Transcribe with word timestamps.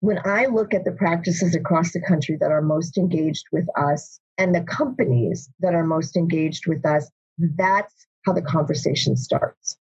when 0.00 0.18
I 0.24 0.46
look 0.46 0.72
at 0.72 0.84
the 0.84 0.92
practices 0.92 1.54
across 1.54 1.92
the 1.92 2.00
country 2.00 2.36
that 2.40 2.50
are 2.50 2.62
most 2.62 2.96
engaged 2.96 3.44
with 3.52 3.66
us 3.76 4.18
and 4.38 4.54
the 4.54 4.62
companies 4.62 5.50
that 5.60 5.74
are 5.74 5.84
most 5.84 6.16
engaged 6.16 6.66
with 6.66 6.84
us, 6.86 7.10
that's 7.38 8.06
how 8.24 8.32
the 8.32 8.42
conversation 8.42 9.14
starts. 9.16 9.76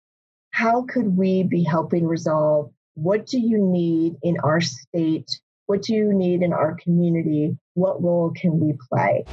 How 0.51 0.83
could 0.83 1.17
we 1.17 1.45
be 1.45 1.63
helping 1.63 2.07
resolve? 2.07 2.73
What 2.95 3.27
do 3.27 3.39
you 3.39 3.59
need 3.59 4.17
in 4.23 4.37
our 4.43 4.61
state? 4.61 5.31
What 5.67 5.83
do 5.83 5.95
you 5.95 6.13
need 6.13 6.43
in 6.43 6.53
our 6.53 6.77
community? 6.83 7.57
What 7.75 8.03
role 8.03 8.33
can 8.35 8.59
we 8.59 8.75
play? 8.91 9.25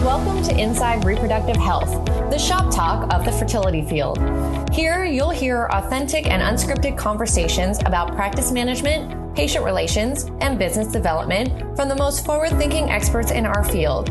Welcome 0.00 0.42
to 0.44 0.58
Inside 0.58 1.04
Reproductive 1.04 1.56
Health, 1.56 2.04
the 2.30 2.38
shop 2.38 2.74
talk 2.74 3.12
of 3.12 3.24
the 3.24 3.30
fertility 3.30 3.82
field. 3.82 4.18
Here, 4.72 5.04
you'll 5.04 5.30
hear 5.30 5.68
authentic 5.70 6.26
and 6.26 6.42
unscripted 6.42 6.96
conversations 6.96 7.78
about 7.80 8.14
practice 8.14 8.50
management, 8.50 9.36
patient 9.36 9.64
relations, 9.64 10.30
and 10.40 10.58
business 10.58 10.88
development 10.88 11.76
from 11.76 11.88
the 11.88 11.96
most 11.96 12.24
forward 12.24 12.50
thinking 12.58 12.90
experts 12.90 13.30
in 13.30 13.46
our 13.46 13.62
field. 13.62 14.08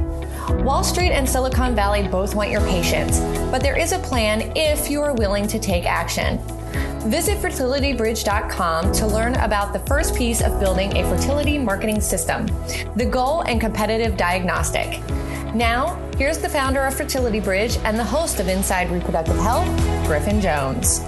Wall 0.63 0.83
Street 0.83 1.11
and 1.11 1.27
Silicon 1.27 1.75
Valley 1.75 2.07
both 2.07 2.35
want 2.35 2.51
your 2.51 2.61
patients, 2.61 3.19
but 3.51 3.61
there 3.61 3.77
is 3.77 3.91
a 3.91 3.99
plan 3.99 4.53
if 4.55 4.89
you 4.89 5.01
are 5.01 5.13
willing 5.13 5.47
to 5.47 5.59
take 5.59 5.85
action. 5.85 6.39
Visit 7.09 7.39
fertilitybridge.com 7.39 8.91
to 8.91 9.07
learn 9.07 9.33
about 9.35 9.73
the 9.73 9.79
first 9.79 10.15
piece 10.15 10.41
of 10.41 10.59
building 10.59 10.95
a 10.95 11.03
fertility 11.09 11.57
marketing 11.57 11.99
system, 11.99 12.45
the 12.95 13.07
goal 13.09 13.41
and 13.41 13.59
competitive 13.59 14.15
diagnostic. 14.17 15.01
Now, 15.53 15.99
here's 16.17 16.37
the 16.37 16.47
founder 16.47 16.85
of 16.85 16.93
Fertility 16.93 17.41
Bridge 17.41 17.75
and 17.83 17.99
the 17.99 18.05
host 18.05 18.39
of 18.39 18.47
Inside 18.47 18.89
Reproductive 18.89 19.35
Health, 19.35 19.67
Griffin 20.07 20.39
Jones. 20.39 20.99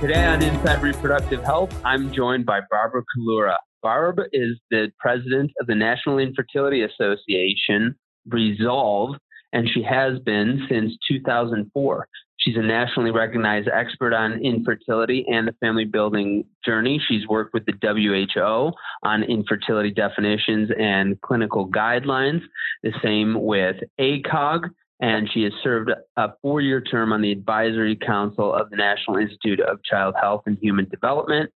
Today 0.00 0.24
on 0.24 0.40
Inside 0.40 0.82
Reproductive 0.82 1.42
Health, 1.42 1.74
I'm 1.84 2.12
joined 2.12 2.46
by 2.46 2.60
Barbara 2.70 3.02
Collura. 3.16 3.56
Barb 3.82 4.20
is 4.32 4.56
the 4.70 4.92
president 5.00 5.50
of 5.60 5.66
the 5.66 5.74
National 5.74 6.20
Infertility 6.20 6.82
Association, 6.82 7.96
Resolve, 8.28 9.16
and 9.52 9.68
she 9.68 9.82
has 9.82 10.20
been 10.20 10.64
since 10.68 10.96
2004. 11.08 12.06
She's 12.42 12.56
a 12.56 12.62
nationally 12.62 13.12
recognized 13.12 13.68
expert 13.72 14.12
on 14.12 14.44
infertility 14.44 15.24
and 15.28 15.46
the 15.46 15.52
family 15.60 15.84
building 15.84 16.44
journey. 16.64 17.00
She's 17.08 17.26
worked 17.28 17.54
with 17.54 17.66
the 17.66 17.74
WHO 17.80 18.72
on 19.04 19.22
infertility 19.22 19.92
definitions 19.92 20.70
and 20.76 21.20
clinical 21.20 21.68
guidelines, 21.68 22.40
the 22.82 22.92
same 23.02 23.40
with 23.40 23.76
ACOG, 24.00 24.70
and 25.00 25.28
she 25.32 25.42
has 25.44 25.52
served 25.62 25.92
a 26.16 26.28
four 26.42 26.60
year 26.60 26.80
term 26.80 27.12
on 27.12 27.22
the 27.22 27.30
advisory 27.30 27.94
council 27.96 28.52
of 28.52 28.70
the 28.70 28.76
National 28.76 29.18
Institute 29.18 29.60
of 29.60 29.82
Child 29.84 30.16
Health 30.20 30.42
and 30.46 30.58
Human 30.60 30.88
Development 30.88 31.48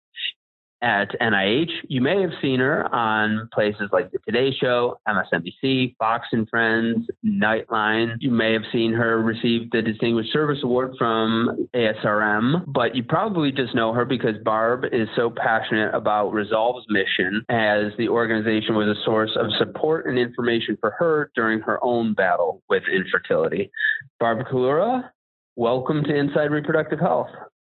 at 0.81 1.09
NIH. 1.19 1.71
You 1.87 2.01
may 2.01 2.21
have 2.21 2.31
seen 2.41 2.59
her 2.59 2.93
on 2.93 3.49
places 3.53 3.89
like 3.91 4.11
The 4.11 4.19
Today 4.19 4.55
Show, 4.59 4.99
MSNBC, 5.07 5.95
Fox 5.97 6.27
and 6.31 6.47
Friends, 6.49 7.07
Nightline. 7.25 8.17
You 8.19 8.31
may 8.31 8.53
have 8.53 8.63
seen 8.71 8.93
her 8.93 9.21
receive 9.21 9.71
the 9.71 9.81
Distinguished 9.81 10.31
Service 10.31 10.59
Award 10.63 10.95
from 10.97 11.67
ASRM, 11.73 12.65
but 12.67 12.95
you 12.95 13.03
probably 13.03 13.51
just 13.51 13.73
know 13.75 13.93
her 13.93 14.05
because 14.05 14.35
Barb 14.43 14.85
is 14.91 15.07
so 15.15 15.29
passionate 15.29 15.93
about 15.93 16.31
Resolve's 16.31 16.85
mission 16.89 17.43
as 17.49 17.91
the 17.97 18.09
organization 18.09 18.75
was 18.75 18.87
a 18.87 19.03
source 19.03 19.31
of 19.35 19.47
support 19.57 20.05
and 20.05 20.19
information 20.19 20.77
for 20.79 20.91
her 20.91 21.31
during 21.35 21.61
her 21.61 21.83
own 21.83 22.13
battle 22.13 22.61
with 22.69 22.83
infertility. 22.93 23.71
Barb 24.19 24.45
Collura, 24.47 25.09
welcome 25.55 26.03
to 26.03 26.15
Inside 26.15 26.51
Reproductive 26.51 26.99
Health. 26.99 27.29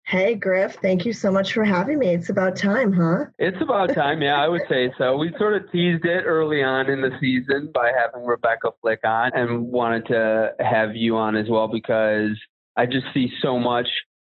Hey, 0.09 0.33
Griff, 0.33 0.75
thank 0.81 1.05
you 1.05 1.13
so 1.13 1.31
much 1.31 1.53
for 1.53 1.63
having 1.63 1.99
me. 1.99 2.07
It's 2.07 2.29
about 2.29 2.55
time, 2.55 2.91
huh? 2.91 3.25
It's 3.37 3.61
about 3.61 3.93
time, 3.93 4.23
yeah, 4.23 4.43
I 4.43 4.47
would 4.47 4.63
say 4.67 4.91
so. 4.97 5.15
We 5.15 5.31
sort 5.37 5.55
of 5.55 5.71
teased 5.71 6.03
it 6.03 6.23
early 6.25 6.63
on 6.63 6.89
in 6.89 7.01
the 7.01 7.11
season 7.19 7.69
by 7.71 7.91
having 7.95 8.25
Rebecca 8.25 8.71
Flick 8.81 9.01
on 9.03 9.29
and 9.35 9.67
wanted 9.67 10.07
to 10.07 10.55
have 10.59 10.95
you 10.95 11.15
on 11.15 11.35
as 11.35 11.47
well 11.47 11.67
because 11.67 12.31
I 12.75 12.87
just 12.87 13.05
see 13.13 13.31
so 13.39 13.59
much 13.59 13.87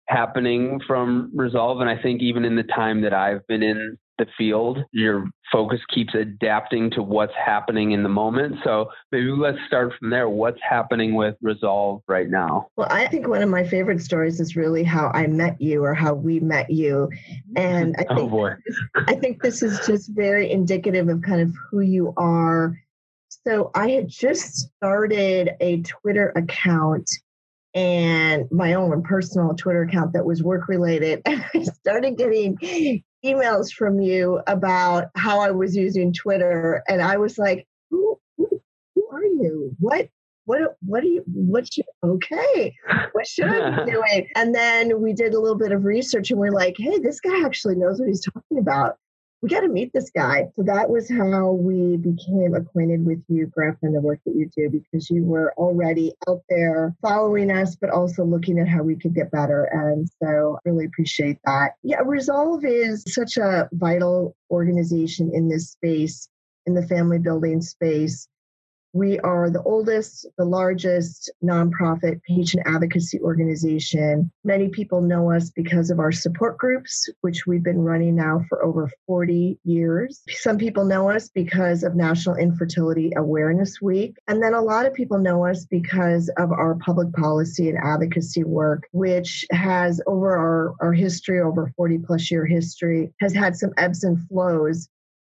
happening 0.09 0.81
from 0.85 1.31
Resolve. 1.33 1.81
And 1.81 1.89
I 1.89 1.97
think 2.03 2.23
even 2.23 2.45
in 2.45 2.57
the 2.57 2.65
time 2.65 3.03
that 3.03 3.15
I've 3.15 3.47
been 3.47 3.63
in 3.63 3.99
the 4.19 4.27
field, 4.37 4.79
your 4.93 5.29
focus 5.51 5.81
keeps 5.93 6.15
adapting 6.15 6.91
to 6.91 7.03
what's 7.03 7.33
happening 7.35 7.93
in 7.93 8.03
the 8.03 8.09
moment. 8.09 8.57
So 8.65 8.91
maybe 9.13 9.31
let's 9.31 9.59
start 9.67 9.93
from 9.99 10.11
there. 10.11 10.29
What's 10.29 10.61
happening 10.69 11.15
with 11.15 11.37
Resolve 11.41 12.03
right 12.07 12.29
now? 12.29 12.69
Well, 12.77 12.89
I 12.91 13.07
think 13.07 13.29
one 13.29 13.43
of 13.43 13.49
my 13.49 13.65
favorite 13.65 14.03
stories 14.03 14.41
is 14.41 14.57
really 14.57 14.85
how 14.85 15.11
I 15.15 15.27
met 15.27 15.61
you 15.61 15.85
or 15.85 15.95
how 15.95 16.15
we 16.15 16.41
met 16.41 16.71
you. 16.71 17.09
And 17.57 17.97
I 17.99 18.07
oh, 18.11 18.17
think, 18.17 18.33
oh. 18.33 19.05
I 19.07 19.15
think 19.15 19.43
this 19.43 19.63
is 19.63 19.81
just 19.87 20.11
very 20.11 20.51
indicative 20.51 21.09
of 21.09 21.23
kind 21.23 21.41
of 21.41 21.55
who 21.71 21.81
you 21.81 22.13
are. 22.17 22.79
So 23.47 23.71
I 23.75 23.91
had 23.91 24.09
just 24.09 24.71
started 24.77 25.51
a 25.61 25.81
Twitter 25.83 26.33
account 26.37 27.09
and 27.75 28.51
my 28.51 28.75
own 28.75 29.03
personal 29.03 29.55
Twitter 29.55 29.83
account 29.83 30.13
that 30.15 30.25
was 30.25 30.43
work 30.43 30.69
related. 30.69 31.23
I 31.27 31.63
started 31.63 32.17
getting 32.17 32.57
emails 33.25 33.73
from 33.73 34.01
you 34.01 34.41
about 34.47 35.07
how 35.17 35.41
I 35.41 35.51
was 35.51 35.77
using 35.77 36.13
Twitter. 36.13 36.83
And 36.89 37.03
I 37.03 37.17
was 37.17 37.39
like, 37.39 37.67
who, 37.91 38.19
who, 38.37 38.49
who 38.95 39.09
are 39.11 39.25
you? 39.25 39.75
What? 39.79 40.09
What, 40.45 40.77
what 40.81 41.03
are 41.03 41.07
you 41.07 41.23
what 41.27 41.71
should 41.71 41.85
okay 42.03 42.75
what 43.13 43.27
should 43.27 43.49
i 43.49 43.85
be 43.85 43.91
doing 43.93 44.29
and 44.35 44.55
then 44.55 45.03
we 45.03 45.13
did 45.13 45.35
a 45.35 45.39
little 45.39 45.59
bit 45.59 45.73
of 45.73 45.85
research 45.85 46.31
and 46.31 46.41
we're 46.41 46.53
like 46.53 46.75
hey 46.79 46.99
this 46.99 47.21
guy 47.21 47.45
actually 47.45 47.75
knows 47.75 48.01
what 48.01 48.09
he's 48.09 48.25
talking 48.25 48.57
about 48.57 48.97
we 49.41 49.49
got 49.49 49.61
to 49.61 49.69
meet 49.69 49.93
this 49.93 50.11
guy. 50.11 50.49
So 50.57 50.63
that 50.65 50.91
was 50.91 51.09
how 51.09 51.53
we 51.53 51.97
became 51.97 52.55
acquainted 52.55 53.07
with 53.07 53.23
you, 53.29 53.47
Griff, 53.47 53.77
and 53.83 53.95
the 53.95 54.01
work 54.01 54.21
that 54.27 54.35
you 54.35 54.51
do 54.57 54.69
because 54.69 55.09
you 55.11 55.25
were 55.25 55.53
already 55.57 56.13
out 56.29 56.43
there 56.49 56.95
following 57.03 57.51
us, 57.51 57.77
but 57.77 57.91
also 57.91 58.25
looking 58.25 58.59
at 58.59 58.69
how 58.69 58.83
we 58.83 58.97
could 58.97 59.15
get 59.15 59.31
better. 59.31 59.65
And 59.65 60.09
so 60.21 60.59
really 60.65 60.87
appreciate 60.87 61.39
that. 61.45 61.73
Yeah, 61.83 62.01
Resolve 62.05 62.65
is 62.65 63.05
such 63.07 63.37
a 63.37 63.69
vital 63.73 64.35
organization 64.51 65.31
in 65.33 65.49
this 65.49 65.71
space, 65.71 66.29
in 66.67 66.75
the 66.75 66.87
family 66.87 67.19
building 67.19 67.63
space. 67.63 68.29
We 68.93 69.19
are 69.21 69.51
the 69.51 69.63
oldest, 69.63 70.27
the 70.39 70.45
largest 70.45 71.31
nonprofit 71.45 72.23
patient 72.23 72.63
advocacy 72.67 73.21
organization. 73.21 74.31
Many 74.45 74.69
people 74.69 75.03
know 75.03 75.31
us 75.31 75.51
because 75.51 75.91
of 75.91 75.99
our 75.99 76.13
support 76.13 76.57
groups, 76.57 77.09
which 77.21 77.47
we've 77.47 77.63
been 77.63 77.81
running 77.81 78.17
now 78.17 78.45
for 78.49 78.65
over 78.65 78.91
40 79.07 79.59
years. 79.65 80.23
Some 80.31 80.57
people 80.57 80.85
know 80.85 81.11
us 81.11 81.29
because 81.29 81.83
of 81.83 81.97
National 81.97 82.37
Infertility 82.37 83.13
Awareness 83.17 83.81
Week. 83.83 84.17
And 84.27 84.43
then 84.43 84.55
a 84.55 84.63
lot 84.63 84.87
of 84.87 84.95
people 84.95 85.19
know 85.19 85.47
us 85.47 85.67
because 85.67 86.31
of 86.39 86.51
our 86.51 86.77
public 86.77 87.13
policy 87.13 87.69
and 87.69 87.79
advocacy 87.79 88.45
work, 88.45 88.89
which 88.93 89.45
has 89.51 90.01
over 90.07 90.35
our, 90.35 90.75
our 90.81 90.93
history, 90.93 91.41
over 91.41 91.71
40 91.77 91.99
plus 91.99 92.31
year 92.31 92.47
history, 92.47 93.13
has 93.21 93.35
had 93.35 93.57
some 93.57 93.71
ebbs 93.77 94.03
and 94.03 94.19
flows 94.29 94.89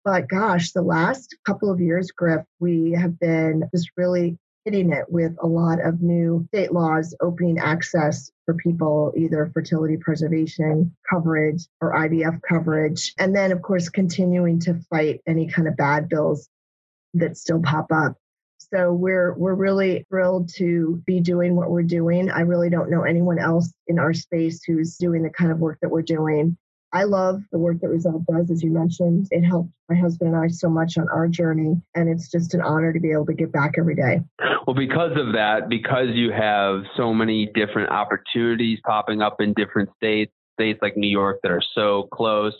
but 0.05 0.29
gosh, 0.29 0.71
the 0.71 0.83
last 0.83 1.35
couple 1.47 1.71
of 1.71 1.81
years, 1.81 2.11
Griff, 2.11 2.45
we 2.59 2.91
have 2.91 3.19
been 3.19 3.67
just 3.73 3.89
really 3.97 4.37
hitting 4.63 4.93
it 4.93 5.05
with 5.09 5.35
a 5.41 5.47
lot 5.47 5.83
of 5.83 6.01
new 6.01 6.45
state 6.49 6.71
laws 6.71 7.15
opening 7.21 7.57
access 7.57 8.31
for 8.45 8.53
people, 8.53 9.11
either 9.17 9.49
fertility 9.53 9.97
preservation 9.97 10.95
coverage 11.09 11.65
or 11.81 11.93
IVF 11.93 12.39
coverage. 12.47 13.13
And 13.17 13.35
then, 13.35 13.51
of 13.51 13.63
course, 13.63 13.89
continuing 13.89 14.59
to 14.61 14.75
fight 14.91 15.21
any 15.27 15.47
kind 15.47 15.67
of 15.67 15.75
bad 15.75 16.07
bills 16.07 16.49
that 17.15 17.35
still 17.37 17.61
pop 17.61 17.87
up. 17.91 18.15
So 18.57 18.93
we're 18.93 19.33
we're 19.33 19.53
really 19.55 20.05
thrilled 20.09 20.49
to 20.55 21.01
be 21.05 21.19
doing 21.19 21.55
what 21.55 21.69
we're 21.69 21.83
doing. 21.83 22.29
I 22.29 22.41
really 22.41 22.69
don't 22.69 22.89
know 22.89 23.03
anyone 23.03 23.39
else 23.39 23.71
in 23.87 23.99
our 23.99 24.13
space 24.13 24.63
who's 24.63 24.97
doing 24.97 25.23
the 25.23 25.29
kind 25.29 25.51
of 25.51 25.59
work 25.59 25.79
that 25.81 25.89
we're 25.89 26.01
doing. 26.01 26.57
I 26.95 27.03
love 27.03 27.41
the 27.51 27.59
work 27.59 27.81
that 27.81 27.89
Resolve 27.89 28.25
does, 28.25 28.49
as 28.49 28.63
you 28.63 28.71
mentioned. 28.71 29.27
It 29.29 29.43
helped 29.43 29.69
my 29.89 29.97
husband 29.97 30.33
and 30.33 30.41
I 30.41 30.47
so 30.47 30.69
much 30.69 30.97
on 30.97 31.09
our 31.09 31.27
journey, 31.27 31.75
and 31.93 32.07
it's 32.07 32.31
just 32.31 32.53
an 32.53 32.61
honor 32.61 32.93
to 32.93 32.99
be 33.01 33.11
able 33.11 33.25
to 33.25 33.33
give 33.33 33.51
back 33.51 33.73
every 33.77 33.95
day. 33.95 34.21
Well, 34.65 34.77
because 34.77 35.11
of 35.17 35.33
that, 35.33 35.67
because 35.67 36.07
you 36.13 36.31
have 36.31 36.83
so 36.95 37.13
many 37.13 37.51
different 37.53 37.91
opportunities 37.91 38.79
popping 38.85 39.21
up 39.21 39.41
in 39.41 39.53
different 39.53 39.89
states, 39.97 40.31
states 40.53 40.79
like 40.81 40.95
New 40.95 41.09
York 41.09 41.39
that 41.43 41.51
are 41.51 41.61
so 41.75 42.07
close 42.13 42.53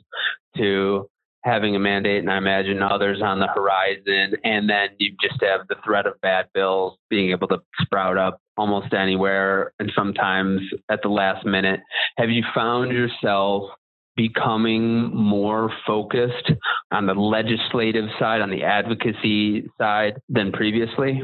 to 0.58 1.10
having 1.46 1.78
a 1.78 1.80
mandate, 1.80 2.20
and 2.20 2.30
I 2.30 2.38
imagine 2.38 2.82
others 2.82 3.22
on 3.24 3.40
the 3.40 3.48
horizon. 3.48 4.36
And 4.44 4.70
then 4.70 4.90
you 4.98 5.16
just 5.22 5.42
have 5.44 5.62
the 5.70 5.76
threat 5.86 6.08
of 6.08 6.20
bad 6.20 6.48
bills 6.54 6.98
being 7.10 7.32
able 7.32 7.48
to 7.48 7.62
sprout 7.80 8.18
up 8.18 8.42
almost 8.58 8.94
anywhere 8.94 9.72
and 9.80 9.92
sometimes 9.96 10.60
at 10.90 11.02
the 11.04 11.10
last 11.10 11.46
minute. 11.46 11.80
Have 12.18 12.30
you 12.30 12.44
found 12.54 12.92
yourself 12.92 13.70
becoming 14.16 15.14
more 15.14 15.72
focused 15.86 16.52
on 16.92 17.06
the 17.06 17.14
legislative 17.14 18.06
side, 18.20 18.42
on 18.42 18.50
the 18.50 18.64
advocacy 18.64 19.70
side 19.78 20.22
than 20.30 20.52
previously? 20.52 21.22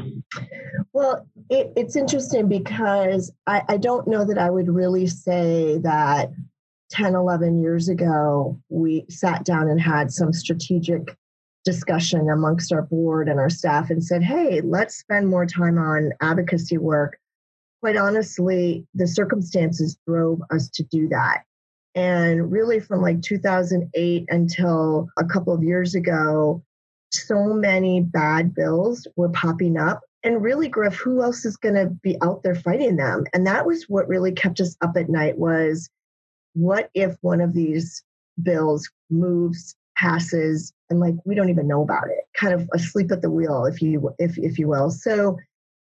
Well, 0.92 1.26
it, 1.48 1.72
it's 1.76 1.96
interesting 1.96 2.48
because 2.48 3.32
I, 3.46 3.62
I 3.68 3.76
don't 3.78 4.06
know 4.06 4.24
that 4.26 4.38
I 4.38 4.50
would 4.50 4.68
really 4.68 5.06
say 5.06 5.78
that 5.78 6.30
10, 6.90 7.14
11 7.14 7.62
years 7.62 7.88
ago, 7.88 8.60
we 8.68 9.06
sat 9.08 9.44
down 9.44 9.68
and 9.68 9.80
had 9.80 10.10
some 10.10 10.32
strategic 10.32 11.16
discussion 11.64 12.28
amongst 12.28 12.72
our 12.72 12.82
board 12.82 13.28
and 13.28 13.38
our 13.38 13.48
staff 13.48 13.88
and 13.88 14.04
said, 14.04 14.22
hey, 14.22 14.60
let's 14.62 14.96
spend 14.98 15.28
more 15.28 15.46
time 15.46 15.78
on 15.78 16.10
advocacy 16.20 16.76
work. 16.76 17.18
Quite 17.80 17.96
honestly, 17.96 18.86
the 18.94 19.06
circumstances 19.06 19.96
drove 20.06 20.40
us 20.50 20.68
to 20.70 20.82
do 20.84 21.08
that. 21.08 21.42
And 21.94 22.50
really, 22.50 22.80
from 22.80 23.02
like 23.02 23.20
2008 23.20 24.24
until 24.28 25.08
a 25.18 25.24
couple 25.24 25.52
of 25.52 25.62
years 25.62 25.94
ago, 25.94 26.62
so 27.10 27.52
many 27.52 28.00
bad 28.00 28.54
bills 28.54 29.06
were 29.16 29.28
popping 29.28 29.76
up. 29.76 30.00
And 30.24 30.42
really, 30.42 30.68
Griff, 30.68 30.94
who 30.94 31.22
else 31.22 31.44
is 31.44 31.56
going 31.56 31.74
to 31.74 31.86
be 32.02 32.16
out 32.22 32.42
there 32.42 32.54
fighting 32.54 32.96
them? 32.96 33.24
And 33.34 33.46
that 33.46 33.66
was 33.66 33.84
what 33.88 34.08
really 34.08 34.32
kept 34.32 34.60
us 34.60 34.76
up 34.80 34.96
at 34.96 35.10
night 35.10 35.36
was 35.36 35.90
what 36.54 36.90
if 36.94 37.16
one 37.20 37.40
of 37.40 37.52
these 37.52 38.02
bills 38.42 38.88
moves, 39.10 39.74
passes, 39.96 40.72
and 40.88 41.00
like 41.00 41.14
we 41.24 41.34
don't 41.34 41.50
even 41.50 41.68
know 41.68 41.82
about 41.82 42.08
it, 42.08 42.24
kind 42.34 42.54
of 42.54 42.68
asleep 42.72 43.10
at 43.12 43.20
the 43.20 43.30
wheel, 43.30 43.66
if 43.66 43.82
you 43.82 44.14
if 44.18 44.38
if 44.38 44.58
you 44.58 44.68
will. 44.68 44.90
So 44.90 45.38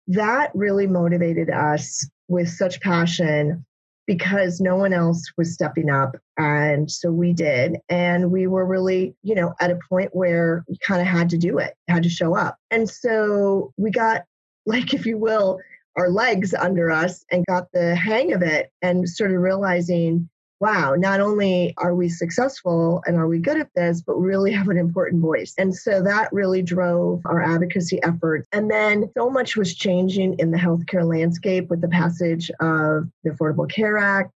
that 0.07 0.51
really 0.53 0.87
motivated 0.87 1.49
us 1.49 2.07
with 2.27 2.49
such 2.49 2.81
passion 2.81 3.65
because 4.05 4.59
no 4.59 4.75
one 4.75 4.93
else 4.93 5.23
was 5.37 5.53
stepping 5.53 5.89
up 5.89 6.15
and 6.37 6.91
so 6.91 7.11
we 7.11 7.31
did 7.31 7.77
and 7.89 8.31
we 8.31 8.47
were 8.47 8.65
really 8.65 9.15
you 9.23 9.35
know 9.35 9.53
at 9.61 9.71
a 9.71 9.79
point 9.87 10.09
where 10.13 10.63
we 10.67 10.77
kind 10.79 11.01
of 11.01 11.07
had 11.07 11.29
to 11.29 11.37
do 11.37 11.57
it 11.57 11.75
had 11.87 12.03
to 12.03 12.09
show 12.09 12.35
up. 12.35 12.57
And 12.71 12.89
so 12.89 13.71
we 13.77 13.91
got 13.91 14.23
like 14.65 14.93
if 14.93 15.05
you 15.05 15.17
will 15.17 15.59
our 15.95 16.09
legs 16.09 16.53
under 16.55 16.89
us 16.89 17.23
and 17.31 17.45
got 17.45 17.67
the 17.71 17.95
hang 17.95 18.33
of 18.33 18.41
it 18.41 18.71
and 18.81 19.07
started 19.07 19.37
realizing 19.37 20.27
wow, 20.59 20.95
not 20.95 21.19
only 21.19 21.73
are 21.77 21.93
we 21.93 22.07
successful 22.07 23.03
and 23.05 23.17
are 23.17 23.27
we 23.27 23.39
good 23.39 23.57
at 23.57 23.69
this, 23.75 24.01
but 24.01 24.19
we 24.19 24.27
really 24.27 24.51
have 24.51 24.69
an 24.69 24.77
important 24.77 25.21
voice. 25.21 25.53
And 25.57 25.75
so 25.75 26.01
that 26.03 26.31
really 26.31 26.61
drove 26.61 27.21
our 27.25 27.41
advocacy 27.41 28.01
efforts. 28.03 28.47
And 28.51 28.71
then 28.71 29.09
so 29.17 29.29
much 29.29 29.57
was 29.57 29.75
changing 29.75 30.39
in 30.39 30.51
the 30.51 30.57
healthcare 30.57 31.07
landscape 31.07 31.69
with 31.69 31.81
the 31.81 31.89
passage 31.89 32.49
of 32.61 33.09
the 33.23 33.31
Affordable 33.31 33.69
Care 33.69 33.97
Act 33.97 34.31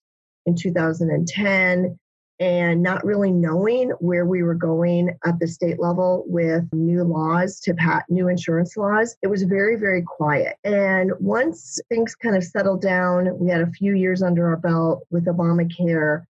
in 0.45 0.55
2010 0.55 1.97
and 2.39 2.83
not 2.83 3.05
really 3.05 3.31
knowing 3.31 3.89
where 3.99 4.25
we 4.25 4.43
were 4.43 4.55
going 4.55 5.17
at 5.25 5.39
the 5.39 5.47
state 5.47 5.79
level 5.79 6.23
with 6.27 6.63
new 6.73 7.03
laws 7.03 7.59
to 7.61 7.73
pat 7.73 8.05
new 8.09 8.27
insurance 8.27 8.75
laws. 8.75 9.15
It 9.21 9.27
was 9.27 9.43
very 9.43 9.75
very 9.77 10.01
quiet. 10.01 10.57
And 10.63 11.11
once 11.19 11.79
things 11.89 12.15
kind 12.15 12.35
of 12.35 12.43
settled 12.43 12.81
down 12.81 13.37
we 13.39 13.49
had 13.49 13.61
a 13.61 13.71
few 13.71 13.93
years 13.95 14.21
under 14.21 14.47
our 14.47 14.57
belt 14.57 15.05
with 15.09 15.25
obamacare 15.25 16.25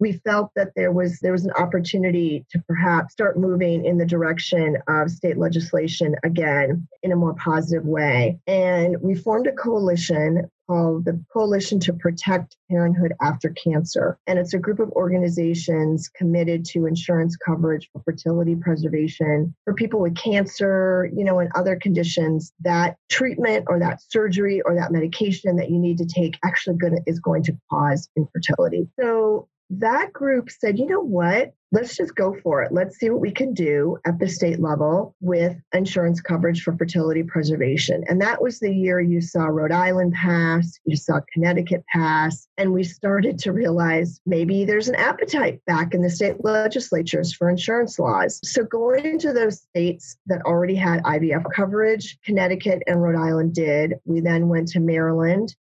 we 0.00 0.12
felt 0.12 0.50
that 0.54 0.72
there 0.76 0.92
was 0.92 1.18
there 1.20 1.32
was 1.32 1.44
an 1.44 1.52
opportunity 1.52 2.46
to 2.50 2.62
perhaps 2.68 3.12
start 3.12 3.38
moving 3.38 3.84
in 3.84 3.98
the 3.98 4.06
direction 4.06 4.76
of 4.86 5.10
state 5.10 5.38
legislation 5.38 6.14
again 6.24 6.86
in 7.02 7.12
a 7.12 7.16
more 7.16 7.34
positive 7.34 7.84
way. 7.84 8.38
And 8.46 8.96
we 9.00 9.14
formed 9.14 9.46
a 9.46 9.52
coalition 9.52 10.48
called 10.68 11.04
the 11.04 11.20
Coalition 11.32 11.80
to 11.80 11.92
Protect 11.92 12.56
Parenthood 12.70 13.12
After 13.20 13.50
Cancer. 13.50 14.18
And 14.26 14.38
it's 14.38 14.54
a 14.54 14.58
group 14.58 14.78
of 14.78 14.90
organizations 14.92 16.08
committed 16.08 16.64
to 16.66 16.86
insurance 16.86 17.36
coverage 17.36 17.88
for 17.92 18.02
fertility 18.02 18.54
preservation 18.54 19.54
for 19.64 19.74
people 19.74 20.00
with 20.00 20.14
cancer, 20.16 21.10
you 21.14 21.24
know, 21.24 21.38
and 21.38 21.50
other 21.54 21.76
conditions 21.76 22.52
that 22.60 22.96
treatment 23.08 23.64
or 23.68 23.78
that 23.78 24.00
surgery 24.08 24.60
or 24.62 24.74
that 24.74 24.92
medication 24.92 25.56
that 25.56 25.70
you 25.70 25.78
need 25.78 25.98
to 25.98 26.06
take 26.06 26.38
actually 26.44 26.76
good 26.76 26.94
is 27.06 27.18
going 27.18 27.42
to 27.44 27.56
cause 27.70 28.08
infertility. 28.16 28.88
So 29.00 29.48
that 29.70 30.12
group 30.12 30.50
said, 30.50 30.78
you 30.78 30.86
know 30.86 31.00
what? 31.00 31.52
Let's 31.70 31.94
just 31.94 32.14
go 32.14 32.34
for 32.42 32.62
it. 32.62 32.72
Let's 32.72 32.98
see 32.98 33.10
what 33.10 33.20
we 33.20 33.30
can 33.30 33.52
do 33.52 33.98
at 34.06 34.18
the 34.18 34.26
state 34.26 34.58
level 34.58 35.14
with 35.20 35.54
insurance 35.74 36.22
coverage 36.22 36.62
for 36.62 36.74
fertility 36.78 37.22
preservation. 37.22 38.02
And 38.08 38.22
that 38.22 38.40
was 38.40 38.58
the 38.58 38.74
year 38.74 39.00
you 39.00 39.20
saw 39.20 39.44
Rhode 39.44 39.72
Island 39.72 40.14
pass, 40.14 40.80
you 40.86 40.96
saw 40.96 41.20
Connecticut 41.30 41.84
pass, 41.92 42.48
and 42.56 42.72
we 42.72 42.84
started 42.84 43.38
to 43.40 43.52
realize 43.52 44.18
maybe 44.24 44.64
there's 44.64 44.88
an 44.88 44.94
appetite 44.94 45.62
back 45.66 45.92
in 45.92 46.00
the 46.00 46.08
state 46.08 46.42
legislatures 46.42 47.34
for 47.34 47.50
insurance 47.50 47.98
laws. 47.98 48.40
So 48.44 48.64
going 48.64 49.04
into 49.04 49.34
those 49.34 49.60
states 49.60 50.16
that 50.24 50.40
already 50.46 50.76
had 50.76 51.02
IVF 51.02 51.44
coverage, 51.54 52.16
Connecticut 52.24 52.82
and 52.86 53.02
Rhode 53.02 53.20
Island 53.20 53.54
did. 53.54 53.96
We 54.06 54.20
then 54.20 54.48
went 54.48 54.68
to 54.68 54.80
Maryland 54.80 55.54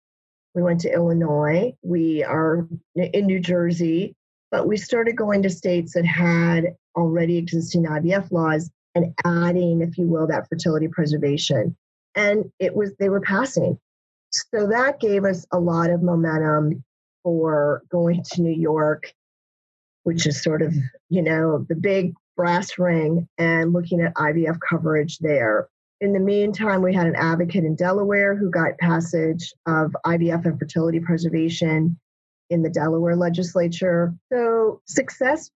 we 0.56 0.62
went 0.62 0.80
to 0.80 0.92
Illinois. 0.92 1.74
We 1.82 2.24
are 2.24 2.66
in 2.96 3.26
New 3.26 3.38
Jersey, 3.38 4.16
but 4.50 4.66
we 4.66 4.78
started 4.78 5.14
going 5.14 5.42
to 5.42 5.50
states 5.50 5.92
that 5.92 6.06
had 6.06 6.74
already 6.96 7.36
existing 7.36 7.84
IVF 7.84 8.32
laws 8.32 8.70
and 8.94 9.12
adding, 9.26 9.82
if 9.82 9.98
you 9.98 10.08
will, 10.08 10.26
that 10.28 10.48
fertility 10.48 10.88
preservation. 10.88 11.76
And 12.14 12.50
it 12.58 12.74
was, 12.74 12.94
they 12.98 13.10
were 13.10 13.20
passing. 13.20 13.78
So 14.30 14.66
that 14.68 14.98
gave 14.98 15.26
us 15.26 15.44
a 15.52 15.60
lot 15.60 15.90
of 15.90 16.02
momentum 16.02 16.82
for 17.22 17.82
going 17.90 18.24
to 18.32 18.40
New 18.40 18.58
York, 18.58 19.12
which 20.04 20.26
is 20.26 20.42
sort 20.42 20.62
of, 20.62 20.74
you 21.10 21.20
know, 21.20 21.66
the 21.68 21.74
big 21.74 22.14
brass 22.34 22.78
ring 22.78 23.28
and 23.36 23.74
looking 23.74 24.00
at 24.00 24.14
IVF 24.14 24.56
coverage 24.66 25.18
there. 25.18 25.68
In 26.00 26.12
the 26.12 26.20
meantime, 26.20 26.82
we 26.82 26.94
had 26.94 27.06
an 27.06 27.16
advocate 27.16 27.64
in 27.64 27.74
Delaware 27.74 28.36
who 28.36 28.50
got 28.50 28.76
passage 28.78 29.52
of 29.66 29.96
IVF 30.04 30.44
and 30.44 30.58
fertility 30.58 31.00
preservation 31.00 31.98
in 32.50 32.62
the 32.62 32.68
Delaware 32.68 33.16
legislature. 33.16 34.14
So, 34.30 34.82
success, 34.86 35.50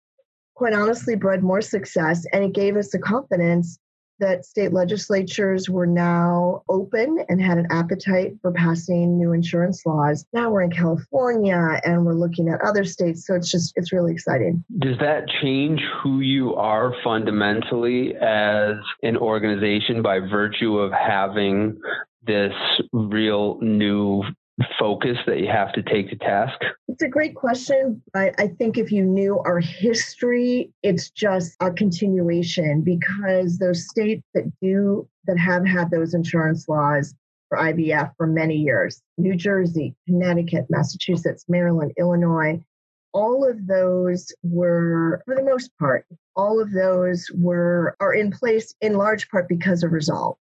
quite 0.55 0.75
honestly, 0.75 1.17
bred 1.17 1.43
more 1.43 1.63
success, 1.63 2.25
and 2.33 2.45
it 2.45 2.53
gave 2.53 2.77
us 2.77 2.91
the 2.91 2.99
confidence 2.99 3.79
that 4.19 4.45
state 4.45 4.73
legislatures 4.73 5.69
were 5.69 5.87
now 5.87 6.63
open 6.69 7.25
and 7.29 7.41
had 7.41 7.59
an 7.59 7.67
appetite 7.71 8.35
for 8.41 8.53
passing 8.53 9.19
new 9.19 9.33
insurance 9.33 9.85
laws. 9.85 10.25
Now 10.33 10.51
we're 10.51 10.63
in 10.63 10.71
California 10.71 11.81
and 11.85 12.05
we're 12.05 12.15
looking 12.15 12.49
at 12.49 12.61
other 12.61 12.85
states. 12.85 13.27
So 13.27 13.35
it's 13.35 13.51
just, 13.51 13.73
it's 13.77 13.93
really 13.93 14.13
exciting. 14.13 14.65
Does 14.79 14.99
that 14.99 15.25
change 15.43 15.81
who 16.03 16.21
you 16.21 16.55
are 16.55 16.95
fundamentally 17.05 18.15
as 18.17 18.77
an 19.03 19.17
organization 19.17 20.03
by 20.03 20.21
virtue 20.21 20.79
of 20.79 20.93
having 20.93 21.79
this 22.27 22.53
real 22.93 23.59
new 23.61 24.23
focus 24.79 25.19
that 25.27 25.39
you 25.39 25.49
have 25.49 25.73
to 25.75 25.83
take 25.83 26.11
to 26.11 26.17
task? 26.17 26.59
It's 26.89 27.03
a 27.03 27.09
great 27.09 27.35
question. 27.35 28.03
I, 28.15 28.33
I 28.39 28.49
think 28.49 28.79
if 28.79 28.91
you 28.91 29.05
knew 29.05 29.39
our 29.41 29.61
history, 29.61 30.73
it's 30.83 31.11
just 31.11 31.57
a 31.61 31.71
continuation 31.71 32.83
because 32.83 33.59
those 33.59 33.89
states 33.89 34.23
that 34.35 34.51
do, 34.63 35.09
that 35.27 35.39
have 35.39 35.67
had 35.67 35.91
those 35.91 36.15
insurance 36.15 36.69
laws 36.69 37.15
for 37.49 37.59
IVF 37.59 38.13
for 38.17 38.27
many 38.27 38.57
years 38.57 39.03
New 39.19 39.37
Jersey, 39.37 39.95
Connecticut, 40.07 40.67
Massachusetts, 40.69 41.45
Maryland, 41.49 41.93
Illinois 41.99 42.61
all 43.17 43.49
of 43.49 43.67
those 43.67 44.31
were 44.43 45.23
for 45.25 45.35
the 45.35 45.43
most 45.43 45.71
part 45.79 46.05
all 46.37 46.61
of 46.61 46.71
those 46.71 47.31
were 47.35 47.97
are 47.99 48.13
in 48.13 48.31
place 48.31 48.75
in 48.83 48.93
large 48.93 49.31
part 49.31 49.49
because 49.49 49.83
of 49.83 49.91
resolve 49.91 50.37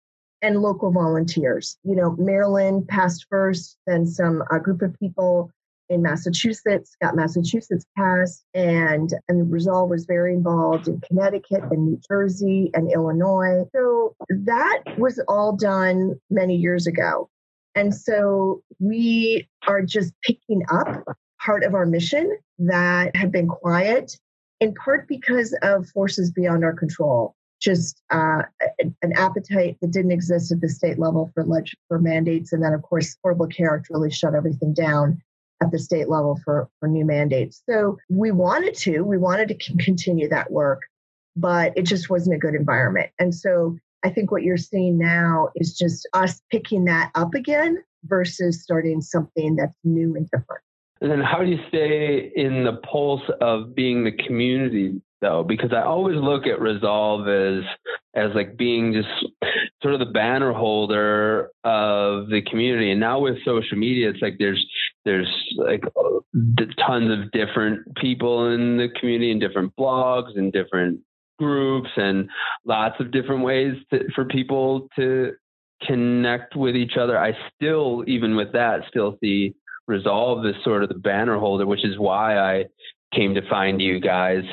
and 0.42 0.62
local 0.62 0.90
volunteers. 0.90 1.76
You 1.85 1.97
know, 1.97 2.16
Maryland 2.18 2.88
passed 2.88 3.26
first, 3.28 3.76
then 3.87 4.06
some 4.06 4.42
a 4.50 4.59
group 4.59 4.82
of 4.82 4.99
people 4.99 5.50
in 5.88 6.02
Massachusetts 6.02 6.97
got 7.02 7.16
Massachusetts 7.16 7.85
passed, 7.97 8.44
and 8.54 9.12
and 9.28 9.50
Resolve 9.50 9.90
was 9.90 10.06
very 10.06 10.35
involved 10.35 10.88
in 10.88 11.00
Connecticut 11.00 11.62
and 11.70 11.87
New 11.87 12.00
Jersey 12.09 12.70
and 12.75 12.90
Illinois. 12.90 13.64
So 13.75 14.14
that 14.28 14.82
was 14.99 15.20
all 15.28 15.56
done 15.56 16.18
many 16.30 16.56
years 16.56 16.87
ago. 16.87 17.28
And 17.75 17.94
so 17.94 18.62
we 18.78 19.49
are 19.66 19.82
just 19.82 20.12
picking 20.23 20.62
up 20.70 21.04
part 21.40 21.64
of 21.64 21.75
our 21.75 21.87
mission 21.87 22.37
that 22.59 23.14
had 23.16 23.32
been 23.32 23.49
quiet, 23.49 24.16
in 24.61 24.75
part 24.75 25.09
because 25.09 25.56
of 25.62 25.88
forces 25.88 26.30
beyond 26.30 26.64
our 26.64 26.75
control 26.75 27.35
just 27.61 28.02
uh, 28.11 28.43
an 29.02 29.12
appetite 29.14 29.76
that 29.81 29.90
didn't 29.90 30.12
exist 30.12 30.50
at 30.50 30.61
the 30.61 30.69
state 30.69 30.99
level 30.99 31.31
for 31.35 31.45
leg- 31.45 31.76
for 31.88 31.99
mandates, 31.99 32.52
and 32.52 32.62
then 32.62 32.73
of 32.73 32.83
course 32.83 33.17
Affordable 33.17 33.52
Care 33.55 33.76
Act 33.76 33.88
really 33.90 34.11
shut 34.11 34.35
everything 34.35 34.73
down 34.73 35.21
at 35.62 35.71
the 35.71 35.79
state 35.79 36.09
level 36.09 36.40
for 36.45 36.69
for 36.81 36.88
new 36.88 37.05
mandates. 37.05 37.62
So 37.69 37.99
we 38.09 38.31
wanted 38.31 38.75
to, 38.76 39.02
we 39.02 39.19
wanted 39.19 39.49
to 39.49 39.76
continue 39.85 40.29
that 40.29 40.50
work, 40.50 40.83
but 41.37 41.73
it 41.76 41.83
just 41.83 42.11
wasn't 42.11 42.37
a 42.37 42.38
good 42.38 42.55
environment. 42.55 43.11
And 43.19 43.35
so 43.35 43.76
I 44.02 44.11
think 44.11 44.31
what 44.31 44.43
you're 44.43 44.57
seeing 44.57 44.99
now 44.99 45.50
is 45.55 45.76
just 45.76 46.09
us 46.14 46.40
picking 46.50 46.87
that 46.87 47.11
up 47.14 47.35
again 47.35 47.79
versus 48.05 48.62
starting 48.62 49.02
something 49.02 49.57
that's 49.57 49.76
new 49.85 50.17
and 50.17 50.25
different. 50.31 50.62
And 51.02 51.11
then 51.11 51.21
how 51.21 51.43
do 51.43 51.50
you 51.50 51.59
stay 51.69 52.33
in 52.35 52.64
the 52.64 52.75
pulse 52.90 53.23
of 53.40 53.75
being 53.75 54.05
the 54.05 54.12
community 54.12 55.00
though 55.21 55.43
because 55.43 55.73
i 55.73 55.83
always 55.83 56.17
look 56.17 56.47
at 56.47 56.61
resolve 56.61 57.29
as 57.29 57.62
as 58.15 58.31
like 58.35 58.57
being 58.57 58.93
just 58.93 59.09
sort 59.83 59.95
of 59.95 60.00
the 60.00 60.12
banner 60.12 60.53
holder 60.53 61.50
of 61.65 62.29
the 62.29 62.43
community 62.49 62.91
and 62.91 63.00
now 63.00 63.19
with 63.19 63.37
social 63.45 63.77
media 63.77 64.09
it's 64.09 64.23
like 64.23 64.37
there's 64.39 64.65
there's 65.05 65.29
like 65.57 65.83
tons 66.87 67.11
of 67.11 67.31
different 67.33 67.97
people 67.97 68.53
in 68.53 68.77
the 68.77 68.89
community 68.99 69.31
and 69.31 69.41
different 69.41 69.75
blogs 69.77 70.37
and 70.37 70.53
different 70.53 71.00
groups 71.39 71.89
and 71.97 72.29
lots 72.67 72.97
of 73.00 73.11
different 73.11 73.43
ways 73.43 73.75
to, 73.91 74.05
for 74.15 74.27
people 74.27 74.89
to 74.95 75.33
connect 75.87 76.55
with 76.55 76.77
each 76.77 76.97
other. 77.00 77.19
I 77.19 77.33
still, 77.55 78.05
even 78.07 78.37
with 78.37 78.53
that, 78.53 78.83
still 78.89 79.17
see 79.23 79.55
Resolve 79.87 80.47
as 80.47 80.55
sort 80.62 80.85
of 80.85 80.89
the 80.89 80.95
banner 80.95 81.37
holder, 81.37 81.67
which 81.67 81.85
is 81.85 81.99
why 81.99 82.39
I 82.39 82.67
came 83.14 83.35
to 83.35 83.49
find 83.49 83.81
you 83.81 84.00
guys 84.00 84.45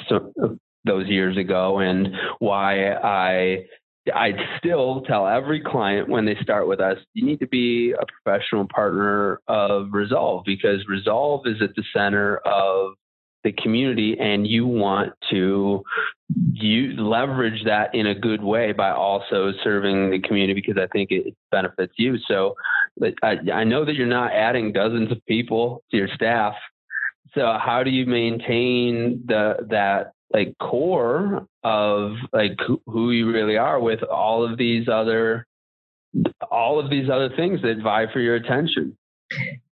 those 0.86 1.08
years 1.08 1.38
ago 1.38 1.80
and 1.80 2.10
why 2.40 2.92
I 2.92 3.66
I 4.14 4.32
still 4.58 5.02
tell 5.02 5.28
every 5.28 5.60
client 5.62 6.08
when 6.08 6.26
they 6.26 6.38
start 6.42 6.68
with 6.68 6.80
us, 6.80 6.98
you 7.14 7.26
need 7.26 7.40
to 7.42 7.48
be 7.48 7.92
a 7.92 8.06
professional 8.06 8.66
partner 8.74 9.42
of 9.48 9.90
Resolve 9.92 10.44
because 10.46 10.88
Resolve 10.88 11.46
is 11.46 11.62
at 11.62 11.76
the 11.76 11.84
center 11.94 12.38
of 12.38 12.94
the 13.44 13.52
community 13.52 14.18
and 14.20 14.48
you 14.48 14.66
want 14.66 15.14
to 15.30 15.84
you 16.54 16.94
leverage 17.02 17.64
that 17.66 17.94
in 17.96 18.08
a 18.08 18.16
good 18.16 18.44
way 18.44 18.74
by 18.74 18.92
also 18.92 19.54
serving 19.64 20.10
the 20.10 20.20
community 20.20 20.54
because 20.54 20.82
I 20.82 20.88
think 20.88 21.12
it 21.12 21.34
benefits 21.52 21.94
you. 21.98 22.18
So 22.28 22.56
I, 23.24 23.38
I 23.54 23.64
know 23.64 23.86
that 23.86 23.96
you're 23.96 24.08
not 24.08 24.34
adding 24.34 24.74
dozens 24.74 25.12
of 25.12 25.26
people 25.26 25.84
to 25.92 25.98
your 25.98 26.10
staff. 26.14 26.56
So 27.38 27.58
how 27.64 27.84
do 27.84 27.92
you 27.92 28.06
maintain 28.06 29.24
the 29.28 29.68
that 29.70 30.14
like 30.34 30.58
core 30.60 31.46
of 31.64 32.14
like 32.34 32.58
who 32.88 33.12
you 33.12 33.32
really 33.32 33.58
are 33.58 33.80
with 33.80 34.02
all 34.04 34.44
of 34.44 34.58
these 34.58 34.88
other 34.88 35.46
all 36.50 36.80
of 36.80 36.90
these 36.90 37.10
other 37.10 37.30
things 37.36 37.62
that 37.62 37.78
vie 37.78 38.12
for 38.12 38.20
your 38.20 38.36
attention? 38.36 38.98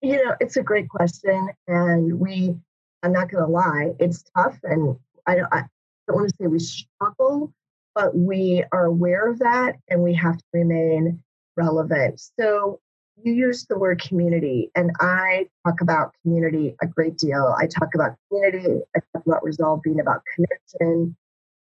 You 0.01 0.25
know 0.25 0.35
it's 0.39 0.57
a 0.57 0.63
great 0.63 0.89
question 0.89 1.49
and 1.67 2.19
we 2.19 2.55
i'm 3.03 3.11
not 3.13 3.29
going 3.29 3.43
to 3.43 3.51
lie 3.51 3.91
it's 3.99 4.23
tough 4.35 4.57
and 4.63 4.97
i 5.27 5.35
don't, 5.35 5.53
I 5.53 5.65
don't 6.07 6.17
want 6.17 6.29
to 6.29 6.35
say 6.41 6.47
we 6.47 6.57
struggle 6.57 7.53
but 7.93 8.17
we 8.17 8.63
are 8.71 8.85
aware 8.85 9.29
of 9.29 9.39
that 9.39 9.75
and 9.89 10.01
we 10.01 10.13
have 10.15 10.37
to 10.37 10.43
remain 10.53 11.21
relevant. 11.57 12.21
So 12.39 12.79
you 13.23 13.33
use 13.33 13.65
the 13.65 13.77
word 13.77 14.01
community, 14.01 14.69
and 14.75 14.91
I 14.99 15.47
talk 15.65 15.81
about 15.81 16.13
community 16.21 16.75
a 16.81 16.87
great 16.87 17.17
deal. 17.17 17.55
I 17.57 17.67
talk 17.67 17.95
about 17.95 18.15
community, 18.29 18.81
I 18.95 18.99
talk 19.13 19.25
about 19.25 19.43
resolve 19.43 19.81
being 19.83 19.99
about 19.99 20.21
connection. 20.35 21.15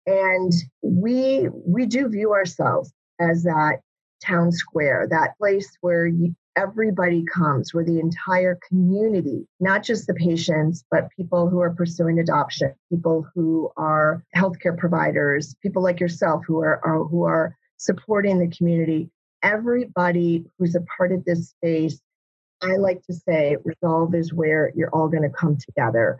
And 0.05 0.51
we 0.81 1.50
we 1.53 1.86
do 1.86 2.07
view 2.07 2.33
ourselves 2.33 2.91
as 3.19 3.43
that 3.43 3.79
town 4.24 4.51
square, 4.51 5.07
that 5.10 5.38
place 5.38 5.77
where 5.81 6.05
you, 6.07 6.36
everybody 6.55 7.24
comes, 7.24 7.74
where 7.74 7.83
the 7.83 8.00
entire 8.00 8.57
community, 8.67 9.48
not 9.60 9.83
just 9.83 10.07
the 10.07 10.13
patients, 10.13 10.83
but 10.91 11.10
people 11.15 11.50
who 11.50 11.60
are 11.60 11.74
pursuing 11.74 12.19
adoption, 12.19 12.74
people 12.89 13.25
who 13.33 13.71
are 13.77 14.24
healthcare 14.36 14.77
providers, 14.77 15.55
people 15.62 15.81
like 15.81 16.00
yourself 16.00 16.43
who 16.48 16.60
are, 16.60 16.79
are 16.83 17.03
who 17.03 17.24
are 17.24 17.55
supporting 17.77 18.39
the 18.39 18.55
community 18.55 19.10
everybody 19.43 20.45
who's 20.57 20.75
a 20.75 20.81
part 20.98 21.12
of 21.12 21.24
this 21.25 21.50
space, 21.50 22.00
I 22.62 22.75
like 22.75 23.01
to 23.03 23.13
say 23.13 23.57
resolve 23.63 24.13
is 24.13 24.33
where 24.33 24.71
you're 24.75 24.89
all 24.93 25.07
going 25.07 25.24
to 25.24 25.29
come 25.29 25.57
together. 25.57 26.19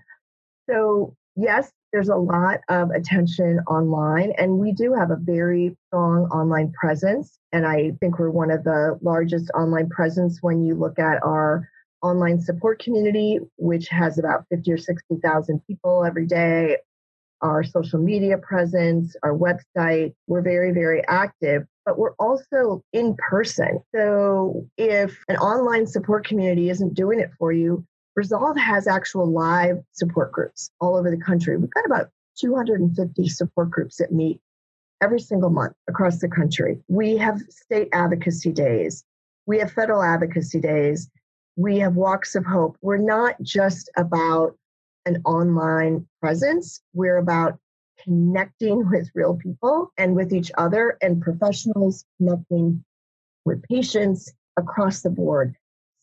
So, 0.70 1.16
yes, 1.36 1.72
there's 1.92 2.10
a 2.10 2.16
lot 2.16 2.62
of 2.70 2.90
attention 2.92 3.60
online, 3.68 4.32
and 4.38 4.58
we 4.58 4.72
do 4.72 4.94
have 4.94 5.12
a 5.12 5.18
very 5.18 5.76
strong 5.88 6.26
online 6.26 6.72
presence. 6.72 7.38
And 7.52 7.68
I 7.68 7.92
think 8.00 8.18
we're 8.18 8.30
one 8.30 8.50
of 8.50 8.64
the 8.64 8.98
largest 9.02 9.52
online 9.54 9.90
presence 9.90 10.40
when 10.42 10.64
you 10.64 10.76
look 10.76 10.98
at 11.00 11.22
our 11.24 11.68
online 12.02 12.40
support 12.40 12.80
community, 12.80 13.40
which 13.58 13.88
has 13.90 14.18
about 14.18 14.46
50 14.50 14.72
or 14.72 14.78
60,000 14.78 15.62
people 15.68 16.04
every 16.06 16.26
day. 16.26 16.78
Our 17.42 17.64
social 17.64 18.00
media 18.00 18.38
presence, 18.38 19.16
our 19.24 19.36
website, 19.36 20.14
we're 20.28 20.42
very, 20.42 20.72
very 20.72 21.04
active 21.08 21.66
but 21.86 21.98
we're 21.98 22.14
also 22.14 22.84
in 22.94 23.16
person. 23.18 23.80
So 23.96 24.68
if 24.78 25.24
an 25.28 25.38
online 25.38 25.88
support 25.88 26.26
community 26.26 26.70
isn't 26.70 26.94
doing 26.94 27.20
it 27.20 27.32
for 27.38 27.52
you, 27.52 27.86
Resolve 28.16 28.58
has 28.58 28.88
actual 28.88 29.26
live 29.26 29.78
support 29.94 30.32
groups 30.32 30.70
all 30.82 30.98
over 30.98 31.10
the 31.10 31.18
country. 31.18 31.58
We've 31.58 31.72
got 31.72 31.86
about 31.86 32.10
250 32.40 33.30
support 33.30 33.70
groups 33.70 33.98
that 33.98 34.12
meet 34.12 34.42
every 35.02 35.20
single 35.20 35.50
month 35.50 35.74
across 35.88 36.20
the 36.20 36.28
country. 36.28 36.80
We 36.88 37.18
have 37.18 37.42
state 37.50 37.90
advocacy 37.94 38.52
days, 38.52 39.04
we 39.46 39.60
have 39.60 39.72
federal 39.72 40.04
advocacy 40.04 40.60
days, 40.60 41.10
we 41.56 41.80
have 41.80 41.96
walks 41.96 42.36
of 42.36 42.46
hope. 42.46 42.78
We're 42.82 42.98
not 42.98 43.42
just 43.42 43.90
about 43.98 44.58
an 45.06 45.22
online 45.26 46.06
presence, 46.20 46.82
we're 46.94 47.18
about 47.18 47.58
connecting 48.04 48.90
with 48.90 49.10
real 49.14 49.36
people 49.36 49.92
and 49.98 50.16
with 50.16 50.34
each 50.34 50.52
other 50.58 50.98
and 51.02 51.22
professionals 51.22 52.06
connecting 52.18 52.84
with 53.46 53.64
patients 53.64 54.32
across 54.58 55.02
the 55.02 55.10
board. 55.10 55.56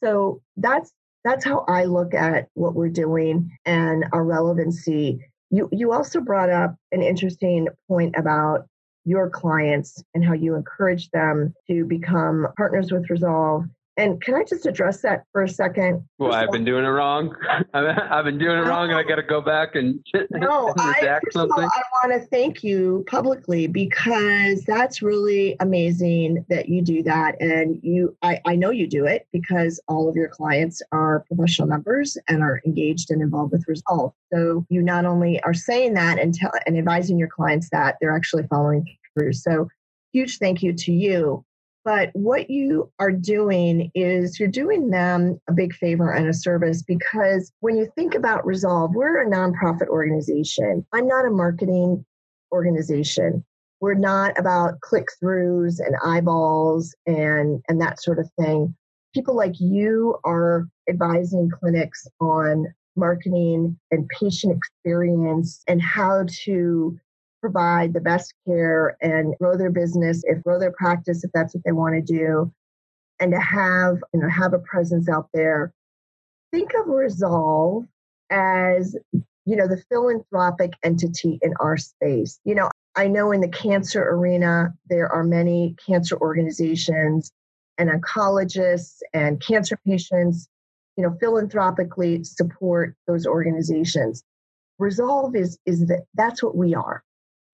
So 0.02 0.42
that's 0.56 0.92
that's 1.24 1.44
how 1.44 1.64
I 1.68 1.84
look 1.84 2.14
at 2.14 2.48
what 2.54 2.74
we're 2.74 2.88
doing 2.88 3.50
and 3.64 4.04
our 4.12 4.24
relevancy. 4.24 5.20
You 5.50 5.68
you 5.72 5.92
also 5.92 6.20
brought 6.20 6.50
up 6.50 6.76
an 6.92 7.02
interesting 7.02 7.68
point 7.88 8.14
about 8.16 8.66
your 9.04 9.30
clients 9.30 10.02
and 10.14 10.24
how 10.24 10.34
you 10.34 10.54
encourage 10.54 11.10
them 11.10 11.54
to 11.68 11.84
become 11.84 12.46
partners 12.56 12.92
with 12.92 13.08
Resolve 13.08 13.64
and 13.98 14.22
can 14.22 14.34
I 14.34 14.44
just 14.44 14.64
address 14.64 15.02
that 15.02 15.24
for 15.32 15.42
a 15.42 15.48
second? 15.48 16.08
Well, 16.18 16.32
I've 16.32 16.52
been 16.52 16.64
doing 16.64 16.84
it 16.84 16.88
wrong. 16.88 17.34
I've 17.74 18.24
been 18.24 18.38
doing 18.38 18.56
it 18.56 18.62
wrong, 18.62 18.90
and 18.90 18.98
I 18.98 19.02
got 19.02 19.16
to 19.16 19.24
go 19.24 19.40
back 19.40 19.74
and 19.74 19.98
no. 20.30 20.72
I, 20.78 21.18
something. 21.32 21.64
All, 21.64 21.70
I 21.70 22.06
want 22.06 22.22
to 22.22 22.26
thank 22.28 22.62
you 22.62 23.04
publicly 23.08 23.66
because 23.66 24.62
that's 24.62 25.02
really 25.02 25.56
amazing 25.58 26.46
that 26.48 26.68
you 26.68 26.80
do 26.80 27.02
that, 27.02 27.40
and 27.40 27.80
you. 27.82 28.16
I, 28.22 28.40
I 28.46 28.54
know 28.54 28.70
you 28.70 28.86
do 28.86 29.04
it 29.04 29.26
because 29.32 29.80
all 29.88 30.08
of 30.08 30.14
your 30.14 30.28
clients 30.28 30.80
are 30.92 31.24
professional 31.26 31.66
members 31.66 32.16
and 32.28 32.42
are 32.42 32.62
engaged 32.64 33.10
and 33.10 33.20
involved 33.20 33.52
with 33.52 33.66
Resolve. 33.66 34.12
So 34.32 34.64
you 34.68 34.80
not 34.80 35.06
only 35.06 35.42
are 35.42 35.54
saying 35.54 35.94
that 35.94 36.20
and 36.20 36.32
tell 36.32 36.52
and 36.66 36.78
advising 36.78 37.18
your 37.18 37.28
clients 37.28 37.68
that 37.70 37.96
they're 38.00 38.14
actually 38.14 38.44
following 38.48 38.86
through. 39.12 39.32
So 39.32 39.68
huge 40.12 40.38
thank 40.38 40.62
you 40.62 40.72
to 40.72 40.92
you 40.92 41.44
but 41.84 42.10
what 42.12 42.50
you 42.50 42.90
are 42.98 43.12
doing 43.12 43.90
is 43.94 44.38
you're 44.38 44.48
doing 44.48 44.90
them 44.90 45.40
a 45.48 45.52
big 45.52 45.74
favor 45.74 46.10
and 46.10 46.28
a 46.28 46.34
service 46.34 46.82
because 46.82 47.52
when 47.60 47.76
you 47.76 47.88
think 47.94 48.14
about 48.14 48.46
Resolve, 48.46 48.94
we're 48.94 49.22
a 49.22 49.30
nonprofit 49.30 49.88
organization. 49.88 50.84
I'm 50.92 51.06
not 51.06 51.26
a 51.26 51.30
marketing 51.30 52.04
organization. 52.52 53.44
We're 53.80 53.94
not 53.94 54.38
about 54.38 54.80
click 54.80 55.06
throughs 55.22 55.78
and 55.78 55.94
eyeballs 56.04 56.94
and, 57.06 57.62
and 57.68 57.80
that 57.80 58.02
sort 58.02 58.18
of 58.18 58.28
thing. 58.38 58.74
People 59.14 59.36
like 59.36 59.54
you 59.60 60.18
are 60.24 60.66
advising 60.88 61.50
clinics 61.50 62.06
on 62.20 62.66
marketing 62.96 63.78
and 63.90 64.08
patient 64.08 64.56
experience 64.56 65.62
and 65.68 65.80
how 65.80 66.24
to 66.44 66.98
provide 67.40 67.92
the 67.92 68.00
best 68.00 68.34
care 68.46 68.96
and 69.00 69.34
grow 69.38 69.56
their 69.56 69.70
business, 69.70 70.22
if 70.24 70.42
grow 70.42 70.58
their 70.58 70.72
practice, 70.72 71.24
if 71.24 71.30
that's 71.32 71.54
what 71.54 71.64
they 71.64 71.72
want 71.72 71.94
to 71.94 72.02
do, 72.02 72.52
and 73.20 73.32
to 73.32 73.40
have 73.40 73.98
you 74.12 74.20
know 74.20 74.28
have 74.28 74.52
a 74.52 74.58
presence 74.58 75.08
out 75.08 75.28
there. 75.32 75.72
Think 76.52 76.72
of 76.74 76.88
Resolve 76.88 77.84
as 78.30 78.96
you 79.12 79.56
know 79.56 79.68
the 79.68 79.82
philanthropic 79.88 80.72
entity 80.82 81.38
in 81.42 81.54
our 81.60 81.76
space. 81.76 82.40
You 82.44 82.54
know, 82.54 82.70
I 82.96 83.08
know 83.08 83.32
in 83.32 83.40
the 83.40 83.48
cancer 83.48 84.02
arena 84.02 84.74
there 84.88 85.10
are 85.10 85.24
many 85.24 85.76
cancer 85.84 86.16
organizations 86.16 87.30
and 87.78 87.90
oncologists 87.90 88.98
and 89.14 89.40
cancer 89.40 89.78
patients, 89.86 90.48
you 90.96 91.04
know, 91.04 91.16
philanthropically 91.20 92.24
support 92.24 92.96
those 93.06 93.26
organizations. 93.26 94.24
Resolve 94.78 95.34
is 95.36 95.58
is 95.66 95.86
that 95.86 96.04
that's 96.14 96.42
what 96.42 96.56
we 96.56 96.74
are 96.74 97.02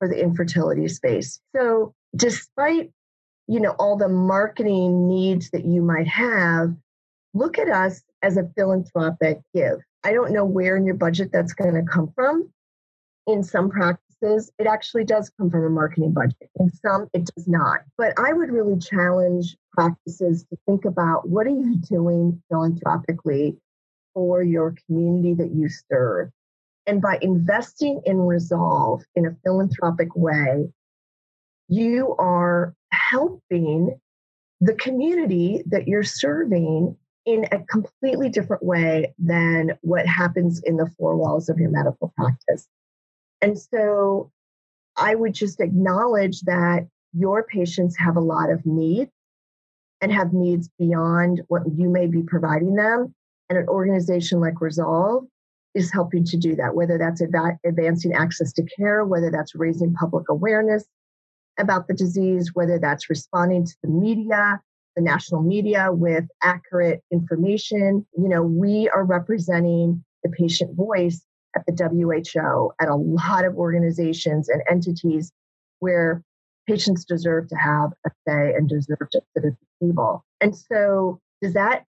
for 0.04 0.08
the 0.08 0.20
infertility 0.20 0.86
space. 0.88 1.40
So 1.56 1.94
despite 2.14 2.90
you 3.46 3.60
know 3.60 3.74
all 3.78 3.96
the 3.96 4.08
marketing 4.08 5.08
needs 5.08 5.50
that 5.50 5.64
you 5.64 5.80
might 5.80 6.06
have, 6.08 6.74
look 7.32 7.58
at 7.58 7.68
us 7.68 8.02
as 8.22 8.36
a 8.36 8.50
philanthropic 8.54 9.40
give. 9.54 9.80
I 10.04 10.12
don't 10.12 10.32
know 10.32 10.44
where 10.44 10.76
in 10.76 10.84
your 10.84 10.96
budget 10.96 11.30
that's 11.32 11.54
going 11.54 11.74
to 11.74 11.90
come 11.90 12.12
from. 12.14 12.50
In 13.26 13.42
some 13.42 13.70
practices, 13.70 14.52
it 14.58 14.66
actually 14.66 15.04
does 15.04 15.30
come 15.38 15.50
from 15.50 15.64
a 15.64 15.70
marketing 15.70 16.12
budget. 16.12 16.50
In 16.60 16.70
some, 16.70 17.08
it 17.14 17.30
does 17.34 17.48
not. 17.48 17.80
But 17.96 18.12
I 18.18 18.34
would 18.34 18.50
really 18.50 18.78
challenge 18.78 19.56
practices 19.72 20.44
to 20.50 20.58
think 20.66 20.84
about 20.84 21.26
what 21.26 21.46
are 21.46 21.50
you 21.50 21.76
doing 21.76 22.42
philanthropically 22.50 23.56
for 24.12 24.42
your 24.42 24.74
community 24.86 25.32
that 25.34 25.54
you 25.54 25.70
serve. 25.90 26.28
And 26.86 27.00
by 27.00 27.18
investing 27.22 28.02
in 28.04 28.18
Resolve 28.18 29.02
in 29.14 29.26
a 29.26 29.36
philanthropic 29.42 30.14
way, 30.14 30.68
you 31.68 32.14
are 32.18 32.74
helping 32.90 33.98
the 34.60 34.74
community 34.74 35.62
that 35.66 35.88
you're 35.88 36.02
serving 36.02 36.96
in 37.26 37.46
a 37.52 37.58
completely 37.60 38.28
different 38.28 38.62
way 38.62 39.14
than 39.18 39.72
what 39.80 40.06
happens 40.06 40.60
in 40.64 40.76
the 40.76 40.90
four 40.98 41.16
walls 41.16 41.48
of 41.48 41.58
your 41.58 41.70
medical 41.70 42.12
practice. 42.16 42.68
And 43.40 43.58
so 43.58 44.30
I 44.96 45.14
would 45.14 45.32
just 45.32 45.60
acknowledge 45.60 46.40
that 46.42 46.86
your 47.14 47.44
patients 47.44 47.96
have 47.98 48.16
a 48.16 48.20
lot 48.20 48.50
of 48.50 48.64
needs 48.66 49.10
and 50.00 50.12
have 50.12 50.32
needs 50.32 50.68
beyond 50.78 51.42
what 51.48 51.62
you 51.76 51.88
may 51.88 52.06
be 52.06 52.22
providing 52.22 52.74
them. 52.74 53.14
And 53.48 53.58
an 53.58 53.68
organization 53.68 54.40
like 54.40 54.60
Resolve 54.60 55.24
is 55.74 55.92
helping 55.92 56.24
to 56.24 56.36
do 56.36 56.54
that, 56.56 56.74
whether 56.74 56.98
that's 56.98 57.20
advancing 57.20 58.12
access 58.12 58.52
to 58.52 58.64
care, 58.76 59.04
whether 59.04 59.30
that's 59.30 59.54
raising 59.54 59.92
public 59.92 60.28
awareness 60.28 60.84
about 61.58 61.88
the 61.88 61.94
disease, 61.94 62.50
whether 62.54 62.78
that's 62.78 63.10
responding 63.10 63.64
to 63.64 63.74
the 63.82 63.88
media, 63.88 64.60
the 64.96 65.02
national 65.02 65.42
media 65.42 65.88
with 65.90 66.24
accurate 66.42 67.02
information. 67.12 68.06
You 68.16 68.28
know, 68.28 68.42
we 68.42 68.88
are 68.90 69.04
representing 69.04 70.04
the 70.22 70.30
patient 70.30 70.76
voice 70.76 71.24
at 71.56 71.64
the 71.66 71.72
WHO, 71.72 72.72
at 72.80 72.88
a 72.88 72.96
lot 72.96 73.44
of 73.44 73.54
organizations 73.56 74.48
and 74.48 74.62
entities 74.70 75.32
where 75.80 76.22
patients 76.68 77.04
deserve 77.04 77.48
to 77.48 77.56
have 77.56 77.90
a 78.06 78.10
say 78.26 78.54
and 78.54 78.68
deserve 78.68 79.08
to 79.12 79.20
sit 79.36 79.44
at 79.44 79.52
the 79.80 79.86
table. 79.86 80.24
And 80.40 80.56
so, 80.56 81.20
does 81.42 81.52
that 81.54 81.84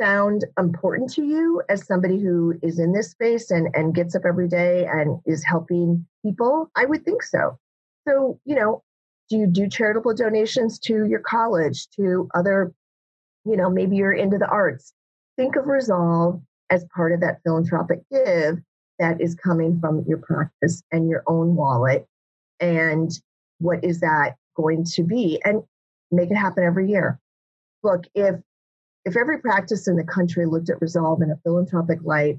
sound 0.00 0.44
important 0.58 1.12
to 1.14 1.24
you 1.24 1.62
as 1.68 1.86
somebody 1.86 2.20
who 2.20 2.54
is 2.62 2.78
in 2.78 2.92
this 2.92 3.10
space 3.10 3.50
and, 3.50 3.68
and 3.74 3.94
gets 3.94 4.14
up 4.14 4.22
every 4.26 4.48
day 4.48 4.86
and 4.86 5.20
is 5.26 5.44
helping 5.44 6.06
people? 6.24 6.70
I 6.76 6.84
would 6.84 7.04
think 7.04 7.22
so. 7.22 7.58
So, 8.06 8.38
you 8.44 8.54
know, 8.54 8.82
do 9.28 9.36
you 9.36 9.46
do 9.46 9.68
charitable 9.68 10.14
donations 10.14 10.78
to 10.80 11.04
your 11.06 11.20
college, 11.20 11.88
to 11.96 12.28
other, 12.34 12.72
you 13.44 13.56
know, 13.56 13.70
maybe 13.70 13.96
you're 13.96 14.12
into 14.12 14.38
the 14.38 14.46
arts? 14.46 14.92
Think 15.36 15.56
of 15.56 15.66
Resolve 15.66 16.40
as 16.70 16.84
part 16.94 17.12
of 17.12 17.20
that 17.20 17.40
philanthropic 17.44 18.00
give 18.10 18.58
that 18.98 19.20
is 19.20 19.34
coming 19.34 19.78
from 19.80 20.04
your 20.06 20.18
practice 20.18 20.82
and 20.92 21.08
your 21.08 21.22
own 21.26 21.54
wallet. 21.54 22.06
And 22.60 23.10
what 23.58 23.84
is 23.84 24.00
that 24.00 24.36
going 24.56 24.84
to 24.84 25.02
be? 25.02 25.40
And 25.44 25.62
make 26.10 26.30
it 26.30 26.36
happen 26.36 26.64
every 26.64 26.88
year. 26.90 27.18
Look, 27.82 28.04
if 28.14 28.36
if 29.06 29.16
every 29.16 29.38
practice 29.38 29.86
in 29.86 29.96
the 29.96 30.04
country 30.04 30.44
looked 30.44 30.68
at 30.68 30.82
Resolve 30.82 31.22
in 31.22 31.30
a 31.30 31.36
philanthropic 31.36 32.00
light 32.02 32.38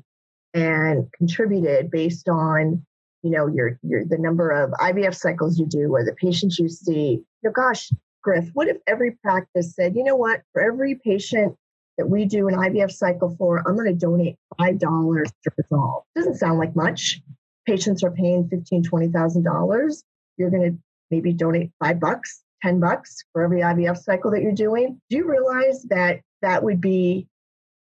and 0.53 1.07
contributed 1.13 1.89
based 1.89 2.29
on 2.29 2.85
you 3.23 3.31
know 3.31 3.47
your 3.47 3.79
your 3.81 4.05
the 4.05 4.17
number 4.17 4.51
of 4.51 4.71
IVF 4.71 5.15
cycles 5.15 5.57
you 5.57 5.65
do 5.65 5.95
or 5.95 6.03
the 6.03 6.13
patients 6.13 6.59
you 6.59 6.69
see, 6.69 7.11
you 7.11 7.25
know, 7.43 7.51
gosh, 7.51 7.89
Griff, 8.21 8.49
what 8.53 8.67
if 8.67 8.77
every 8.85 9.11
practice 9.23 9.73
said, 9.73 9.95
you 9.95 10.03
know 10.03 10.15
what, 10.15 10.41
for 10.53 10.61
every 10.61 10.95
patient 10.95 11.55
that 11.97 12.07
we 12.07 12.25
do 12.25 12.47
an 12.47 12.53
IVF 12.53 12.91
cycle 12.91 13.35
for, 13.37 13.67
I'm 13.67 13.75
going 13.75 13.87
to 13.87 13.93
donate 13.93 14.35
five 14.57 14.77
dollars 14.77 15.31
to 15.43 15.51
Resolve. 15.57 16.03
Doesn't 16.15 16.35
sound 16.35 16.59
like 16.59 16.75
much. 16.75 17.21
Patients 17.65 18.03
are 18.03 18.11
paying 18.11 18.47
fifteen, 18.49 18.83
twenty 18.83 19.07
thousand 19.07 19.43
dollars. 19.43 20.03
You're 20.35 20.51
going 20.51 20.73
to 20.73 20.77
maybe 21.09 21.31
donate 21.31 21.71
five 21.79 21.99
bucks, 22.01 22.43
ten 22.61 22.81
bucks 22.81 23.23
for 23.31 23.41
every 23.41 23.61
IVF 23.61 23.97
cycle 23.97 24.31
that 24.31 24.41
you're 24.41 24.51
doing. 24.51 25.01
Do 25.09 25.17
you 25.17 25.27
realize 25.27 25.83
that 25.83 26.19
that 26.41 26.63
would 26.63 26.81
be 26.81 27.27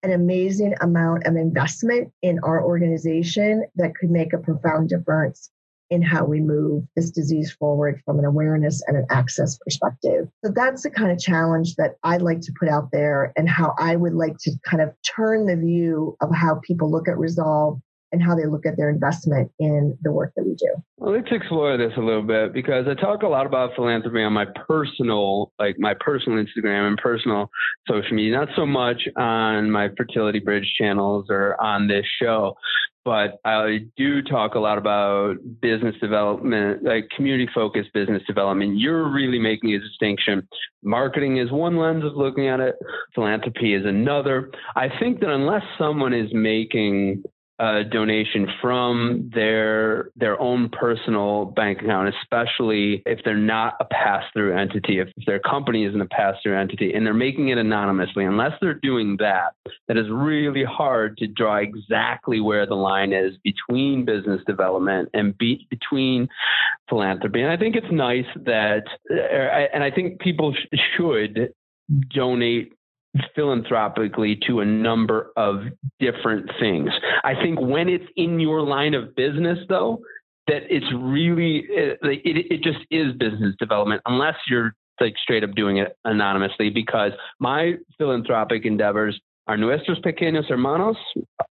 an 0.03 0.11
amazing 0.11 0.75
amount 0.81 1.25
of 1.25 1.35
investment 1.35 2.11
in 2.21 2.39
our 2.39 2.63
organization 2.63 3.65
that 3.75 3.95
could 3.95 4.11
make 4.11 4.33
a 4.33 4.37
profound 4.37 4.89
difference 4.89 5.49
in 5.89 6.01
how 6.01 6.25
we 6.25 6.41
move 6.41 6.83
this 6.95 7.11
disease 7.11 7.51
forward 7.51 8.01
from 8.05 8.19
an 8.19 8.25
awareness 8.25 8.83
and 8.87 8.97
an 8.97 9.05
access 9.09 9.57
perspective. 9.57 10.27
So 10.43 10.51
that's 10.53 10.83
the 10.83 10.89
kind 10.89 11.11
of 11.11 11.19
challenge 11.19 11.75
that 11.75 11.95
I'd 12.03 12.21
like 12.21 12.41
to 12.41 12.53
put 12.59 12.67
out 12.67 12.89
there 12.91 13.31
and 13.37 13.47
how 13.47 13.73
I 13.79 13.95
would 13.95 14.13
like 14.13 14.37
to 14.41 14.51
kind 14.65 14.83
of 14.83 14.93
turn 15.03 15.45
the 15.45 15.55
view 15.55 16.17
of 16.21 16.33
how 16.35 16.59
people 16.63 16.91
look 16.91 17.07
at 17.07 17.17
Resolve 17.17 17.79
and 18.11 18.21
how 18.21 18.35
they 18.35 18.45
look 18.45 18.65
at 18.65 18.77
their 18.77 18.89
investment 18.89 19.51
in 19.59 19.97
the 20.01 20.11
work 20.11 20.33
that 20.35 20.43
we 20.45 20.55
do. 20.55 20.73
Well, 20.97 21.13
let's 21.13 21.27
explore 21.31 21.77
this 21.77 21.91
a 21.97 22.01
little 22.01 22.23
bit 22.23 22.53
because 22.53 22.85
I 22.87 22.93
talk 22.99 23.23
a 23.23 23.27
lot 23.27 23.45
about 23.45 23.71
philanthropy 23.75 24.23
on 24.23 24.33
my 24.33 24.45
personal, 24.67 25.51
like 25.59 25.77
my 25.77 25.93
personal 25.99 26.43
Instagram 26.43 26.87
and 26.87 26.97
personal 26.97 27.49
social 27.87 28.15
media, 28.15 28.37
not 28.37 28.49
so 28.55 28.65
much 28.65 29.01
on 29.17 29.69
my 29.69 29.89
Fertility 29.97 30.39
Bridge 30.39 30.73
channels 30.79 31.25
or 31.29 31.61
on 31.61 31.87
this 31.87 32.05
show. 32.21 32.55
But 33.03 33.39
I 33.45 33.85
do 33.95 34.21
talk 34.21 34.55
a 34.55 34.59
lot 34.59 34.77
about 34.77 35.37
business 35.61 35.95
development, 36.01 36.83
like 36.83 37.09
community 37.15 37.49
focused 37.55 37.93
business 37.93 38.21
development. 38.27 38.77
You're 38.77 39.09
really 39.09 39.39
making 39.39 39.73
a 39.73 39.79
distinction. 39.79 40.45
Marketing 40.83 41.37
is 41.37 41.49
one 41.49 41.77
lens 41.77 42.03
of 42.03 42.15
looking 42.15 42.47
at 42.49 42.59
it, 42.59 42.75
philanthropy 43.15 43.75
is 43.75 43.85
another. 43.85 44.51
I 44.75 44.89
think 44.99 45.21
that 45.21 45.29
unless 45.29 45.63
someone 45.77 46.13
is 46.13 46.33
making 46.33 47.23
a 47.59 47.83
donation 47.83 48.47
from 48.61 49.31
their 49.33 50.09
their 50.15 50.39
own 50.39 50.69
personal 50.69 51.45
bank 51.45 51.81
account, 51.81 52.13
especially 52.21 53.01
if 53.05 53.19
they're 53.25 53.35
not 53.35 53.75
a 53.79 53.85
pass-through 53.85 54.55
entity, 54.55 54.99
if 54.99 55.09
their 55.25 55.39
company 55.39 55.85
isn't 55.85 55.99
a 55.99 56.05
pass-through 56.05 56.55
entity, 56.55 56.93
and 56.93 57.05
they're 57.05 57.13
making 57.13 57.49
it 57.49 57.57
anonymously. 57.57 58.25
Unless 58.25 58.53
they're 58.61 58.75
doing 58.75 59.17
that, 59.19 59.53
that 59.87 59.97
is 59.97 60.05
really 60.11 60.63
hard 60.63 61.17
to 61.17 61.27
draw 61.27 61.57
exactly 61.57 62.39
where 62.39 62.67
the 62.67 62.75
line 62.75 63.11
is 63.11 63.33
between 63.43 64.05
business 64.05 64.41
development 64.45 65.09
and 65.13 65.35
be, 65.37 65.65
between 65.69 66.27
philanthropy. 66.87 67.41
And 67.41 67.51
I 67.51 67.57
think 67.57 67.75
it's 67.75 67.91
nice 67.91 68.25
that, 68.45 68.83
uh, 69.09 69.15
and 69.73 69.83
I 69.83 69.89
think 69.89 70.19
people 70.19 70.53
sh- 70.53 70.77
should 70.95 71.53
donate 72.13 72.73
philanthropically 73.35 74.39
to 74.47 74.59
a 74.59 74.65
number 74.65 75.31
of 75.35 75.63
different 75.99 76.49
things. 76.59 76.89
I 77.23 77.33
think 77.33 77.59
when 77.59 77.89
it's 77.89 78.07
in 78.15 78.39
your 78.39 78.61
line 78.61 78.93
of 78.93 79.15
business, 79.15 79.59
though, 79.69 80.01
that 80.47 80.63
it's 80.69 80.85
really 80.93 81.67
uh, 81.69 82.07
it, 82.07 82.21
it, 82.23 82.45
it 82.51 82.63
just 82.63 82.79
is 82.89 83.13
business 83.13 83.53
development 83.59 84.01
unless 84.05 84.35
you're 84.49 84.73
like 84.99 85.15
straight 85.21 85.43
up 85.43 85.53
doing 85.55 85.77
it 85.77 85.95
anonymously 86.05 86.69
because 86.69 87.11
my 87.39 87.73
philanthropic 87.97 88.65
endeavors 88.65 89.19
are 89.47 89.57
Nuestros 89.57 89.99
Pequeños 89.99 90.49
Hermanos, 90.49 90.97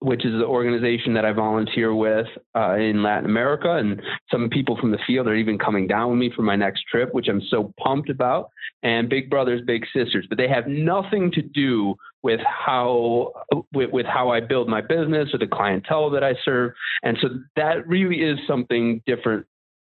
which 0.00 0.24
is 0.24 0.32
the 0.32 0.44
organization 0.44 1.14
that 1.14 1.24
I 1.24 1.32
volunteer 1.32 1.94
with 1.94 2.26
uh, 2.54 2.74
in 2.74 3.02
Latin 3.02 3.24
America. 3.24 3.76
And 3.76 4.00
some 4.30 4.50
people 4.50 4.76
from 4.78 4.90
the 4.90 4.98
field 5.06 5.26
are 5.26 5.34
even 5.34 5.58
coming 5.58 5.86
down 5.86 6.10
with 6.10 6.18
me 6.18 6.30
for 6.34 6.42
my 6.42 6.56
next 6.56 6.82
trip, 6.90 7.14
which 7.14 7.28
I'm 7.28 7.42
so 7.50 7.72
pumped 7.82 8.10
about. 8.10 8.50
And 8.82 9.08
Big 9.08 9.30
Brothers, 9.30 9.62
Big 9.66 9.84
Sisters, 9.94 10.26
but 10.28 10.38
they 10.38 10.48
have 10.48 10.66
nothing 10.66 11.32
to 11.32 11.42
do 11.42 11.94
with 12.22 12.40
how 12.40 13.32
with, 13.72 13.90
with 13.90 14.06
how 14.06 14.30
I 14.30 14.40
build 14.40 14.68
my 14.68 14.80
business 14.80 15.28
or 15.32 15.38
the 15.38 15.46
clientele 15.46 16.10
that 16.10 16.22
I 16.22 16.34
serve. 16.44 16.72
And 17.02 17.16
so 17.22 17.28
that 17.56 17.86
really 17.88 18.16
is 18.16 18.38
something 18.46 19.02
different 19.06 19.46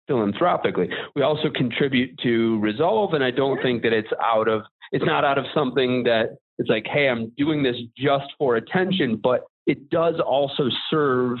philanthropically. 0.07 0.89
We 1.15 1.21
also 1.21 1.49
contribute 1.53 2.17
to 2.19 2.59
Resolve, 2.59 3.13
and 3.13 3.23
I 3.23 3.31
don't 3.31 3.61
think 3.61 3.83
that 3.83 3.93
it's 3.93 4.07
out 4.23 4.47
of 4.47 4.61
it's 4.91 5.05
not 5.05 5.25
out 5.25 5.37
of 5.37 5.45
something 5.53 6.03
that 6.03 6.37
it's 6.57 6.69
like, 6.69 6.85
hey, 6.87 7.07
I'm 7.07 7.31
doing 7.37 7.63
this 7.63 7.75
just 7.97 8.25
for 8.37 8.55
attention, 8.55 9.19
but 9.21 9.41
it 9.65 9.89
does 9.89 10.15
also 10.25 10.69
serve 10.89 11.37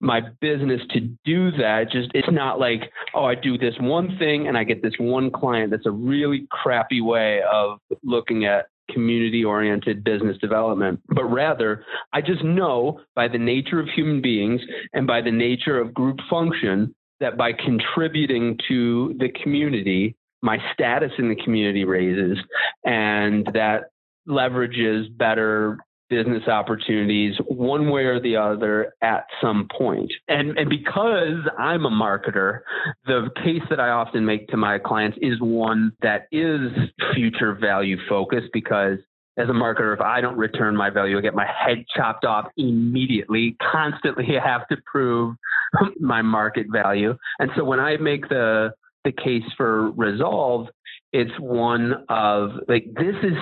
my 0.00 0.20
business 0.40 0.80
to 0.90 1.00
do 1.24 1.50
that. 1.52 1.90
Just 1.90 2.10
it's 2.14 2.28
not 2.30 2.58
like, 2.58 2.90
oh, 3.14 3.24
I 3.24 3.34
do 3.34 3.56
this 3.56 3.74
one 3.80 4.18
thing 4.18 4.46
and 4.46 4.56
I 4.56 4.64
get 4.64 4.82
this 4.82 4.94
one 4.98 5.30
client. 5.30 5.70
That's 5.70 5.86
a 5.86 5.90
really 5.90 6.46
crappy 6.50 7.00
way 7.00 7.40
of 7.50 7.78
looking 8.02 8.44
at 8.44 8.66
community 8.90 9.44
oriented 9.44 10.04
business 10.04 10.36
development, 10.38 11.00
but 11.08 11.24
rather 11.24 11.84
I 12.12 12.20
just 12.20 12.44
know 12.44 13.00
by 13.14 13.28
the 13.28 13.38
nature 13.38 13.80
of 13.80 13.88
human 13.88 14.22
beings 14.22 14.60
and 14.92 15.06
by 15.06 15.22
the 15.22 15.32
nature 15.32 15.80
of 15.80 15.92
group 15.92 16.18
function 16.30 16.94
that 17.18 17.36
by 17.36 17.52
contributing 17.52 18.58
to 18.68 19.14
the 19.18 19.28
community, 19.42 20.14
my 20.42 20.58
status 20.72 21.12
in 21.18 21.28
the 21.28 21.36
community 21.36 21.84
raises 21.84 22.38
and 22.84 23.46
that 23.54 23.90
leverages 24.28 25.04
better 25.16 25.78
business 26.08 26.46
opportunities 26.46 27.34
one 27.48 27.90
way 27.90 28.04
or 28.04 28.20
the 28.20 28.36
other 28.36 28.94
at 29.02 29.24
some 29.40 29.68
point. 29.76 30.12
And, 30.28 30.56
and 30.56 30.70
because 30.70 31.40
I'm 31.58 31.84
a 31.84 31.90
marketer, 31.90 32.60
the 33.06 33.28
case 33.42 33.62
that 33.70 33.80
I 33.80 33.88
often 33.88 34.24
make 34.24 34.48
to 34.48 34.56
my 34.56 34.78
clients 34.78 35.18
is 35.20 35.40
one 35.40 35.92
that 36.02 36.28
is 36.30 36.70
future 37.14 37.54
value 37.54 37.96
focused 38.08 38.48
because 38.52 38.98
as 39.38 39.48
a 39.48 39.52
marketer, 39.52 39.92
if 39.92 40.00
I 40.00 40.20
don't 40.20 40.36
return 40.36 40.76
my 40.76 40.90
value, 40.90 41.18
I 41.18 41.20
get 41.20 41.34
my 41.34 41.46
head 41.46 41.84
chopped 41.94 42.24
off 42.24 42.46
immediately. 42.56 43.56
Constantly 43.60 44.38
I 44.38 44.48
have 44.48 44.66
to 44.68 44.76
prove 44.90 45.36
my 46.00 46.22
market 46.22 46.66
value. 46.70 47.16
And 47.38 47.50
so 47.56 47.64
when 47.64 47.80
I 47.80 47.96
make 47.96 48.28
the 48.28 48.72
the 49.06 49.12
case 49.12 49.44
for 49.56 49.90
resolve, 49.92 50.66
it's 51.12 51.32
one 51.38 52.04
of 52.08 52.50
like 52.68 52.84
this 52.94 53.14
is 53.22 53.38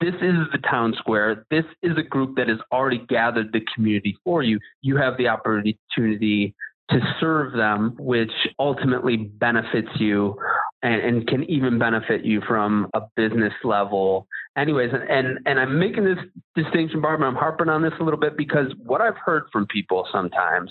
this 0.00 0.14
is 0.14 0.36
the 0.52 0.60
town 0.70 0.94
square. 0.96 1.44
This 1.50 1.64
is 1.82 1.98
a 1.98 2.02
group 2.02 2.36
that 2.36 2.48
has 2.48 2.58
already 2.72 3.04
gathered 3.08 3.52
the 3.52 3.60
community 3.74 4.16
for 4.24 4.44
you. 4.44 4.60
You 4.80 4.96
have 4.96 5.18
the 5.18 5.26
opportunity 5.26 6.54
to 6.90 7.00
serve 7.20 7.52
them, 7.52 7.96
which 7.98 8.30
ultimately 8.60 9.16
benefits 9.16 9.88
you 9.96 10.36
and, 10.82 11.02
and, 11.02 11.26
can 11.26 11.42
even 11.50 11.78
benefit 11.78 12.24
you 12.24 12.40
from 12.46 12.88
a 12.94 13.00
business 13.16 13.52
level 13.64 14.28
anyways, 14.58 14.90
and, 14.92 15.02
and 15.08 15.38
and 15.46 15.60
I'm 15.60 15.78
making 15.78 16.04
this 16.04 16.18
distinction, 16.54 17.00
Barbara. 17.00 17.28
I'm 17.28 17.34
harping 17.34 17.68
on 17.68 17.82
this 17.82 17.92
a 18.00 18.04
little 18.04 18.20
bit 18.20 18.36
because 18.36 18.66
what 18.82 19.00
I've 19.00 19.16
heard 19.16 19.44
from 19.52 19.66
people 19.66 20.06
sometimes, 20.12 20.70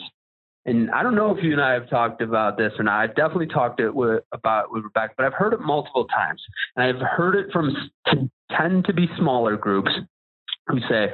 and 0.68 0.92
I 0.92 1.02
don't 1.02 1.16
know 1.16 1.36
if 1.36 1.44
you 1.44 1.54
and 1.54 1.62
I 1.62 1.74
have 1.74 1.90
talked 1.90 2.22
about 2.22 2.58
this 2.58 2.74
or 2.78 2.84
not. 2.84 3.00
I've 3.00 3.16
definitely 3.16 3.48
talked 3.48 3.80
it 3.80 3.96
with, 3.96 4.24
about 4.34 4.72
with 4.72 4.84
Rebecca, 4.84 5.14
but 5.18 5.26
I've 5.26 5.34
heard 5.34 5.54
it 5.54 5.62
multiple 5.62 6.06
times, 6.06 6.42
and 6.76 6.86
I've 6.86 7.02
heard 7.02 7.36
it 7.36 7.48
from 7.52 7.74
tend 8.56 8.86
to 8.86 8.94
be 8.94 9.08
smaller 9.18 9.56
groups 9.58 9.92
who 10.68 10.80
say, 10.90 11.12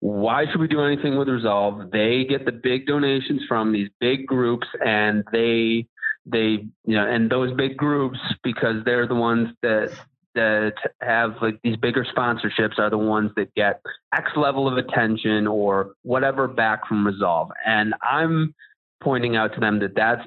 why 0.00 0.46
should 0.50 0.60
we 0.60 0.68
do 0.68 0.82
anything 0.82 1.18
with 1.18 1.28
Resolve? 1.28 1.90
They 1.90 2.24
get 2.24 2.46
the 2.46 2.52
big 2.52 2.86
donations 2.86 3.42
from 3.46 3.72
these 3.72 3.90
big 4.00 4.26
groups 4.26 4.66
and 4.84 5.24
they 5.32 5.86
they 6.26 6.64
you 6.86 6.96
know 6.96 7.06
and 7.06 7.30
those 7.30 7.54
big 7.54 7.76
groups 7.76 8.18
because 8.42 8.76
they're 8.86 9.06
the 9.06 9.14
ones 9.14 9.48
that 9.60 9.90
that 10.34 10.72
have 11.02 11.34
like 11.42 11.60
these 11.62 11.76
bigger 11.76 12.06
sponsorships 12.16 12.78
are 12.78 12.90
the 12.90 12.98
ones 12.98 13.30
that 13.36 13.54
get 13.54 13.82
X 14.14 14.30
level 14.36 14.66
of 14.66 14.78
attention 14.78 15.46
or 15.46 15.94
whatever 16.02 16.48
back 16.48 16.88
from 16.88 17.06
Resolve. 17.06 17.50
And 17.66 17.94
I'm 18.02 18.54
pointing 19.02 19.36
out 19.36 19.54
to 19.54 19.60
them 19.60 19.80
that 19.80 19.94
that's 19.94 20.22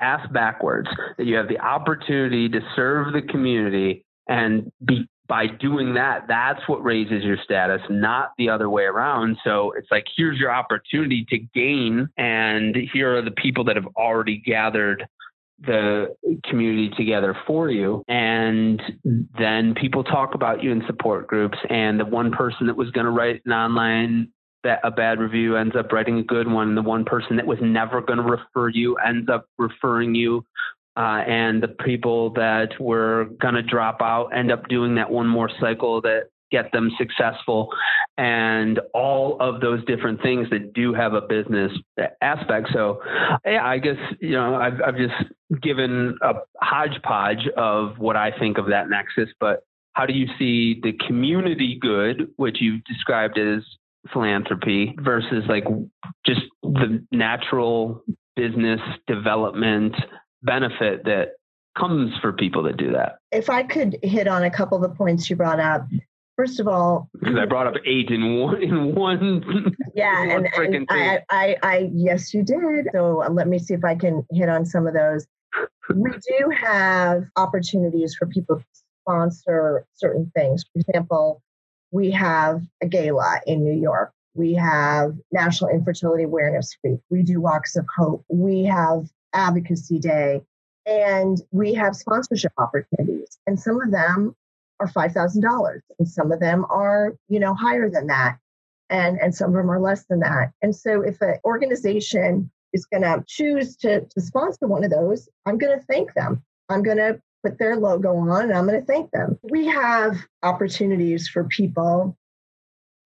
ass 0.00 0.26
backwards, 0.32 0.88
that 1.18 1.26
you 1.26 1.36
have 1.36 1.48
the 1.48 1.58
opportunity 1.58 2.48
to 2.48 2.60
serve 2.74 3.12
the 3.12 3.22
community 3.22 4.04
and 4.28 4.70
be 4.84 5.06
by 5.28 5.46
doing 5.46 5.94
that, 5.94 6.26
that's 6.26 6.60
what 6.68 6.82
raises 6.82 7.22
your 7.22 7.36
status, 7.44 7.80
not 7.88 8.32
the 8.36 8.48
other 8.48 8.68
way 8.68 8.82
around. 8.82 9.38
So 9.44 9.72
it's 9.78 9.86
like, 9.88 10.04
here's 10.16 10.38
your 10.38 10.50
opportunity 10.50 11.24
to 11.28 11.38
gain, 11.54 12.08
and 12.16 12.74
here 12.92 13.16
are 13.16 13.22
the 13.22 13.30
people 13.30 13.62
that 13.64 13.76
have 13.76 13.86
already 13.96 14.38
gathered 14.38 15.06
the 15.60 16.08
community 16.44 16.90
together 16.96 17.36
for 17.46 17.70
you. 17.70 18.02
And 18.08 18.82
then 19.38 19.74
people 19.74 20.02
talk 20.02 20.34
about 20.34 20.64
you 20.64 20.72
in 20.72 20.82
support 20.86 21.28
groups. 21.28 21.58
And 21.68 22.00
the 22.00 22.06
one 22.06 22.32
person 22.32 22.66
that 22.66 22.76
was 22.76 22.90
going 22.90 23.04
to 23.04 23.12
write 23.12 23.42
an 23.44 23.52
online 23.52 24.32
a 24.64 24.90
bad 24.90 25.18
review 25.18 25.56
ends 25.56 25.74
up 25.76 25.92
writing 25.92 26.18
a 26.18 26.22
good 26.22 26.50
one. 26.50 26.74
The 26.74 26.82
one 26.82 27.04
person 27.04 27.36
that 27.36 27.46
was 27.46 27.58
never 27.60 28.00
going 28.00 28.18
to 28.18 28.22
refer 28.22 28.68
you 28.68 28.96
ends 28.96 29.28
up 29.28 29.46
referring 29.58 30.14
you. 30.14 30.44
Uh, 30.96 31.22
and 31.26 31.62
the 31.62 31.68
people 31.68 32.30
that 32.30 32.68
were 32.80 33.26
going 33.40 33.54
to 33.54 33.62
drop 33.62 33.98
out 34.02 34.28
end 34.36 34.50
up 34.50 34.68
doing 34.68 34.96
that 34.96 35.10
one 35.10 35.26
more 35.26 35.50
cycle 35.60 36.00
that 36.02 36.24
get 36.50 36.72
them 36.72 36.90
successful 36.98 37.68
and 38.18 38.80
all 38.92 39.36
of 39.40 39.60
those 39.60 39.84
different 39.84 40.20
things 40.20 40.48
that 40.50 40.72
do 40.72 40.92
have 40.92 41.14
a 41.14 41.20
business 41.20 41.72
aspect 42.20 42.68
so 42.72 43.00
yeah 43.44 43.64
i 43.64 43.78
guess 43.78 43.96
you 44.20 44.32
know 44.32 44.56
i've, 44.56 44.80
I've 44.84 44.96
just 44.96 45.14
given 45.62 46.18
a 46.22 46.34
hodgepodge 46.60 47.46
of 47.56 47.98
what 47.98 48.16
i 48.16 48.36
think 48.36 48.58
of 48.58 48.66
that 48.66 48.90
nexus 48.90 49.32
but 49.38 49.62
how 49.92 50.06
do 50.06 50.12
you 50.12 50.26
see 50.38 50.80
the 50.82 50.92
community 51.06 51.78
good 51.80 52.30
which 52.36 52.58
you've 52.60 52.84
described 52.84 53.38
as 53.38 53.62
philanthropy 54.12 54.94
versus 55.00 55.44
like 55.48 55.64
just 56.24 56.40
the 56.62 57.04
natural 57.12 58.02
business 58.36 58.80
development 59.06 59.94
benefit 60.42 61.04
that 61.04 61.32
comes 61.76 62.12
for 62.20 62.32
people 62.32 62.62
that 62.62 62.76
do 62.76 62.92
that 62.92 63.18
if 63.30 63.50
i 63.50 63.62
could 63.62 63.98
hit 64.02 64.26
on 64.26 64.42
a 64.42 64.50
couple 64.50 64.76
of 64.76 64.82
the 64.82 64.96
points 64.96 65.28
you 65.28 65.36
brought 65.36 65.60
up 65.60 65.86
First 66.40 66.58
of 66.58 66.68
all, 66.68 67.10
because 67.12 67.36
I 67.36 67.44
brought 67.44 67.66
up 67.66 67.74
eight 67.84 68.08
in 68.08 68.38
one 68.38 68.62
in 68.62 68.94
one. 68.94 69.76
Yeah, 69.94 70.22
in 70.22 70.28
one 70.30 70.46
and, 70.56 70.74
and 70.74 70.86
I, 70.88 71.20
I, 71.28 71.56
I, 71.62 71.90
yes, 71.92 72.32
you 72.32 72.42
did. 72.42 72.88
So 72.94 73.22
uh, 73.22 73.28
let 73.28 73.46
me 73.46 73.58
see 73.58 73.74
if 73.74 73.84
I 73.84 73.94
can 73.94 74.24
hit 74.30 74.48
on 74.48 74.64
some 74.64 74.86
of 74.86 74.94
those. 74.94 75.26
we 75.94 76.10
do 76.12 76.50
have 76.56 77.24
opportunities 77.36 78.14
for 78.18 78.24
people 78.24 78.56
to 78.56 78.64
sponsor 79.02 79.84
certain 79.92 80.32
things. 80.34 80.64
For 80.72 80.80
example, 80.80 81.42
we 81.90 82.10
have 82.12 82.62
a 82.82 82.86
gala 82.86 83.40
in 83.46 83.64
New 83.64 83.78
York. 83.80 84.12
We 84.34 84.54
have 84.54 85.14
National 85.32 85.70
Infertility 85.70 86.24
Awareness 86.24 86.76
Week. 86.84 87.00
We 87.10 87.22
do 87.22 87.40
Walks 87.40 87.76
of 87.76 87.86
Hope. 87.96 88.24
We 88.28 88.64
have 88.64 89.08
Advocacy 89.32 89.98
Day. 89.98 90.42
And 90.86 91.40
we 91.50 91.74
have 91.74 91.94
sponsorship 91.94 92.52
opportunities. 92.58 93.38
And 93.46 93.58
some 93.58 93.80
of 93.80 93.90
them 93.90 94.34
are 94.80 94.88
$5,000 94.88 95.80
and 95.98 96.08
some 96.08 96.32
of 96.32 96.40
them 96.40 96.64
are, 96.70 97.14
you 97.28 97.38
know, 97.38 97.54
higher 97.54 97.90
than 97.90 98.06
that. 98.06 98.38
And, 98.88 99.20
and 99.20 99.34
some 99.34 99.50
of 99.50 99.56
them 99.56 99.70
are 99.70 99.78
less 99.78 100.04
than 100.06 100.20
that. 100.20 100.52
And 100.62 100.74
so 100.74 101.02
if 101.02 101.20
an 101.20 101.36
organization 101.44 102.50
is 102.72 102.86
going 102.86 103.02
to 103.02 103.22
choose 103.28 103.76
to, 103.76 104.00
to 104.06 104.20
sponsor 104.20 104.66
one 104.66 104.84
of 104.84 104.90
those, 104.90 105.28
I'm 105.46 105.58
going 105.58 105.78
to 105.78 105.84
thank 105.84 106.14
them. 106.14 106.42
I'm 106.68 106.82
going 106.82 106.96
to 106.96 107.20
put 107.42 107.58
their 107.58 107.76
logo 107.76 108.16
on 108.16 108.44
and 108.44 108.52
I'm 108.52 108.66
going 108.66 108.80
to 108.80 108.86
thank 108.86 109.10
them. 109.10 109.38
We 109.42 109.66
have 109.66 110.16
opportunities 110.42 111.28
for 111.28 111.44
people, 111.44 112.16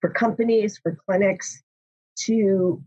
for 0.01 0.09
companies, 0.09 0.77
for 0.77 0.97
clinics 1.07 1.61
to 2.25 2.81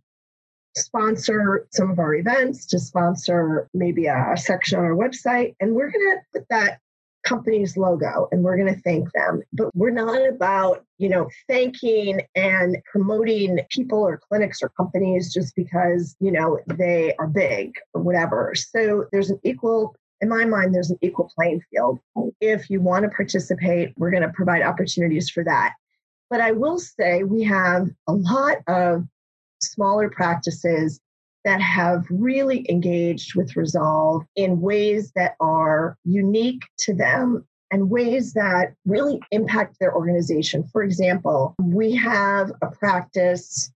sponsor 0.76 1.66
some 1.72 1.90
of 1.90 1.98
our 1.98 2.14
events, 2.14 2.66
to 2.66 2.78
sponsor 2.78 3.68
maybe 3.74 4.06
a, 4.06 4.32
a 4.32 4.36
section 4.36 4.78
on 4.78 4.84
our 4.84 4.94
website. 4.94 5.54
And 5.60 5.74
we're 5.74 5.90
going 5.90 6.16
to 6.16 6.38
put 6.38 6.48
that 6.50 6.78
company's 7.24 7.76
logo 7.76 8.28
and 8.32 8.42
we're 8.42 8.56
going 8.56 8.74
to 8.74 8.80
thank 8.82 9.10
them. 9.12 9.42
But 9.52 9.74
we're 9.74 9.90
not 9.90 10.26
about, 10.26 10.84
you 10.98 11.08
know, 11.08 11.28
thanking 11.48 12.22
and 12.34 12.78
promoting 12.90 13.60
people 13.70 13.98
or 13.98 14.20
clinics 14.28 14.62
or 14.62 14.70
companies 14.70 15.32
just 15.32 15.54
because, 15.54 16.16
you 16.20 16.32
know, 16.32 16.58
they 16.66 17.14
are 17.18 17.26
big 17.26 17.74
or 17.92 18.02
whatever. 18.02 18.54
So 18.54 19.06
there's 19.12 19.30
an 19.30 19.40
equal 19.42 19.94
in 20.20 20.28
my 20.28 20.44
mind, 20.44 20.74
there's 20.74 20.90
an 20.90 20.98
equal 21.00 21.30
playing 21.34 21.62
field. 21.70 22.00
If 22.40 22.70
you 22.70 22.80
want 22.80 23.04
to 23.04 23.10
participate, 23.10 23.92
we're 23.96 24.10
going 24.10 24.22
to 24.22 24.30
provide 24.30 24.62
opportunities 24.62 25.30
for 25.30 25.44
that. 25.44 25.74
But 26.30 26.40
I 26.40 26.52
will 26.52 26.78
say 26.78 27.22
we 27.22 27.42
have 27.44 27.88
a 28.06 28.12
lot 28.12 28.58
of 28.66 29.06
smaller 29.60 30.10
practices 30.10 31.00
that 31.44 31.60
have 31.60 32.04
really 32.10 32.66
engaged 32.68 33.34
with 33.34 33.56
Resolve 33.56 34.24
in 34.36 34.60
ways 34.60 35.12
that 35.14 35.34
are 35.40 35.96
unique 36.04 36.62
to 36.80 36.94
them 36.94 37.46
and 37.70 37.90
ways 37.90 38.32
that 38.32 38.74
really 38.84 39.20
impact 39.30 39.76
their 39.78 39.94
organization. 39.94 40.64
For 40.72 40.82
example, 40.82 41.54
we 41.62 41.94
have 41.94 42.50
a 42.62 42.66
practice 42.66 43.70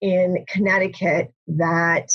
in 0.00 0.44
Connecticut 0.48 1.32
that 1.48 2.10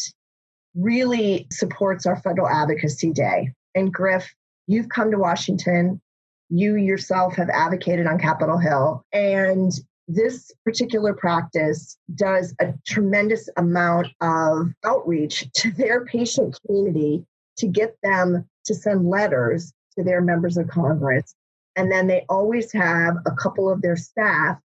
really 0.76 1.48
supports 1.52 2.06
our 2.06 2.18
Federal 2.18 2.48
Advocacy 2.48 3.12
Day. 3.12 3.54
And 3.76 3.94
Griff, 3.94 4.34
you've 4.68 4.90
come 4.90 5.12
to 5.12 5.18
Washington. 5.18 6.02
You 6.50 6.76
yourself 6.76 7.36
have 7.36 7.50
advocated 7.50 8.08
on 8.08 8.20
Capitol 8.20 8.58
Hill. 8.58 9.04
And 9.14 9.72
this 10.08 10.52
particular 10.66 11.14
practice 11.14 11.98
does 12.16 12.54
a 12.60 12.74
tremendous 12.86 13.48
amount 13.58 14.08
of 14.20 14.72
outreach 14.84 15.50
to 15.54 15.72
their 15.72 16.06
patient 16.06 16.60
community 16.66 17.26
to 17.58 17.68
get 17.68 17.96
them 18.04 18.46
to 18.66 18.76
send 18.76 19.10
letters 19.10 19.72
to 19.98 20.04
their 20.04 20.22
members 20.22 20.58
of 20.58 20.68
Congress. 20.68 21.34
And 21.76 21.92
then 21.92 22.08
they 22.08 22.26
always 22.28 22.72
have 22.74 23.16
a 23.26 23.32
couple 23.32 23.70
of 23.70 23.82
their 23.82 23.96
staff 23.96 24.58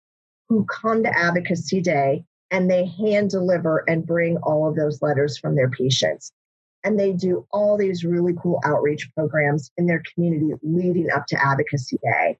who 0.49 0.64
come 0.64 1.03
to 1.03 1.19
Advocacy 1.19 1.81
Day 1.81 2.25
and 2.51 2.71
they 2.71 2.87
hand 2.87 3.31
deliver 3.31 3.85
and 3.88 4.07
bring 4.07 4.37
all 4.38 4.69
of 4.69 4.77
those 4.77 5.03
letters 5.03 5.38
from 5.38 5.55
their 5.57 5.71
patients. 5.71 6.33
And 6.85 7.01
they 7.01 7.12
do 7.12 7.47
all 7.51 7.79
these 7.79 8.05
really 8.05 8.35
cool 8.40 8.61
outreach 8.64 9.11
programs 9.16 9.73
in 9.79 9.87
their 9.87 10.03
community 10.12 10.53
leading 10.62 11.11
up 11.11 11.27
to 11.29 11.42
Advocacy 11.42 11.99
Day. 12.03 12.38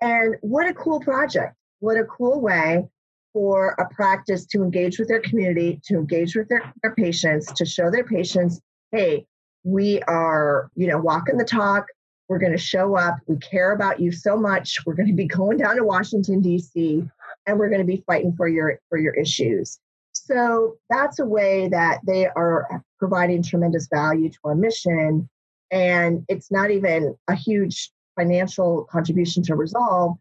And 0.00 0.36
what 0.42 0.68
a 0.68 0.74
cool 0.74 1.00
project 1.00 1.54
what 1.80 1.96
a 1.96 2.04
cool 2.04 2.40
way 2.40 2.88
for 3.32 3.70
a 3.78 3.88
practice 3.94 4.46
to 4.46 4.62
engage 4.62 4.98
with 4.98 5.08
their 5.08 5.20
community, 5.20 5.80
to 5.84 5.94
engage 5.94 6.34
with 6.34 6.48
their, 6.48 6.72
their 6.82 6.94
patients, 6.94 7.52
to 7.52 7.64
show 7.64 7.90
their 7.90 8.04
patients, 8.04 8.60
hey, 8.90 9.26
we 9.64 10.00
are, 10.02 10.70
you 10.74 10.86
know, 10.86 10.98
walking 10.98 11.36
the 11.36 11.44
talk. 11.44 11.86
We're 12.28 12.38
going 12.38 12.52
to 12.52 12.58
show 12.58 12.96
up. 12.96 13.16
We 13.26 13.36
care 13.36 13.72
about 13.72 14.00
you 14.00 14.12
so 14.12 14.36
much. 14.36 14.78
We're 14.84 14.94
going 14.94 15.08
to 15.08 15.14
be 15.14 15.26
going 15.28 15.58
down 15.58 15.76
to 15.76 15.84
Washington 15.84 16.40
D.C. 16.40 17.04
and 17.46 17.58
we're 17.58 17.68
going 17.68 17.80
to 17.80 17.86
be 17.86 18.02
fighting 18.06 18.34
for 18.36 18.48
your 18.48 18.78
for 18.88 18.98
your 18.98 19.14
issues. 19.14 19.78
So 20.28 20.76
that's 20.90 21.18
a 21.18 21.26
way 21.26 21.68
that 21.68 22.00
they 22.06 22.26
are 22.26 22.84
providing 22.98 23.42
tremendous 23.42 23.88
value 23.92 24.28
to 24.28 24.38
our 24.44 24.54
mission, 24.54 25.28
and 25.70 26.24
it's 26.28 26.50
not 26.50 26.70
even 26.70 27.16
a 27.28 27.34
huge 27.34 27.90
financial 28.16 28.86
contribution 28.90 29.42
to 29.44 29.54
resolve 29.54 30.16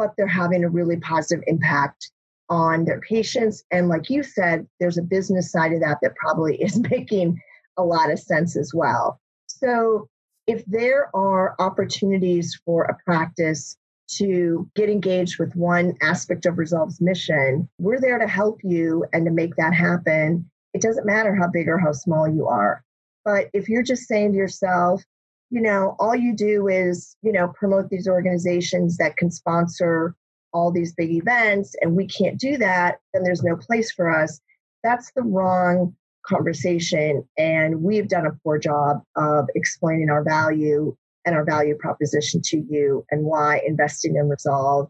but 0.00 0.14
they're 0.16 0.26
having 0.26 0.64
a 0.64 0.70
really 0.70 0.96
positive 0.96 1.44
impact 1.46 2.10
on 2.48 2.86
their 2.86 3.02
patients. 3.02 3.62
And 3.70 3.90
like 3.90 4.08
you 4.08 4.22
said, 4.22 4.66
there's 4.80 4.96
a 4.96 5.02
business 5.02 5.52
side 5.52 5.74
of 5.74 5.80
that 5.80 5.98
that 6.00 6.16
probably 6.16 6.56
is 6.56 6.80
making 6.90 7.38
a 7.76 7.84
lot 7.84 8.10
of 8.10 8.18
sense 8.18 8.56
as 8.56 8.72
well. 8.74 9.20
So 9.46 10.08
if 10.46 10.64
there 10.64 11.14
are 11.14 11.54
opportunities 11.58 12.58
for 12.64 12.84
a 12.84 12.96
practice 13.04 13.76
to 14.16 14.68
get 14.74 14.88
engaged 14.88 15.38
with 15.38 15.54
one 15.56 15.94
aspect 16.02 16.46
of 16.46 16.58
Resolve's 16.58 17.00
mission, 17.00 17.68
we're 17.78 18.00
there 18.00 18.18
to 18.18 18.26
help 18.26 18.60
you 18.62 19.04
and 19.12 19.24
to 19.24 19.30
make 19.30 19.56
that 19.56 19.74
happen. 19.74 20.48
It 20.74 20.82
doesn't 20.82 21.06
matter 21.06 21.34
how 21.34 21.48
big 21.48 21.68
or 21.68 21.78
how 21.78 21.92
small 21.92 22.28
you 22.28 22.46
are. 22.46 22.84
But 23.24 23.50
if 23.52 23.68
you're 23.68 23.82
just 23.82 24.08
saying 24.08 24.32
to 24.32 24.38
yourself, 24.38 25.02
you 25.50 25.60
know, 25.60 25.96
all 25.98 26.14
you 26.14 26.34
do 26.34 26.68
is, 26.68 27.16
you 27.22 27.32
know, 27.32 27.48
promote 27.48 27.90
these 27.90 28.08
organizations 28.08 28.96
that 28.98 29.16
can 29.16 29.30
sponsor 29.30 30.14
all 30.52 30.70
these 30.70 30.92
big 30.94 31.10
events 31.10 31.74
and 31.80 31.96
we 31.96 32.06
can't 32.06 32.38
do 32.38 32.56
that, 32.56 32.98
then 33.12 33.22
there's 33.22 33.42
no 33.42 33.56
place 33.56 33.92
for 33.92 34.10
us. 34.10 34.40
That's 34.82 35.12
the 35.12 35.22
wrong 35.22 35.94
conversation. 36.26 37.26
And 37.36 37.82
we've 37.82 38.08
done 38.08 38.26
a 38.26 38.36
poor 38.44 38.58
job 38.58 39.02
of 39.16 39.48
explaining 39.54 40.10
our 40.10 40.22
value 40.22 40.96
and 41.24 41.34
our 41.34 41.44
value 41.44 41.76
proposition 41.76 42.40
to 42.44 42.64
you 42.68 43.04
and 43.10 43.24
why 43.24 43.60
investing 43.66 44.16
in 44.16 44.28
Resolve 44.28 44.88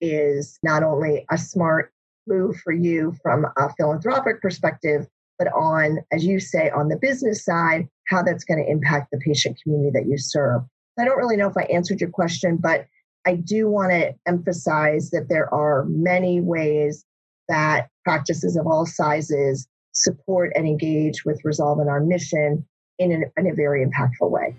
is 0.00 0.58
not 0.62 0.82
only 0.82 1.24
a 1.30 1.38
smart 1.38 1.92
move 2.26 2.56
for 2.58 2.72
you 2.72 3.14
from 3.22 3.46
a 3.56 3.72
philanthropic 3.74 4.40
perspective, 4.40 5.06
but 5.38 5.48
on, 5.48 5.98
as 6.12 6.24
you 6.24 6.38
say, 6.38 6.70
on 6.70 6.88
the 6.88 6.96
business 6.96 7.44
side, 7.44 7.88
how 8.08 8.22
that's 8.22 8.44
going 8.44 8.62
to 8.64 8.70
impact 8.70 9.08
the 9.10 9.18
patient 9.18 9.58
community 9.62 9.90
that 9.92 10.08
you 10.08 10.18
serve. 10.18 10.62
I 10.98 11.04
don't 11.04 11.16
really 11.16 11.36
know 11.36 11.48
if 11.48 11.56
I 11.56 11.62
answered 11.62 12.00
your 12.00 12.10
question, 12.10 12.58
but 12.58 12.86
I 13.26 13.36
do 13.36 13.68
want 13.68 13.92
to 13.92 14.14
emphasize 14.26 15.10
that 15.10 15.28
there 15.28 15.52
are 15.52 15.84
many 15.88 16.40
ways 16.40 17.04
that 17.48 17.88
practices 18.04 18.56
of 18.56 18.66
all 18.66 18.86
sizes 18.86 19.66
support 19.92 20.52
and 20.54 20.66
engage 20.66 21.24
with 21.24 21.40
Resolve 21.44 21.78
and 21.78 21.88
our 21.88 22.00
mission 22.00 22.66
in, 22.98 23.12
an, 23.12 23.24
in 23.36 23.46
a 23.46 23.54
very 23.54 23.86
impactful 23.86 24.30
way. 24.30 24.54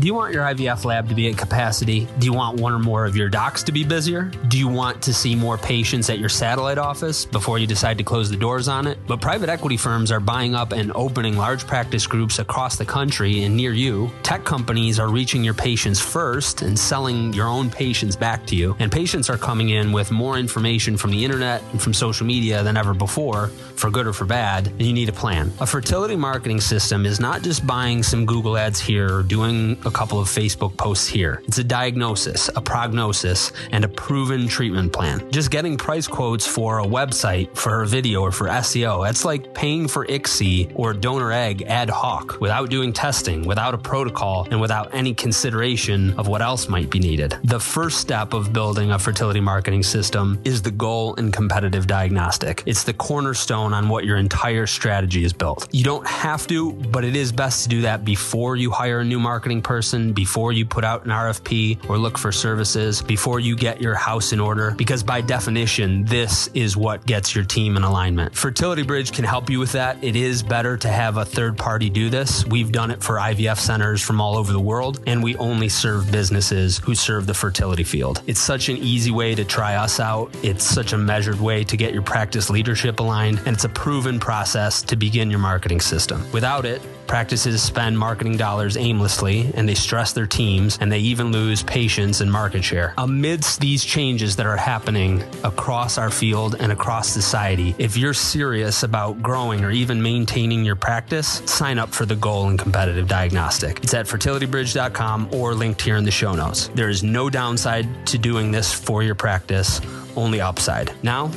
Do 0.00 0.06
you 0.06 0.14
want 0.14 0.32
your 0.32 0.44
IVF 0.44 0.86
lab 0.86 1.10
to 1.10 1.14
be 1.14 1.28
at 1.28 1.36
capacity? 1.36 2.08
Do 2.18 2.24
you 2.24 2.32
want 2.32 2.58
one 2.58 2.72
or 2.72 2.78
more 2.78 3.04
of 3.04 3.16
your 3.16 3.28
docs 3.28 3.62
to 3.64 3.70
be 3.70 3.84
busier? 3.84 4.32
Do 4.48 4.58
you 4.58 4.66
want 4.66 5.02
to 5.02 5.12
see 5.12 5.34
more 5.34 5.58
patients 5.58 6.08
at 6.08 6.18
your 6.18 6.30
satellite 6.30 6.78
office 6.78 7.26
before 7.26 7.58
you 7.58 7.66
decide 7.66 7.98
to 7.98 8.04
close 8.04 8.30
the 8.30 8.36
doors 8.38 8.66
on 8.66 8.86
it? 8.86 8.96
But 9.06 9.20
private 9.20 9.50
equity 9.50 9.76
firms 9.76 10.10
are 10.10 10.18
buying 10.18 10.54
up 10.54 10.72
and 10.72 10.90
opening 10.94 11.36
large 11.36 11.66
practice 11.66 12.06
groups 12.06 12.38
across 12.38 12.78
the 12.78 12.84
country 12.86 13.42
and 13.42 13.54
near 13.54 13.74
you. 13.74 14.10
Tech 14.22 14.42
companies 14.42 14.98
are 14.98 15.10
reaching 15.10 15.44
your 15.44 15.52
patients 15.52 16.00
first 16.00 16.62
and 16.62 16.78
selling 16.78 17.34
your 17.34 17.46
own 17.46 17.68
patients 17.68 18.16
back 18.16 18.46
to 18.46 18.56
you. 18.56 18.74
And 18.78 18.90
patients 18.90 19.28
are 19.28 19.36
coming 19.36 19.68
in 19.68 19.92
with 19.92 20.10
more 20.10 20.38
information 20.38 20.96
from 20.96 21.10
the 21.10 21.22
internet 21.22 21.62
and 21.72 21.82
from 21.82 21.92
social 21.92 22.26
media 22.26 22.62
than 22.62 22.78
ever 22.78 22.94
before, 22.94 23.48
for 23.48 23.90
good 23.90 24.06
or 24.06 24.14
for 24.14 24.24
bad, 24.24 24.66
and 24.66 24.82
you 24.82 24.94
need 24.94 25.10
a 25.10 25.12
plan. 25.12 25.52
A 25.60 25.66
fertility 25.66 26.16
marketing 26.16 26.62
system 26.62 27.04
is 27.04 27.20
not 27.20 27.42
just 27.42 27.66
buying 27.66 28.02
some 28.02 28.24
Google 28.24 28.56
ads 28.56 28.80
here 28.80 29.18
or 29.18 29.22
doing 29.22 29.72
a 29.84 29.89
couple 29.90 30.20
of 30.20 30.28
Facebook 30.28 30.76
posts 30.76 31.06
here. 31.06 31.42
It's 31.46 31.58
a 31.58 31.64
diagnosis, 31.64 32.48
a 32.54 32.60
prognosis, 32.60 33.52
and 33.72 33.84
a 33.84 33.88
proven 33.88 34.48
treatment 34.48 34.92
plan. 34.92 35.30
Just 35.30 35.50
getting 35.50 35.76
price 35.76 36.06
quotes 36.06 36.46
for 36.46 36.80
a 36.80 36.84
website, 36.84 37.56
for 37.56 37.82
a 37.82 37.86
video, 37.86 38.22
or 38.22 38.32
for 38.32 38.48
SEO, 38.48 39.04
that's 39.04 39.24
like 39.24 39.54
paying 39.54 39.88
for 39.88 40.06
ICSI 40.06 40.72
or 40.74 40.92
donor 40.92 41.32
egg 41.32 41.62
ad 41.62 41.90
hoc 41.90 42.40
without 42.40 42.70
doing 42.70 42.92
testing, 42.92 43.46
without 43.46 43.74
a 43.74 43.78
protocol, 43.78 44.46
and 44.50 44.60
without 44.60 44.94
any 44.94 45.14
consideration 45.14 46.12
of 46.18 46.28
what 46.28 46.42
else 46.42 46.68
might 46.68 46.90
be 46.90 46.98
needed. 46.98 47.36
The 47.44 47.60
first 47.60 47.98
step 47.98 48.32
of 48.32 48.52
building 48.52 48.92
a 48.92 48.98
fertility 48.98 49.40
marketing 49.40 49.82
system 49.82 50.40
is 50.44 50.62
the 50.62 50.70
goal 50.70 51.14
and 51.16 51.32
competitive 51.32 51.86
diagnostic. 51.86 52.62
It's 52.66 52.84
the 52.84 52.92
cornerstone 52.92 53.72
on 53.72 53.88
what 53.88 54.04
your 54.04 54.16
entire 54.16 54.66
strategy 54.66 55.24
is 55.24 55.32
built. 55.32 55.68
You 55.72 55.84
don't 55.84 56.06
have 56.06 56.46
to, 56.48 56.72
but 56.72 57.04
it 57.04 57.16
is 57.16 57.32
best 57.32 57.62
to 57.64 57.68
do 57.68 57.82
that 57.82 58.04
before 58.04 58.56
you 58.56 58.70
hire 58.70 59.00
a 59.00 59.04
new 59.04 59.18
marketing 59.18 59.62
person, 59.62 59.79
before 60.12 60.52
you 60.52 60.66
put 60.66 60.84
out 60.84 61.04
an 61.04 61.10
RFP 61.10 61.88
or 61.88 61.98
look 61.98 62.18
for 62.18 62.32
services, 62.32 63.02
before 63.02 63.40
you 63.40 63.56
get 63.56 63.80
your 63.80 63.94
house 63.94 64.32
in 64.32 64.40
order, 64.40 64.72
because 64.72 65.02
by 65.02 65.20
definition, 65.20 66.04
this 66.04 66.48
is 66.48 66.76
what 66.76 67.06
gets 67.06 67.34
your 67.34 67.44
team 67.44 67.76
in 67.76 67.82
alignment. 67.82 68.34
Fertility 68.34 68.82
Bridge 68.82 69.12
can 69.12 69.24
help 69.24 69.48
you 69.48 69.58
with 69.58 69.72
that. 69.72 70.02
It 70.04 70.16
is 70.16 70.42
better 70.42 70.76
to 70.76 70.88
have 70.88 71.16
a 71.16 71.24
third 71.24 71.56
party 71.56 71.88
do 71.88 72.10
this. 72.10 72.44
We've 72.44 72.70
done 72.70 72.90
it 72.90 73.02
for 73.02 73.16
IVF 73.16 73.58
centers 73.58 74.02
from 74.02 74.20
all 74.20 74.36
over 74.36 74.52
the 74.52 74.60
world, 74.60 75.00
and 75.06 75.22
we 75.22 75.34
only 75.36 75.68
serve 75.68 76.12
businesses 76.12 76.78
who 76.78 76.94
serve 76.94 77.26
the 77.26 77.34
fertility 77.34 77.84
field. 77.84 78.22
It's 78.26 78.40
such 78.40 78.68
an 78.68 78.76
easy 78.76 79.10
way 79.10 79.34
to 79.34 79.44
try 79.44 79.76
us 79.76 79.98
out. 79.98 80.34
It's 80.42 80.64
such 80.64 80.92
a 80.92 80.98
measured 80.98 81.40
way 81.40 81.64
to 81.64 81.76
get 81.76 81.92
your 81.92 82.02
practice 82.02 82.50
leadership 82.50 83.00
aligned, 83.00 83.38
and 83.38 83.48
it's 83.48 83.64
a 83.64 83.68
proven 83.68 84.20
process 84.20 84.82
to 84.82 84.96
begin 84.96 85.30
your 85.30 85.40
marketing 85.40 85.80
system. 85.80 86.30
Without 86.32 86.64
it, 86.64 86.82
practices 87.10 87.60
spend 87.60 87.98
marketing 87.98 88.36
dollars 88.36 88.76
aimlessly 88.76 89.50
and 89.54 89.68
they 89.68 89.74
stress 89.74 90.12
their 90.12 90.28
teams 90.28 90.78
and 90.80 90.92
they 90.92 91.00
even 91.00 91.32
lose 91.32 91.60
patience 91.64 92.20
and 92.20 92.30
market 92.30 92.62
share. 92.62 92.94
Amidst 92.98 93.58
these 93.58 93.84
changes 93.84 94.36
that 94.36 94.46
are 94.46 94.56
happening 94.56 95.20
across 95.42 95.98
our 95.98 96.08
field 96.08 96.54
and 96.60 96.70
across 96.70 97.08
society, 97.08 97.74
if 97.78 97.96
you're 97.96 98.14
serious 98.14 98.84
about 98.84 99.20
growing 99.20 99.64
or 99.64 99.72
even 99.72 100.00
maintaining 100.00 100.64
your 100.64 100.76
practice, 100.76 101.42
sign 101.46 101.80
up 101.80 101.88
for 101.88 102.06
the 102.06 102.14
goal 102.14 102.46
and 102.46 102.60
competitive 102.60 103.08
diagnostic. 103.08 103.82
It's 103.82 103.92
at 103.92 104.06
fertilitybridge.com 104.06 105.34
or 105.34 105.52
linked 105.52 105.82
here 105.82 105.96
in 105.96 106.04
the 106.04 106.12
show 106.12 106.36
notes. 106.36 106.68
There 106.76 106.90
is 106.90 107.02
no 107.02 107.28
downside 107.28 108.06
to 108.06 108.18
doing 108.18 108.52
this 108.52 108.72
for 108.72 109.02
your 109.02 109.16
practice, 109.16 109.80
only 110.14 110.40
upside. 110.40 110.92
Now, 111.02 111.32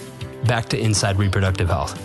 back 0.45 0.69
to 0.69 0.79
Inside 0.79 1.17
Reproductive 1.17 1.69
Health 1.69 1.99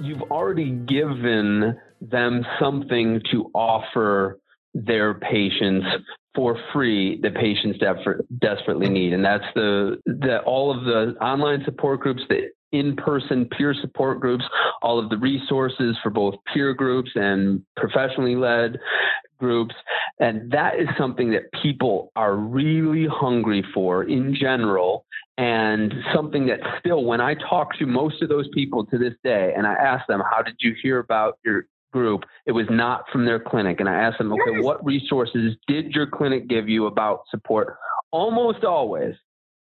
you've 0.00 0.22
already 0.22 0.70
given 0.70 1.76
them 2.00 2.46
something 2.60 3.20
to 3.30 3.50
offer 3.54 4.38
their 4.74 5.14
patients 5.14 5.86
for 6.34 6.58
free 6.72 7.18
the 7.22 7.30
patients 7.30 7.78
desperately 8.38 8.88
need. 8.90 9.14
And 9.14 9.24
that's 9.24 9.44
the, 9.54 9.96
the 10.04 10.40
all 10.42 10.70
of 10.70 10.84
the 10.84 11.18
online 11.20 11.62
support 11.64 12.00
groups 12.00 12.22
the 12.76 12.80
in-person 12.80 13.46
peer 13.46 13.74
support 13.80 14.20
groups 14.20 14.44
all 14.82 14.98
of 14.98 15.10
the 15.10 15.16
resources 15.16 15.96
for 16.02 16.10
both 16.10 16.34
peer 16.52 16.74
groups 16.74 17.10
and 17.14 17.62
professionally 17.76 18.36
led 18.36 18.78
groups. 19.38 19.74
And 20.20 20.50
that 20.52 20.78
is 20.78 20.88
something 20.98 21.30
that 21.32 21.42
people 21.62 22.12
are 22.16 22.36
really 22.36 23.06
hungry 23.06 23.64
for 23.74 24.04
in 24.04 24.34
general 24.34 25.04
and 25.38 25.92
something 26.14 26.46
that 26.46 26.60
still 26.78 27.04
when 27.04 27.20
i 27.20 27.34
talk 27.34 27.78
to 27.78 27.84
most 27.84 28.22
of 28.22 28.30
those 28.30 28.48
people 28.54 28.86
to 28.86 28.96
this 28.96 29.12
day 29.22 29.52
and 29.54 29.66
i 29.66 29.74
ask 29.74 30.06
them 30.06 30.22
how 30.30 30.40
did 30.40 30.54
you 30.60 30.74
hear 30.82 30.98
about 30.98 31.38
your 31.44 31.66
group? 31.92 32.22
It 32.46 32.52
was 32.52 32.66
not 32.70 33.04
from 33.12 33.26
their 33.26 33.38
clinic 33.38 33.78
and 33.78 33.86
i 33.86 33.94
ask 33.94 34.16
them 34.16 34.32
okay 34.32 34.60
what 34.60 34.82
resources 34.82 35.54
did 35.68 35.92
your 35.92 36.06
clinic 36.06 36.48
give 36.48 36.70
you 36.70 36.86
about 36.86 37.24
support? 37.30 37.76
Almost 38.12 38.64
always 38.64 39.14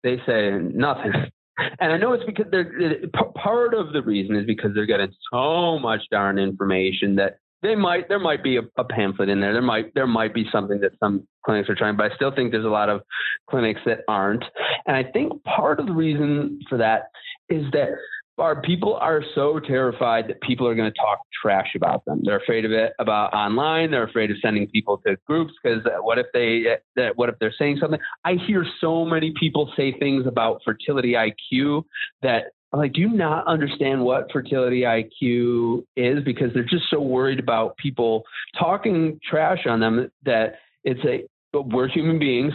they 0.05 0.19
say 0.25 0.51
nothing 0.53 1.13
and 1.59 1.93
I 1.93 1.97
know 1.97 2.13
it's 2.13 2.25
because 2.25 2.47
they're 2.51 2.99
part 3.37 3.75
of 3.75 3.93
the 3.93 4.03
reason 4.03 4.37
is 4.37 4.47
because 4.47 4.73
they're 4.75 4.87
getting 4.87 5.13
so 5.33 5.79
much 5.79 6.01
darn 6.11 6.39
information 6.39 7.17
that 7.17 7.39
they 7.63 7.75
might 7.75 8.09
there 8.09 8.19
might 8.19 8.45
be 8.45 8.59
a, 8.59 8.63
a, 8.77 8.85
pamphlet 8.85 9.29
in 9.31 9.41
there. 9.41 9.53
There 9.53 9.63
might 9.63 9.95
there 9.95 10.07
might 10.07 10.35
be 10.35 10.47
something 10.53 10.81
that 10.81 10.93
some 11.01 11.27
clinics 11.45 11.69
are 11.71 11.75
trying, 11.75 11.97
but 11.97 12.13
I 12.13 12.15
still 12.15 12.35
think 12.35 12.53
there's 12.53 12.65
a 12.65 12.69
lot 12.69 12.91
of 12.91 13.01
clinics 13.49 13.81
that 13.87 14.01
aren't. 14.07 14.45
And 14.87 14.97
I 14.97 15.03
think 15.03 15.43
part 15.45 15.81
of 15.81 15.87
the 15.87 15.93
reason 15.93 16.61
for 16.69 16.77
that 16.79 17.05
is 17.49 17.65
that 17.73 17.89
our 18.39 18.61
people 18.63 18.95
are 18.95 19.23
so 19.35 19.61
terrified 19.61 20.29
that 20.29 20.41
people 20.41 20.67
are 20.67 20.75
going 20.75 20.91
to 20.91 20.99
talk 20.99 21.21
trash 21.41 21.69
about 21.77 22.05
them. 22.05 22.21
They're 22.25 22.39
afraid 22.39 22.65
of 22.65 22.73
it 22.73 22.93
about 22.99 23.33
online. 23.33 23.91
They're 23.91 24.05
afraid 24.05 24.31
of 24.31 24.37
sending 24.43 24.67
people 24.69 24.99
to 25.07 25.17
groups 25.27 25.53
because 25.63 25.83
what 26.01 26.19
if 26.19 26.27
they 26.33 26.65
that 26.97 27.17
what 27.17 27.29
if 27.29 27.39
they're 27.39 27.55
saying 27.57 27.79
something? 27.81 28.01
I 28.25 28.35
hear 28.47 28.67
so 28.81 29.05
many 29.05 29.33
people 29.39 29.73
say 29.77 29.93
things 29.99 30.27
about 30.27 30.63
fertility 30.65 31.13
IQ 31.13 31.85
that 32.23 32.47
I'm 32.73 32.81
like, 32.81 32.93
do 32.93 33.03
you 33.03 33.09
not 33.09 33.47
understand 33.47 34.03
what 34.03 34.33
fertility 34.33 34.81
IQ 34.81 35.85
is? 35.97 36.25
Because 36.25 36.53
they're 36.53 36.65
just 36.65 36.91
so 36.91 37.01
worried 37.01 37.39
about 37.39 37.77
people 37.77 38.25
talking 38.59 39.21
trash 39.29 39.65
on 39.67 39.79
them 39.79 40.11
that 40.25 40.57
it's 40.83 41.01
a, 41.05 41.25
but 41.53 41.69
we're 41.69 41.87
human 41.87 42.19
beings. 42.19 42.53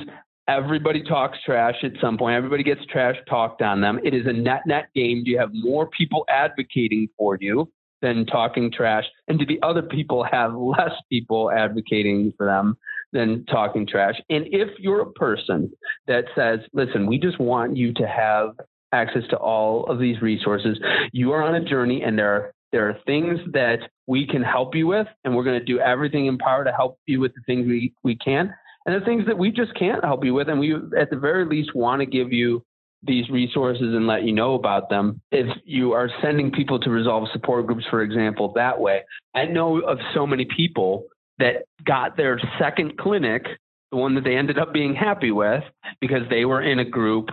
Everybody 0.49 1.03
talks 1.03 1.37
trash 1.45 1.75
at 1.83 1.91
some 2.01 2.17
point. 2.17 2.35
Everybody 2.35 2.63
gets 2.63 2.83
trash 2.87 3.15
talked 3.29 3.61
on 3.61 3.81
them. 3.81 3.99
It 4.03 4.15
is 4.15 4.25
a 4.25 4.33
net 4.33 4.61
net 4.65 4.89
game. 4.95 5.23
Do 5.23 5.29
you 5.29 5.37
have 5.37 5.51
more 5.53 5.87
people 5.95 6.25
advocating 6.27 7.07
for 7.15 7.37
you 7.39 7.71
than 8.01 8.25
talking 8.25 8.71
trash? 8.71 9.03
And 9.27 9.37
do 9.37 9.45
the 9.45 9.59
other 9.61 9.83
people 9.83 10.23
have 10.23 10.55
less 10.55 10.93
people 11.07 11.51
advocating 11.51 12.33
for 12.35 12.47
them 12.47 12.77
than 13.13 13.45
talking 13.45 13.85
trash? 13.85 14.15
And 14.31 14.47
if 14.47 14.69
you're 14.79 15.01
a 15.01 15.11
person 15.11 15.71
that 16.07 16.25
says, 16.35 16.61
listen, 16.73 17.05
we 17.05 17.19
just 17.19 17.39
want 17.39 17.77
you 17.77 17.93
to 17.93 18.07
have 18.07 18.55
access 18.91 19.27
to 19.29 19.37
all 19.37 19.85
of 19.85 19.99
these 19.99 20.19
resources. 20.19 20.79
You 21.11 21.31
are 21.31 21.43
on 21.43 21.53
a 21.53 21.63
journey, 21.63 22.01
and 22.01 22.17
there 22.17 22.33
are 22.33 22.53
there 22.71 22.89
are 22.89 22.97
things 23.05 23.39
that 23.53 23.79
we 24.07 24.25
can 24.25 24.41
help 24.41 24.73
you 24.73 24.87
with, 24.87 25.05
and 25.23 25.35
we're 25.35 25.43
going 25.43 25.59
to 25.59 25.65
do 25.65 25.79
everything 25.79 26.25
in 26.25 26.39
power 26.39 26.63
to 26.63 26.71
help 26.71 26.97
you 27.05 27.19
with 27.19 27.35
the 27.35 27.41
things 27.45 27.67
we, 27.67 27.93
we 28.03 28.15
can. 28.15 28.51
And 28.89 28.99
the 28.99 29.05
things 29.05 29.27
that 29.27 29.37
we 29.37 29.51
just 29.51 29.75
can't 29.75 30.03
help 30.03 30.25
you 30.25 30.33
with, 30.33 30.49
and 30.49 30.59
we 30.59 30.73
at 30.99 31.11
the 31.11 31.15
very 31.15 31.45
least 31.45 31.75
want 31.75 31.99
to 31.99 32.07
give 32.07 32.33
you 32.33 32.63
these 33.03 33.29
resources 33.29 33.83
and 33.83 34.07
let 34.07 34.23
you 34.23 34.33
know 34.33 34.55
about 34.55 34.89
them. 34.89 35.21
If 35.31 35.45
you 35.63 35.91
are 35.91 36.09
sending 36.23 36.49
people 36.51 36.79
to 36.79 36.89
resolve 36.89 37.27
support 37.31 37.67
groups, 37.67 37.85
for 37.91 38.01
example, 38.01 38.51
that 38.55 38.79
way, 38.79 39.01
I 39.35 39.45
know 39.45 39.79
of 39.81 39.99
so 40.15 40.25
many 40.25 40.47
people 40.57 41.05
that 41.37 41.65
got 41.85 42.17
their 42.17 42.41
second 42.57 42.97
clinic, 42.97 43.45
the 43.91 43.97
one 43.97 44.15
that 44.15 44.23
they 44.23 44.35
ended 44.35 44.57
up 44.57 44.73
being 44.73 44.95
happy 44.95 45.29
with, 45.29 45.63
because 46.01 46.23
they 46.31 46.45
were 46.45 46.63
in 46.63 46.79
a 46.79 46.85
group 46.85 47.29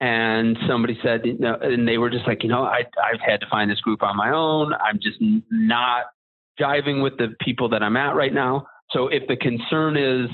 and 0.00 0.56
somebody 0.66 0.98
said, 1.02 1.26
you 1.26 1.38
know, 1.38 1.58
and 1.60 1.86
they 1.86 1.98
were 1.98 2.08
just 2.08 2.26
like, 2.26 2.42
you 2.42 2.48
know, 2.48 2.62
I, 2.62 2.78
I've 2.78 3.20
had 3.20 3.40
to 3.40 3.46
find 3.50 3.70
this 3.70 3.80
group 3.80 4.02
on 4.02 4.16
my 4.16 4.30
own. 4.30 4.72
I'm 4.72 4.98
just 5.02 5.18
not 5.50 6.04
jiving 6.58 7.02
with 7.02 7.18
the 7.18 7.34
people 7.42 7.68
that 7.68 7.82
I'm 7.82 7.98
at 7.98 8.16
right 8.16 8.32
now. 8.32 8.68
So 8.90 9.08
if 9.08 9.28
the 9.28 9.36
concern 9.36 9.98
is 9.98 10.30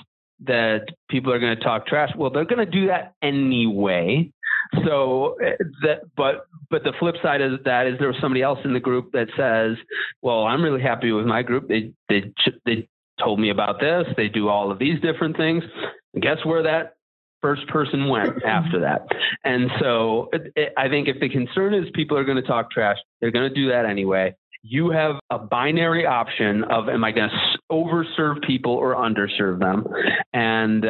that 0.47 0.87
people 1.09 1.33
are 1.33 1.39
going 1.39 1.57
to 1.57 1.63
talk 1.63 1.87
trash. 1.87 2.11
Well, 2.17 2.31
they're 2.31 2.45
going 2.45 2.65
to 2.65 2.71
do 2.71 2.87
that 2.89 3.15
anyway. 3.23 4.33
So 4.85 5.37
that, 5.83 6.03
but 6.17 6.47
but 6.71 6.85
the 6.85 6.93
flip 7.01 7.17
side 7.23 7.41
of 7.41 7.65
that 7.65 7.87
is 7.87 7.99
there 7.99 8.09
was 8.09 8.17
somebody 8.21 8.43
else 8.43 8.61
in 8.65 8.73
the 8.73 8.81
group 8.81 9.13
that 9.13 9.27
says, 9.37 9.77
"Well, 10.23 10.45
I'm 10.45 10.63
really 10.63 10.83
happy 10.83 11.11
with 11.11 11.27
my 11.27 11.43
group. 11.43 11.69
They 11.69 11.93
they 12.09 12.33
they 12.65 12.89
told 13.23 13.39
me 13.39 13.51
about 13.51 13.81
this. 13.81 14.07
They 14.17 14.29
do 14.29 14.49
all 14.49 14.71
of 14.71 14.79
these 14.79 15.01
different 15.01 15.37
things. 15.37 15.63
And 16.15 16.23
guess 16.23 16.39
where 16.45 16.63
that 16.63 16.95
first 17.41 17.67
person 17.69 18.09
went 18.09 18.43
after 18.47 18.81
that. 18.81 19.07
And 19.45 19.71
so 19.81 20.29
it, 20.33 20.53
it, 20.57 20.73
I 20.77 20.89
think 20.89 21.09
if 21.09 21.21
the 21.21 21.29
concern 21.29 21.75
is 21.75 21.85
people 21.95 22.17
are 22.17 22.25
going 22.25 22.41
to 22.41 22.47
talk 22.47 22.71
trash, 22.71 22.97
they're 23.21 23.31
going 23.31 23.49
to 23.49 23.55
do 23.55 23.69
that 23.69 23.87
anyway. 23.87 24.35
You 24.63 24.91
have 24.91 25.17
a 25.31 25.39
binary 25.39 26.05
option 26.05 26.65
of 26.65 26.89
am 26.89 27.03
I 27.03 27.13
going 27.13 27.31
to 27.31 27.37
overserve 27.71 28.43
people 28.43 28.73
or 28.73 28.95
underserve 28.95 29.59
them? 29.61 29.87
And 30.33 30.85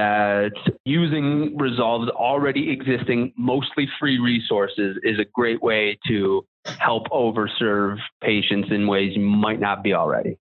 using 0.85 1.57
Resolve's 1.57 2.11
already 2.11 2.71
existing, 2.71 3.33
mostly 3.37 3.89
free 3.99 4.19
resources 4.19 4.99
is 5.03 5.19
a 5.19 5.25
great 5.33 5.63
way 5.63 5.99
to 6.09 6.45
help 6.79 7.09
overserve 7.09 7.99
patients 8.23 8.69
in 8.71 8.87
ways 8.87 9.17
you 9.17 9.23
might 9.23 9.61
not 9.61 9.83
be 9.83 9.95
already. 9.95 10.39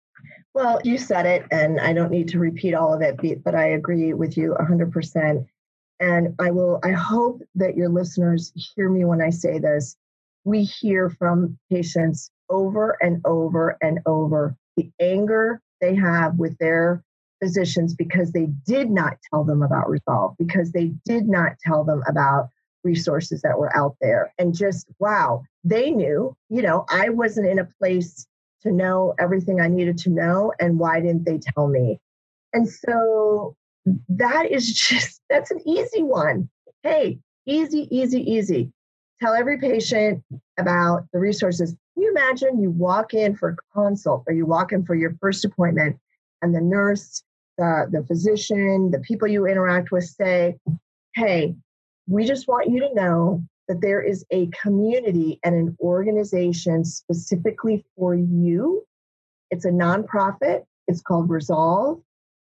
Well, 0.53 0.79
you 0.83 0.97
said 0.97 1.25
it, 1.25 1.45
and 1.51 1.79
I 1.79 1.93
don't 1.93 2.11
need 2.11 2.27
to 2.29 2.39
repeat 2.39 2.73
all 2.73 2.93
of 2.93 3.01
it, 3.01 3.43
but 3.43 3.55
I 3.55 3.67
agree 3.67 4.13
with 4.13 4.35
you 4.35 4.55
100%. 4.59 5.45
And 6.01 6.35
I 6.39 6.51
will, 6.51 6.79
I 6.83 6.91
hope 6.91 7.41
that 7.55 7.77
your 7.77 7.89
listeners 7.89 8.51
hear 8.55 8.89
me 8.89 9.05
when 9.05 9.21
I 9.21 9.29
say 9.29 9.59
this. 9.59 9.95
We 10.45 10.63
hear 10.63 11.09
from 11.09 11.57
patients 11.69 12.31
over 12.49 12.97
and 13.01 13.21
over 13.25 13.77
and 13.81 13.99
over 14.05 14.55
the 14.75 14.89
anger 14.99 15.61
they 15.81 15.95
have 15.95 16.37
with 16.37 16.57
their 16.57 17.03
physicians 17.41 17.93
because 17.93 18.31
they 18.31 18.47
did 18.65 18.89
not 18.89 19.17
tell 19.29 19.43
them 19.43 19.63
about 19.63 19.89
Resolve, 19.89 20.35
because 20.37 20.71
they 20.71 20.91
did 21.05 21.27
not 21.27 21.53
tell 21.63 21.83
them 21.83 22.03
about 22.07 22.49
resources 22.83 23.41
that 23.41 23.57
were 23.57 23.75
out 23.75 23.95
there. 24.01 24.33
And 24.37 24.53
just, 24.53 24.87
wow, 24.99 25.43
they 25.63 25.91
knew, 25.91 26.35
you 26.49 26.61
know, 26.61 26.85
I 26.89 27.09
wasn't 27.09 27.47
in 27.47 27.59
a 27.59 27.69
place 27.79 28.25
to 28.63 28.71
know 28.71 29.13
everything 29.19 29.61
I 29.61 29.67
needed 29.67 29.97
to 29.99 30.09
know. 30.09 30.53
And 30.59 30.79
why 30.79 30.99
didn't 30.99 31.25
they 31.25 31.39
tell 31.39 31.67
me? 31.67 31.99
And 32.53 32.67
so 32.67 33.55
that 34.09 34.51
is 34.51 34.73
just, 34.73 35.21
that's 35.29 35.51
an 35.51 35.61
easy 35.67 36.03
one. 36.03 36.49
Hey, 36.83 37.19
easy, 37.45 37.87
easy, 37.95 38.19
easy. 38.19 38.71
Tell 39.21 39.33
every 39.33 39.57
patient 39.57 40.23
about 40.57 41.05
the 41.11 41.19
resources. 41.19 41.75
Can 41.99 42.05
you 42.05 42.11
imagine 42.11 42.61
you 42.61 42.71
walk 42.71 43.13
in 43.13 43.35
for 43.35 43.49
a 43.49 43.55
consult 43.73 44.23
or 44.25 44.31
you 44.31 44.45
walk 44.45 44.71
in 44.71 44.85
for 44.85 44.95
your 44.95 45.17
first 45.19 45.43
appointment 45.43 45.99
and 46.41 46.55
the 46.55 46.61
nurse, 46.61 47.23
the, 47.57 47.89
the 47.91 48.05
physician, 48.05 48.89
the 48.89 49.01
people 49.01 49.27
you 49.27 49.45
interact 49.45 49.91
with 49.91 50.05
say, 50.05 50.55
hey, 51.15 51.55
we 52.07 52.23
just 52.23 52.47
want 52.47 52.69
you 52.69 52.79
to 52.79 52.93
know 52.93 53.43
that 53.67 53.81
there 53.81 54.01
is 54.01 54.23
a 54.31 54.47
community 54.63 55.41
and 55.43 55.53
an 55.55 55.75
organization 55.81 56.85
specifically 56.85 57.83
for 57.97 58.15
you. 58.15 58.87
It's 59.51 59.65
a 59.65 59.69
nonprofit. 59.69 60.63
It's 60.87 61.01
called 61.01 61.29
Resolve. 61.29 62.01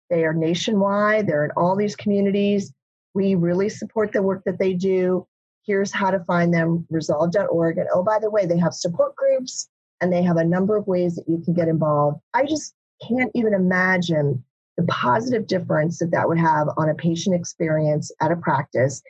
They 0.10 0.24
are 0.24 0.34
nationwide, 0.34 1.28
they're 1.28 1.44
in 1.44 1.52
all 1.58 1.76
these 1.76 1.98
communities. 1.98 2.72
We 3.14 3.36
really 3.36 3.68
support 3.68 4.14
the 4.14 4.24
work 4.24 4.44
that 4.46 4.60
they 4.60 4.76
do. 4.76 5.28
Here's 5.66 5.92
how 5.92 6.12
to 6.12 6.20
find 6.22 6.54
them 6.54 6.86
resolve.org. 6.90 7.78
And 7.78 7.88
oh, 7.94 8.04
by 8.04 8.20
the 8.20 8.30
way, 8.30 8.46
they 8.46 8.58
have 8.58 8.74
support 8.74 9.16
groups 9.16 9.70
and 10.02 10.12
they 10.12 10.24
have 10.24 10.38
a 10.38 10.44
number 10.44 10.76
of 10.76 10.88
ways 10.88 11.16
that 11.16 11.28
you 11.28 11.42
can 11.44 11.54
get 11.54 11.68
involved. 11.68 12.20
I 12.34 12.46
just 12.46 12.74
can't 13.08 13.32
even 13.36 13.54
imagine 13.54 14.44
the 14.78 14.84
positive 14.86 15.48
difference 15.48 16.00
that 16.00 16.12
that 16.12 16.28
would 16.28 16.40
have 16.40 16.70
on 16.78 16.90
a 16.90 16.96
patient 16.96 17.36
experience 17.36 18.12
at 18.22 18.32
a 18.32 18.36
practice 18.36 19.02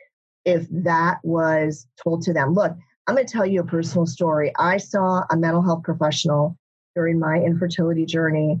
if 0.44 0.66
that 0.70 1.18
was 1.22 1.86
told 2.02 2.22
to 2.22 2.32
them. 2.32 2.52
Look, 2.52 2.76
I'm 3.06 3.14
going 3.14 3.26
to 3.26 3.32
tell 3.32 3.46
you 3.46 3.60
a 3.60 3.64
personal 3.64 4.06
story. 4.06 4.52
I 4.58 4.76
saw 4.76 5.22
a 5.30 5.36
mental 5.36 5.62
health 5.62 5.84
professional 5.84 6.58
during 6.94 7.18
my 7.18 7.36
infertility 7.36 8.04
journey 8.04 8.60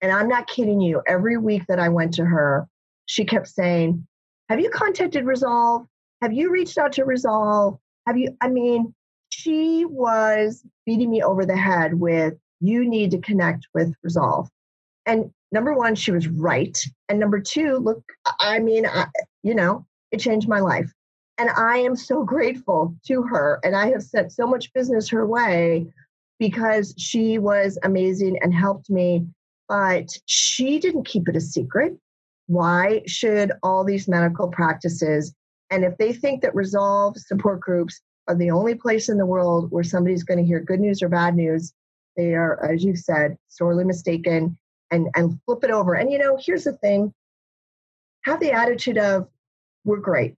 and 0.00 0.12
I'm 0.12 0.28
not 0.28 0.46
kidding 0.46 0.80
you, 0.80 1.02
every 1.06 1.36
week 1.36 1.64
that 1.68 1.78
I 1.78 1.88
went 1.88 2.14
to 2.14 2.24
her, 2.24 2.66
she 3.06 3.24
kept 3.24 3.48
saying, 3.48 4.06
Have 4.48 4.60
you 4.60 4.70
contacted 4.70 5.26
Resolve? 5.26 5.86
Have 6.22 6.32
you 6.32 6.50
reached 6.50 6.78
out 6.78 6.92
to 6.92 7.04
Resolve? 7.04 7.78
Have 8.06 8.16
you, 8.16 8.36
I 8.40 8.48
mean, 8.48 8.94
she 9.30 9.84
was 9.84 10.64
beating 10.86 11.10
me 11.10 11.22
over 11.22 11.46
the 11.46 11.56
head 11.56 11.94
with, 11.94 12.34
You 12.60 12.88
need 12.88 13.10
to 13.12 13.18
connect 13.18 13.66
with 13.74 13.94
Resolve. 14.02 14.48
And 15.06 15.30
number 15.52 15.74
one, 15.74 15.94
she 15.94 16.12
was 16.12 16.28
right. 16.28 16.78
And 17.08 17.18
number 17.18 17.40
two, 17.40 17.78
look, 17.78 18.02
I 18.40 18.58
mean, 18.58 18.86
I, 18.86 19.06
you 19.42 19.54
know, 19.54 19.86
it 20.12 20.20
changed 20.20 20.48
my 20.48 20.60
life. 20.60 20.92
And 21.38 21.48
I 21.50 21.78
am 21.78 21.96
so 21.96 22.22
grateful 22.22 22.94
to 23.06 23.22
her. 23.22 23.60
And 23.64 23.74
I 23.74 23.90
have 23.90 24.02
sent 24.02 24.32
so 24.32 24.46
much 24.46 24.72
business 24.74 25.08
her 25.08 25.26
way 25.26 25.86
because 26.38 26.94
she 26.98 27.38
was 27.38 27.78
amazing 27.82 28.38
and 28.42 28.52
helped 28.54 28.90
me 28.90 29.26
but 29.70 30.18
she 30.26 30.80
didn't 30.80 31.06
keep 31.06 31.28
it 31.28 31.36
a 31.36 31.40
secret. 31.40 31.96
Why 32.48 33.02
should 33.06 33.52
all 33.62 33.84
these 33.84 34.08
medical 34.08 34.48
practices, 34.48 35.32
and 35.70 35.84
if 35.84 35.96
they 35.98 36.12
think 36.12 36.42
that 36.42 36.54
Resolve 36.54 37.16
support 37.16 37.60
groups 37.60 38.00
are 38.28 38.34
the 38.34 38.50
only 38.50 38.74
place 38.74 39.08
in 39.08 39.18
the 39.18 39.26
world 39.26 39.70
where 39.70 39.84
somebody's 39.84 40.24
going 40.24 40.38
to 40.38 40.44
hear 40.44 40.60
good 40.60 40.80
news 40.80 41.02
or 41.02 41.08
bad 41.08 41.34
news, 41.34 41.72
they 42.16 42.34
are, 42.34 42.64
as 42.64 42.84
you 42.84 42.96
said, 42.96 43.36
sorely 43.48 43.84
mistaken 43.84 44.58
and, 44.90 45.08
and 45.14 45.40
flip 45.44 45.64
it 45.64 45.70
over. 45.70 45.94
And 45.94 46.10
you 46.10 46.18
know, 46.18 46.38
here's 46.40 46.64
the 46.64 46.72
thing 46.74 47.14
have 48.24 48.40
the 48.40 48.52
attitude 48.52 48.98
of, 48.98 49.28
we're 49.84 49.96
great. 49.96 50.34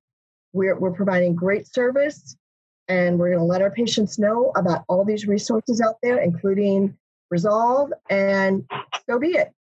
We're, 0.52 0.78
we're 0.78 0.92
providing 0.92 1.34
great 1.34 1.66
service 1.66 2.36
and 2.88 3.18
we're 3.18 3.30
going 3.30 3.40
to 3.40 3.44
let 3.44 3.62
our 3.62 3.70
patients 3.70 4.18
know 4.18 4.52
about 4.54 4.84
all 4.88 5.04
these 5.04 5.26
resources 5.26 5.80
out 5.80 5.96
there, 6.02 6.18
including 6.18 6.96
resolve, 7.30 7.92
and 8.10 8.64
so 9.08 9.18
be 9.18 9.28
it. 9.28 9.52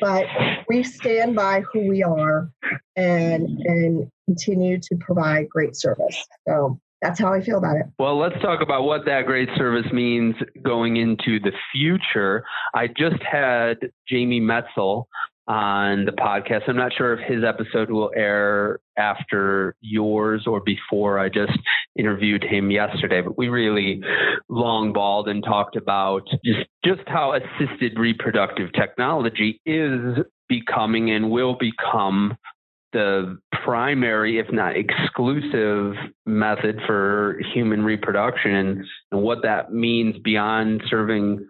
But 0.00 0.26
we 0.68 0.82
stand 0.82 1.34
by 1.34 1.62
who 1.72 1.88
we 1.88 2.02
are 2.02 2.50
and 2.96 3.48
and 3.64 4.10
continue 4.26 4.78
to 4.78 4.96
provide 5.00 5.48
great 5.48 5.76
service. 5.76 6.24
So 6.46 6.78
that's 7.00 7.20
how 7.20 7.32
I 7.32 7.40
feel 7.40 7.58
about 7.58 7.76
it. 7.76 7.86
Well, 7.98 8.18
let's 8.18 8.40
talk 8.42 8.60
about 8.60 8.82
what 8.82 9.04
that 9.06 9.26
great 9.26 9.48
service 9.56 9.90
means 9.92 10.34
going 10.62 10.96
into 10.96 11.38
the 11.38 11.52
future. 11.72 12.44
I 12.74 12.88
just 12.88 13.22
had 13.22 13.78
Jamie 14.08 14.40
Metzl 14.40 15.04
on 15.48 16.04
the 16.04 16.12
podcast. 16.12 16.68
I'm 16.68 16.76
not 16.76 16.92
sure 16.92 17.14
if 17.14 17.20
his 17.26 17.42
episode 17.42 17.90
will 17.90 18.12
air 18.14 18.80
after 18.98 19.74
yours 19.80 20.44
or 20.46 20.60
before. 20.60 21.18
I 21.18 21.30
just 21.30 21.58
interviewed 21.96 22.44
him 22.44 22.70
yesterday, 22.70 23.22
but 23.22 23.38
we 23.38 23.48
really 23.48 24.02
long 24.50 24.92
balled 24.92 25.28
and 25.28 25.42
talked 25.42 25.74
about 25.74 26.28
just, 26.44 26.68
just 26.84 27.08
how 27.08 27.34
assisted 27.34 27.98
reproductive 27.98 28.72
technology 28.74 29.60
is 29.64 30.18
becoming 30.48 31.10
and 31.10 31.30
will 31.30 31.56
become 31.58 32.36
the 32.92 33.38
primary, 33.64 34.38
if 34.38 34.46
not 34.52 34.74
exclusive, 34.76 35.94
method 36.26 36.80
for 36.86 37.40
human 37.54 37.84
reproduction 37.84 38.84
and 39.12 39.22
what 39.22 39.42
that 39.42 39.72
means 39.72 40.16
beyond 40.22 40.82
serving 40.88 41.46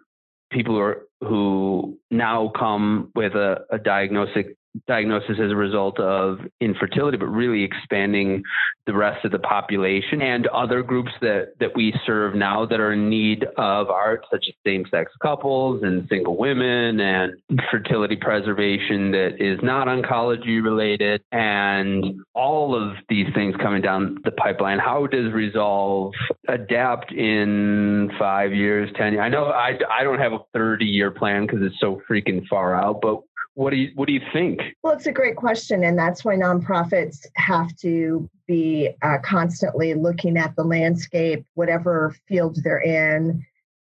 people 0.50 0.74
who 0.74 0.80
are 0.80 1.06
who 1.20 1.98
now 2.10 2.50
come 2.56 3.10
with 3.14 3.34
a, 3.34 3.64
a 3.70 3.78
diagnostic 3.78 4.56
diagnosis 4.86 5.38
as 5.42 5.50
a 5.50 5.56
result 5.56 5.98
of 5.98 6.38
infertility, 6.60 7.16
but 7.16 7.26
really 7.26 7.64
expanding 7.64 8.42
the 8.86 8.94
rest 8.94 9.24
of 9.24 9.32
the 9.32 9.38
population 9.38 10.22
and 10.22 10.46
other 10.48 10.82
groups 10.82 11.12
that, 11.20 11.52
that 11.60 11.76
we 11.76 11.92
serve 12.06 12.34
now 12.34 12.64
that 12.64 12.80
are 12.80 12.92
in 12.92 13.10
need 13.10 13.44
of 13.58 13.90
ART, 13.90 14.24
such 14.30 14.46
as 14.48 14.54
same 14.66 14.84
sex 14.90 15.12
couples 15.20 15.82
and 15.82 16.06
single 16.08 16.36
women 16.38 16.98
and 17.00 17.32
fertility 17.70 18.16
preservation 18.16 19.10
that 19.10 19.36
is 19.38 19.58
not 19.62 19.88
oncology 19.88 20.62
related 20.62 21.22
and 21.32 22.20
all 22.34 22.74
of 22.74 22.96
these 23.08 23.26
things 23.34 23.54
coming 23.60 23.82
down 23.82 24.16
the 24.24 24.30
pipeline. 24.32 24.78
How 24.78 25.06
does 25.06 25.32
Resolve 25.32 26.14
adapt 26.48 27.12
in 27.12 28.10
five 28.18 28.52
years, 28.52 28.90
10 28.96 29.12
years? 29.14 29.22
I 29.22 29.28
know 29.28 29.46
I, 29.46 29.78
I 29.90 30.02
don't 30.02 30.18
have 30.18 30.32
a 30.32 30.38
30 30.54 30.84
year 30.86 31.10
plan 31.10 31.46
because 31.46 31.60
it's 31.62 31.78
so 31.78 32.00
freaking 32.08 32.46
far 32.48 32.74
out, 32.74 33.00
but 33.02 33.20
what 33.58 33.70
do 33.70 33.76
you 33.76 33.90
what 33.96 34.06
do 34.06 34.12
you 34.14 34.20
think? 34.32 34.60
Well, 34.84 34.92
it's 34.92 35.06
a 35.06 35.12
great 35.12 35.34
question, 35.34 35.82
and 35.82 35.98
that's 35.98 36.24
why 36.24 36.36
nonprofits 36.36 37.26
have 37.34 37.74
to 37.78 38.30
be 38.46 38.90
uh, 39.02 39.18
constantly 39.24 39.94
looking 39.94 40.36
at 40.36 40.54
the 40.54 40.62
landscape, 40.62 41.44
whatever 41.54 42.14
field 42.28 42.58
they're 42.62 42.80
in. 42.80 43.44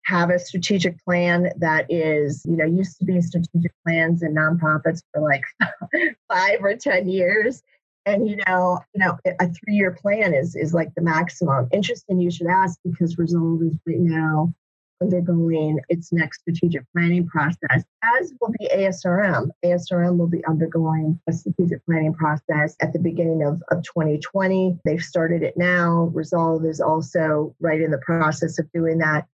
Have 0.07 0.31
a 0.31 0.39
strategic 0.39 0.99
plan 1.05 1.51
that 1.59 1.85
is, 1.91 2.47
you 2.47 2.57
know, 2.57 2.64
used 2.64 2.99
to 3.01 3.05
be 3.05 3.21
strategic 3.21 3.73
plans 3.87 4.23
in 4.23 4.35
nonprofits 4.35 5.03
for 5.12 5.21
like 5.21 5.43
five 6.33 6.62
or 6.62 6.75
ten 6.75 7.07
years, 7.07 7.62
and 8.07 8.27
you 8.27 8.39
know, 8.47 8.81
you 8.95 9.05
know, 9.05 9.19
a 9.27 9.49
three-year 9.49 9.99
plan 10.01 10.33
is 10.33 10.57
is 10.57 10.73
like 10.73 10.95
the 10.95 11.03
maximum. 11.03 11.69
Interesting, 11.73 12.19
you 12.19 12.31
should 12.31 12.47
ask 12.47 12.79
because 12.83 13.19
Resolve 13.19 13.62
is 13.62 13.77
right 13.87 13.99
now 13.99 14.55
undergoing 15.01 15.79
its 15.89 16.13
next 16.13 16.41
strategic 16.41 16.83
planning 16.93 17.27
process, 17.27 17.85
as 18.03 18.33
will 18.41 18.53
be 18.59 18.69
ASRM. 18.75 19.49
ASRM 19.65 20.17
will 20.17 20.29
be 20.29 20.45
undergoing 20.47 21.21
a 21.29 21.33
strategic 21.33 21.85
planning 21.87 22.15
process 22.15 22.77
at 22.81 22.93
the 22.93 22.99
beginning 22.99 23.43
of, 23.43 23.63
of 23.71 23.83
2020. 23.85 24.79
They've 24.85 25.03
started 25.03 25.43
it 25.43 25.57
now. 25.57 26.11
Resolve 26.15 26.65
is 26.65 26.81
also 26.81 27.55
right 27.61 27.81
in 27.81 27.91
the 27.91 27.99
process 27.99 28.59
of 28.59 28.71
doing 28.73 28.99
that. 28.99 29.27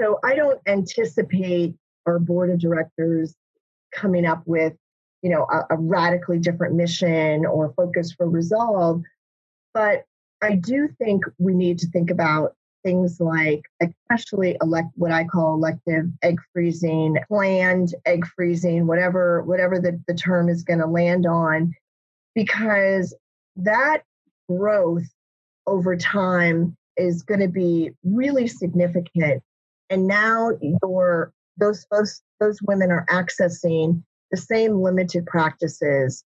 So 0.00 0.18
I 0.24 0.34
don't 0.34 0.60
anticipate 0.66 1.74
our 2.06 2.18
board 2.18 2.50
of 2.50 2.58
directors 2.58 3.34
coming 3.94 4.26
up 4.26 4.42
with, 4.46 4.72
you 5.22 5.30
know, 5.30 5.46
a, 5.50 5.74
a 5.74 5.76
radically 5.78 6.38
different 6.38 6.74
mission 6.74 7.46
or 7.46 7.72
focus 7.76 8.12
for 8.12 8.28
Resolve. 8.28 9.02
But 9.74 10.04
I 10.42 10.56
do 10.56 10.88
think 10.98 11.24
we 11.38 11.54
need 11.54 11.78
to 11.80 11.86
think 11.90 12.10
about 12.10 12.56
things 12.82 13.20
like 13.20 13.62
especially 13.80 14.56
elect 14.62 14.88
what 14.96 15.12
I 15.12 15.24
call 15.24 15.54
elective 15.54 16.06
egg 16.22 16.40
freezing, 16.52 17.16
planned 17.28 17.94
egg 18.06 18.26
freezing, 18.26 18.86
whatever 18.86 19.42
whatever 19.42 19.78
the, 19.78 20.00
the 20.06 20.14
term 20.14 20.48
is 20.48 20.64
going 20.64 20.80
to 20.80 20.86
land 20.86 21.26
on, 21.26 21.74
because 22.34 23.14
that 23.56 24.02
growth 24.48 25.08
over 25.66 25.96
time 25.96 26.76
is 26.96 27.22
going 27.22 27.40
to 27.40 27.48
be 27.48 27.90
really 28.04 28.46
significant. 28.46 29.42
And 29.90 30.06
now 30.06 30.50
your 30.82 31.32
those 31.56 31.86
those 31.90 32.22
those 32.40 32.60
women 32.62 32.90
are 32.90 33.06
accessing 33.10 34.02
the 34.30 34.36
same 34.36 34.80
limited 34.80 35.26
practices 35.26 36.24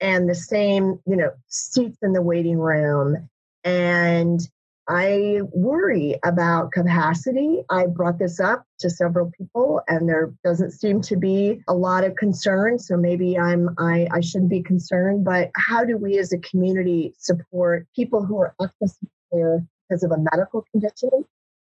and 0.00 0.28
the 0.28 0.34
same, 0.34 1.00
you 1.06 1.16
know, 1.16 1.30
seats 1.48 1.98
in 2.02 2.12
the 2.12 2.22
waiting 2.22 2.58
room 2.58 3.28
and 3.64 4.40
I 4.88 5.40
worry 5.52 6.18
about 6.24 6.72
capacity. 6.72 7.62
I 7.70 7.86
brought 7.86 8.18
this 8.18 8.40
up 8.40 8.64
to 8.80 8.90
several 8.90 9.30
people, 9.38 9.80
and 9.86 10.08
there 10.08 10.34
doesn't 10.42 10.72
seem 10.72 11.00
to 11.02 11.16
be 11.16 11.60
a 11.68 11.74
lot 11.74 12.04
of 12.04 12.16
concern. 12.16 12.78
So 12.78 12.96
maybe 12.96 13.38
I'm 13.38 13.70
I, 13.78 14.08
I 14.10 14.20
shouldn't 14.20 14.50
be 14.50 14.62
concerned. 14.62 15.24
But 15.24 15.50
how 15.56 15.84
do 15.84 15.96
we 15.96 16.18
as 16.18 16.32
a 16.32 16.38
community 16.38 17.14
support 17.18 17.86
people 17.94 18.24
who 18.24 18.38
are 18.40 18.54
accessing 18.60 19.08
care 19.32 19.64
because 19.88 20.02
of 20.02 20.10
a 20.10 20.18
medical 20.32 20.64
condition 20.72 21.24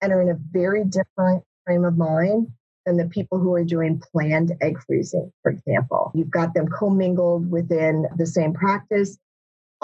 and 0.01 0.11
are 0.11 0.21
in 0.21 0.29
a 0.29 0.39
very 0.51 0.83
different 0.83 1.43
frame 1.65 1.85
of 1.85 1.97
mind 1.97 2.47
than 2.85 2.97
the 2.97 3.05
people 3.05 3.39
who 3.39 3.53
are 3.53 3.63
doing 3.63 4.01
planned 4.11 4.53
egg 4.61 4.79
freezing, 4.85 5.31
for 5.43 5.51
example? 5.51 6.11
You've 6.15 6.31
got 6.31 6.53
them 6.53 6.67
commingled 6.67 7.49
within 7.51 8.07
the 8.17 8.25
same 8.25 8.53
practice 8.53 9.17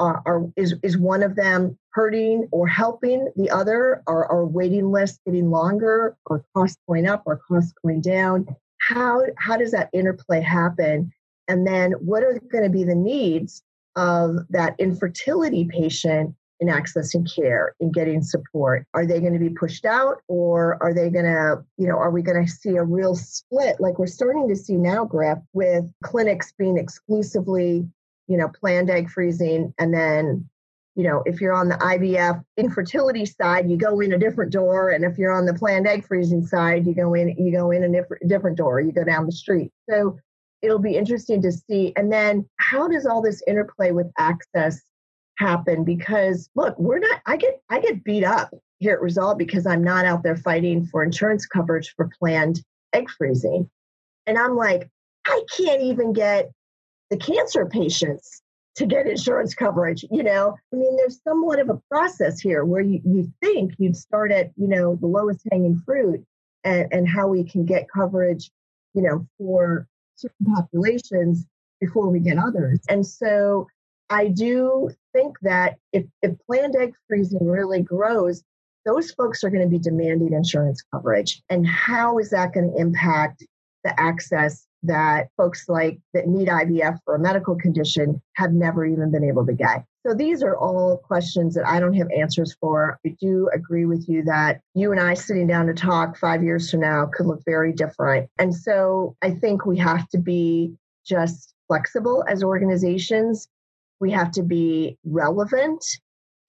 are, 0.01 0.23
are, 0.25 0.51
is, 0.55 0.73
is 0.81 0.97
one 0.97 1.21
of 1.21 1.35
them 1.35 1.77
hurting 1.91 2.47
or 2.51 2.67
helping 2.67 3.31
the 3.35 3.51
other? 3.51 4.01
Are, 4.07 4.25
are 4.25 4.45
waiting 4.45 4.91
lists 4.91 5.19
getting 5.25 5.51
longer 5.51 6.17
or 6.25 6.43
costs 6.55 6.77
going 6.87 7.07
up 7.07 7.21
or 7.27 7.39
costs 7.47 7.71
going 7.85 8.01
down? 8.01 8.47
How, 8.79 9.21
how 9.37 9.57
does 9.57 9.71
that 9.71 9.91
interplay 9.93 10.41
happen? 10.41 11.11
And 11.47 11.67
then 11.67 11.91
what 11.93 12.23
are 12.23 12.41
going 12.51 12.63
to 12.63 12.69
be 12.69 12.83
the 12.83 12.95
needs 12.95 13.61
of 13.95 14.37
that 14.49 14.75
infertility 14.79 15.65
patient 15.65 16.33
in 16.59 16.67
accessing 16.67 17.27
care 17.35 17.75
in 17.79 17.91
getting 17.91 18.21
support 18.21 18.85
are 18.93 19.05
they 19.05 19.19
going 19.19 19.33
to 19.33 19.39
be 19.39 19.49
pushed 19.49 19.83
out 19.83 20.21
or 20.27 20.77
are 20.81 20.93
they 20.93 21.09
going 21.09 21.25
to 21.25 21.55
you 21.77 21.87
know 21.87 21.97
are 21.97 22.11
we 22.11 22.21
going 22.21 22.45
to 22.45 22.49
see 22.49 22.77
a 22.77 22.83
real 22.83 23.15
split 23.15 23.77
like 23.79 23.97
we're 23.97 24.05
starting 24.05 24.47
to 24.47 24.55
see 24.55 24.75
now 24.75 25.03
Griff 25.03 25.39
with 25.53 25.83
clinics 26.03 26.53
being 26.57 26.77
exclusively 26.77 27.89
you 28.27 28.37
know, 28.37 28.47
planned 28.47 28.89
egg 28.89 29.09
freezing. 29.09 29.73
And 29.77 29.93
then, 29.93 30.47
you 30.95 31.03
know, 31.03 31.23
if 31.25 31.41
you're 31.41 31.53
on 31.53 31.69
the 31.69 31.75
IVF 31.75 32.43
infertility 32.57 33.25
side, 33.25 33.69
you 33.69 33.77
go 33.77 33.99
in 33.99 34.13
a 34.13 34.17
different 34.17 34.51
door. 34.51 34.89
And 34.89 35.05
if 35.05 35.17
you're 35.17 35.31
on 35.31 35.45
the 35.45 35.53
planned 35.53 35.87
egg 35.87 36.05
freezing 36.05 36.45
side, 36.45 36.85
you 36.85 36.93
go 36.93 37.13
in, 37.13 37.29
you 37.37 37.51
go 37.51 37.71
in 37.71 37.83
a 37.83 38.27
different 38.27 38.57
door, 38.57 38.81
you 38.81 38.91
go 38.91 39.03
down 39.03 39.25
the 39.25 39.31
street. 39.31 39.71
So 39.89 40.17
it'll 40.61 40.79
be 40.79 40.95
interesting 40.95 41.41
to 41.41 41.51
see. 41.51 41.93
And 41.95 42.11
then 42.11 42.47
how 42.57 42.87
does 42.87 43.05
all 43.05 43.21
this 43.21 43.41
interplay 43.47 43.91
with 43.91 44.11
access 44.17 44.81
happen? 45.37 45.83
Because 45.83 46.49
look, 46.55 46.77
we're 46.77 46.99
not, 46.99 47.21
I 47.25 47.37
get, 47.37 47.61
I 47.69 47.79
get 47.79 48.03
beat 48.03 48.23
up 48.23 48.51
here 48.79 48.93
at 48.93 49.01
Resolve 49.01 49.37
because 49.37 49.65
I'm 49.65 49.83
not 49.83 50.05
out 50.05 50.23
there 50.23 50.37
fighting 50.37 50.85
for 50.85 51.03
insurance 51.03 51.45
coverage 51.45 51.93
for 51.95 52.09
planned 52.19 52.63
egg 52.93 53.09
freezing. 53.09 53.69
And 54.27 54.37
I'm 54.37 54.55
like, 54.55 54.89
I 55.25 55.41
can't 55.55 55.81
even 55.81 56.13
get 56.13 56.51
the 57.11 57.17
cancer 57.17 57.67
patients 57.67 58.41
to 58.75 58.87
get 58.87 59.05
insurance 59.05 59.53
coverage 59.53 60.03
you 60.09 60.23
know? 60.23 60.57
I 60.73 60.75
mean 60.75 60.97
there's 60.97 61.21
somewhat 61.23 61.59
of 61.59 61.69
a 61.69 61.79
process 61.91 62.39
here 62.39 62.65
where 62.65 62.81
you, 62.81 63.01
you 63.05 63.31
think 63.41 63.73
you'd 63.77 63.95
start 63.95 64.31
at 64.31 64.51
you 64.55 64.67
know 64.67 64.95
the 64.95 65.07
lowest 65.07 65.41
hanging 65.51 65.79
fruit 65.85 66.25
and, 66.63 66.87
and 66.91 67.07
how 67.07 67.27
we 67.27 67.43
can 67.43 67.65
get 67.65 67.89
coverage 67.93 68.49
you 68.95 69.03
know 69.03 69.27
for 69.37 69.87
certain 70.15 70.53
populations 70.55 71.45
before 71.79 72.09
we 72.09 72.19
get 72.19 72.37
others. 72.39 72.79
And 72.89 73.05
so 73.05 73.67
i 74.09 74.27
do 74.27 74.89
think 75.13 75.37
that 75.41 75.77
if, 75.93 76.05
if 76.23 76.33
planned 76.47 76.75
egg 76.75 76.93
freezing 77.07 77.45
really 77.45 77.81
grows 77.81 78.43
those 78.85 79.11
folks 79.11 79.43
are 79.43 79.49
going 79.49 79.63
to 79.63 79.69
be 79.69 79.79
demanding 79.79 80.33
insurance 80.33 80.81
coverage. 80.93 81.41
And 81.49 81.67
how 81.67 82.17
is 82.17 82.31
that 82.31 82.53
going 82.53 82.71
to 82.71 82.77
impact 82.79 83.45
the 83.83 83.99
access 83.99 84.65
that 84.83 85.29
folks 85.37 85.69
like 85.69 85.99
that 86.13 86.27
need 86.27 86.47
IVF 86.47 86.97
for 87.05 87.15
a 87.15 87.19
medical 87.19 87.55
condition 87.55 88.21
have 88.35 88.51
never 88.51 88.85
even 88.85 89.11
been 89.11 89.23
able 89.23 89.45
to 89.45 89.53
get. 89.53 89.85
So 90.05 90.15
these 90.15 90.41
are 90.41 90.57
all 90.57 90.97
questions 90.97 91.53
that 91.53 91.67
I 91.67 91.79
don't 91.79 91.93
have 91.93 92.07
answers 92.15 92.55
for. 92.59 92.97
I 93.05 93.15
do 93.19 93.49
agree 93.53 93.85
with 93.85 94.09
you 94.09 94.23
that 94.23 94.61
you 94.73 94.91
and 94.91 94.99
I 94.99 95.13
sitting 95.13 95.45
down 95.45 95.67
to 95.67 95.73
talk 95.73 96.17
five 96.17 96.43
years 96.43 96.71
from 96.71 96.79
now 96.79 97.05
could 97.13 97.27
look 97.27 97.41
very 97.45 97.71
different. 97.71 98.27
And 98.39 98.55
so 98.55 99.15
I 99.21 99.31
think 99.31 99.65
we 99.65 99.77
have 99.77 100.09
to 100.09 100.17
be 100.17 100.73
just 101.05 101.53
flexible 101.67 102.23
as 102.27 102.43
organizations. 102.43 103.47
We 103.99 104.11
have 104.11 104.31
to 104.31 104.43
be 104.43 104.97
relevant 105.05 105.85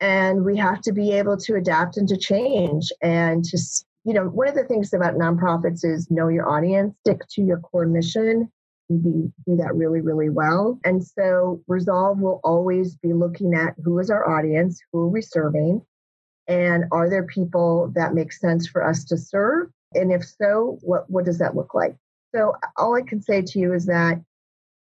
and 0.01 0.45
we 0.45 0.57
have 0.57 0.81
to 0.83 0.93
be 0.93 1.13
able 1.13 1.37
to 1.37 1.55
adapt 1.55 1.97
and 1.97 2.09
to 2.09 2.17
change 2.17 2.91
and 3.03 3.45
to 3.45 3.59
you 4.05 4.15
know, 4.15 4.27
one 4.27 4.49
of 4.49 4.55
the 4.55 4.65
things 4.65 4.93
about 4.93 5.15
nonprofits 5.15 5.85
is 5.85 6.11
know 6.11 6.29
your 6.29 6.49
audience, 6.49 6.95
stick 7.01 7.21
to 7.31 7.43
your 7.43 7.59
core 7.61 7.87
mission, 7.87 8.51
and 8.89 9.03
be, 9.03 9.33
do 9.47 9.57
that 9.57 9.75
really, 9.75 10.01
really 10.01 10.29
well. 10.29 10.79
And 10.85 11.05
so 11.05 11.63
Resolve 11.69 12.19
will 12.19 12.41
always 12.43 12.97
be 12.97 13.13
looking 13.13 13.55
at 13.55 13.75
who 13.83 13.99
is 13.99 14.11
our 14.11 14.29
audience, 14.29 14.81
who 14.93 15.01
are 15.01 15.09
we 15.09 15.23
serving, 15.23 15.83
and 16.49 16.85
are 16.91 17.09
there 17.09 17.25
people 17.25 17.93
that 17.95 18.15
make 18.15 18.33
sense 18.33 18.67
for 18.67 18.83
us 18.83 19.05
to 19.05 19.17
serve? 19.17 19.71
And 19.95 20.11
if 20.11 20.25
so, 20.25 20.79
what, 20.83 21.09
what 21.09 21.25
does 21.25 21.39
that 21.39 21.55
look 21.55 21.75
like? 21.75 21.95
So 22.35 22.55
all 22.77 22.97
I 22.97 23.03
can 23.03 23.23
say 23.23 23.43
to 23.43 23.59
you 23.59 23.73
is 23.75 23.87
that 23.87 24.21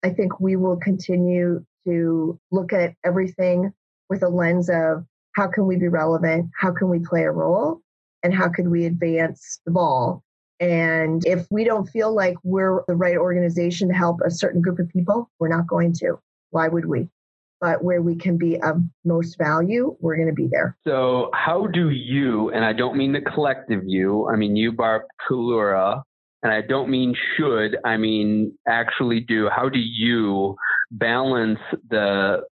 I 0.03 0.09
think 0.09 0.39
we 0.39 0.55
will 0.55 0.77
continue 0.77 1.65
to 1.85 2.39
look 2.51 2.73
at 2.73 2.93
everything 3.03 3.73
with 4.09 4.23
a 4.23 4.29
lens 4.29 4.69
of 4.69 5.05
how 5.35 5.47
can 5.47 5.65
we 5.65 5.77
be 5.77 5.87
relevant? 5.87 6.49
How 6.59 6.71
can 6.71 6.89
we 6.89 6.99
play 6.99 7.23
a 7.23 7.31
role? 7.31 7.81
And 8.23 8.33
how 8.33 8.49
could 8.49 8.67
we 8.69 8.85
advance 8.85 9.59
the 9.65 9.71
ball? 9.71 10.23
And 10.59 11.25
if 11.25 11.47
we 11.49 11.63
don't 11.63 11.87
feel 11.87 12.13
like 12.13 12.35
we're 12.43 12.83
the 12.87 12.95
right 12.95 13.17
organization 13.17 13.87
to 13.87 13.93
help 13.93 14.19
a 14.25 14.31
certain 14.31 14.61
group 14.61 14.79
of 14.79 14.89
people, 14.89 15.29
we're 15.39 15.47
not 15.47 15.67
going 15.67 15.93
to. 15.99 16.19
Why 16.49 16.67
would 16.67 16.85
we? 16.85 17.07
But 17.61 17.83
where 17.83 18.01
we 18.01 18.15
can 18.15 18.37
be 18.37 18.59
of 18.61 18.81
most 19.05 19.37
value, 19.37 19.95
we're 19.99 20.15
going 20.15 20.27
to 20.27 20.33
be 20.33 20.47
there. 20.47 20.77
So, 20.85 21.29
how 21.33 21.67
do 21.67 21.89
you, 21.89 22.51
and 22.51 22.63
I 22.63 22.73
don't 22.73 22.97
mean 22.97 23.11
the 23.13 23.21
collective 23.21 23.83
you, 23.85 24.29
I 24.29 24.35
mean 24.35 24.55
you, 24.55 24.71
Barb 24.71 25.03
Collura, 25.29 26.01
and 26.41 26.53
I 26.53 26.61
don't 26.61 26.89
mean 26.89 27.15
should, 27.35 27.77
I 27.83 27.97
mean 27.97 28.57
actually 28.67 29.19
do, 29.21 29.49
how 29.49 29.67
do 29.67 29.79
you 29.79 30.55
balance 30.91 31.59
the 31.89 32.43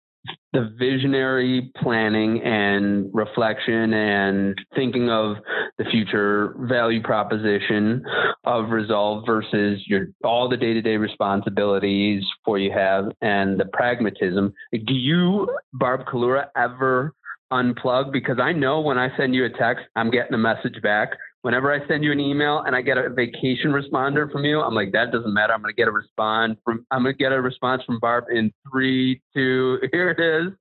the 0.53 0.73
visionary 0.79 1.71
planning 1.81 2.41
and 2.41 3.09
reflection 3.13 3.93
and 3.93 4.57
thinking 4.75 5.09
of 5.09 5.37
the 5.77 5.85
future 5.85 6.55
value 6.61 7.01
proposition 7.01 8.03
of 8.43 8.69
resolve 8.69 9.23
versus 9.25 9.81
your 9.85 10.07
all 10.23 10.49
the 10.49 10.57
day-to-day 10.57 10.97
responsibilities 10.97 12.23
for 12.43 12.57
you 12.57 12.71
have 12.71 13.11
and 13.21 13.59
the 13.59 13.65
pragmatism. 13.65 14.53
Do 14.71 14.93
you 14.93 15.47
barb 15.73 16.05
Collura 16.05 16.47
ever 16.55 17.13
unplug 17.51 18.11
because 18.11 18.39
i 18.39 18.51
know 18.51 18.81
when 18.81 18.97
i 18.97 19.15
send 19.17 19.33
you 19.33 19.45
a 19.45 19.49
text 19.49 19.85
i'm 19.95 20.11
getting 20.11 20.33
a 20.33 20.37
message 20.37 20.81
back 20.81 21.11
whenever 21.47 21.73
I 21.73 21.87
send 21.87 22.03
you 22.03 22.11
an 22.11 22.19
email 22.19 22.63
and 22.65 22.75
I 22.75 22.81
get 22.81 22.97
a 22.97 23.09
vacation 23.09 23.71
responder 23.71 24.29
from 24.29 24.43
you, 24.43 24.59
I'm 24.59 24.73
like, 24.73 24.91
that 24.91 25.13
doesn't 25.13 25.33
matter. 25.33 25.53
I'm 25.53 25.63
to 25.63 25.71
get 25.71 25.87
a 25.87 25.91
respond 25.91 26.57
from, 26.65 26.85
I'm 26.91 27.05
to 27.05 27.13
get 27.13 27.31
a 27.31 27.41
response 27.41 27.83
from 27.85 27.99
Barb 28.01 28.25
in 28.29 28.51
three, 28.69 29.21
two, 29.33 29.79
here 29.93 30.09
it 30.09 30.19
is. 30.19 30.51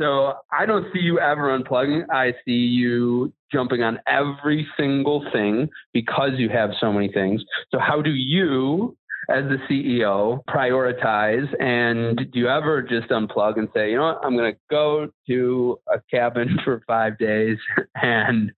So 0.00 0.34
I 0.50 0.64
don't 0.64 0.86
see 0.94 1.00
you 1.00 1.20
ever 1.20 1.56
unplugging. 1.56 2.06
I 2.10 2.32
see 2.44 2.52
you 2.52 3.32
jumping 3.52 3.82
on 3.82 4.00
every 4.06 4.66
single 4.78 5.24
thing 5.30 5.68
because 5.92 6.30
you 6.38 6.48
have 6.48 6.70
so 6.80 6.90
many 6.90 7.12
things. 7.12 7.44
So 7.70 7.78
how 7.78 8.00
do 8.00 8.10
you 8.10 8.96
as 9.30 9.44
the 9.44 9.58
CEO 9.68 10.44
prioritize? 10.48 11.48
And 11.60 12.16
do 12.16 12.38
you 12.38 12.48
ever 12.48 12.82
just 12.82 13.08
unplug 13.08 13.58
and 13.58 13.68
say, 13.74 13.90
you 13.90 13.96
know 13.96 14.04
what, 14.04 14.20
I'm 14.24 14.36
going 14.36 14.52
to 14.52 14.58
go 14.70 15.08
to 15.28 15.78
a 15.92 16.00
cabin 16.10 16.58
for 16.64 16.82
five 16.86 17.18
days 17.18 17.58
and 17.94 18.52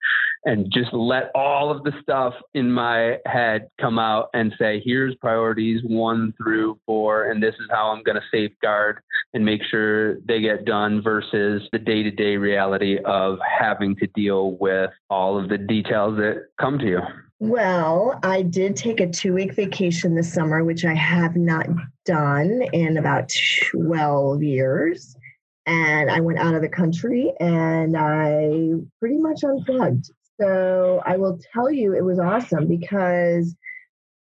and 0.46 0.72
just 0.72 0.92
let 0.92 1.32
all 1.34 1.72
of 1.72 1.82
the 1.82 1.92
stuff 2.00 2.32
in 2.54 2.70
my 2.70 3.18
head 3.26 3.68
come 3.80 3.98
out 3.98 4.28
and 4.32 4.54
say, 4.56 4.80
here's 4.84 5.12
priorities 5.16 5.82
one 5.84 6.32
through 6.38 6.78
four, 6.86 7.30
and 7.30 7.42
this 7.42 7.54
is 7.56 7.66
how 7.68 7.88
I'm 7.88 8.04
going 8.04 8.14
to 8.14 8.22
safeguard 8.30 9.00
and 9.34 9.44
make 9.44 9.60
sure 9.68 10.20
they 10.20 10.40
get 10.40 10.64
done 10.64 11.02
versus 11.02 11.68
the 11.72 11.78
day 11.80 12.04
to 12.04 12.12
day 12.12 12.36
reality 12.36 12.98
of 13.04 13.38
having 13.58 13.96
to 13.96 14.06
deal 14.14 14.52
with 14.60 14.90
all 15.10 15.36
of 15.36 15.48
the 15.48 15.58
details 15.58 16.16
that 16.18 16.46
come 16.60 16.78
to 16.78 16.86
you. 16.86 17.00
Well, 17.38 18.18
I 18.22 18.42
did 18.42 18.76
take 18.76 19.00
a 19.00 19.08
two 19.08 19.34
week 19.34 19.54
vacation 19.54 20.14
this 20.14 20.32
summer, 20.32 20.64
which 20.64 20.84
I 20.84 20.94
have 20.94 21.36
not 21.36 21.66
done 22.06 22.62
in 22.72 22.96
about 22.96 23.30
12 23.70 24.42
years. 24.42 25.14
And 25.66 26.10
I 26.10 26.20
went 26.20 26.38
out 26.38 26.54
of 26.54 26.62
the 26.62 26.68
country 26.68 27.32
and 27.38 27.96
I 27.96 28.72
pretty 29.00 29.18
much 29.18 29.42
unplugged. 29.44 30.10
So 30.40 31.02
I 31.04 31.16
will 31.16 31.38
tell 31.52 31.70
you, 31.70 31.94
it 31.94 32.04
was 32.04 32.18
awesome 32.18 32.68
because 32.68 33.54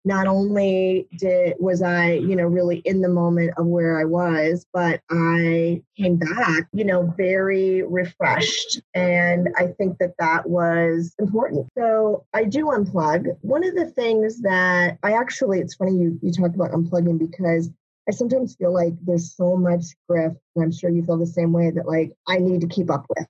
not 0.05 0.27
only 0.27 1.07
did 1.17 1.55
was 1.59 1.81
I, 1.81 2.13
you 2.13 2.35
know, 2.35 2.45
really 2.45 2.77
in 2.79 3.01
the 3.01 3.09
moment 3.09 3.53
of 3.57 3.65
where 3.65 3.99
I 3.99 4.05
was, 4.05 4.65
but 4.71 5.01
I 5.09 5.81
came 5.97 6.17
back, 6.17 6.67
you 6.73 6.85
know, 6.85 7.13
very 7.17 7.81
refreshed. 7.81 8.81
And 8.93 9.49
I 9.57 9.67
think 9.67 9.97
that 9.97 10.13
that 10.19 10.47
was 10.47 11.13
important. 11.19 11.67
So 11.77 12.25
I 12.33 12.43
do 12.43 12.65
unplug. 12.65 13.35
One 13.41 13.63
of 13.63 13.75
the 13.75 13.87
things 13.87 14.41
that 14.41 14.99
I 15.01 15.13
actually, 15.13 15.59
it's 15.59 15.75
funny 15.75 15.97
you 15.97 16.19
you 16.21 16.31
talk 16.31 16.53
about 16.53 16.71
unplugging 16.71 17.17
because 17.17 17.69
I 18.07 18.11
sometimes 18.11 18.55
feel 18.55 18.71
like 18.71 18.93
there's 19.03 19.35
so 19.35 19.57
much 19.57 19.83
Griff, 20.07 20.33
and 20.55 20.63
I'm 20.63 20.71
sure 20.71 20.91
you 20.91 21.03
feel 21.03 21.17
the 21.17 21.25
same 21.25 21.51
way 21.51 21.71
that 21.71 21.87
like 21.87 22.11
I 22.27 22.37
need 22.37 22.61
to 22.61 22.67
keep 22.67 22.91
up 22.91 23.05
with 23.09 23.27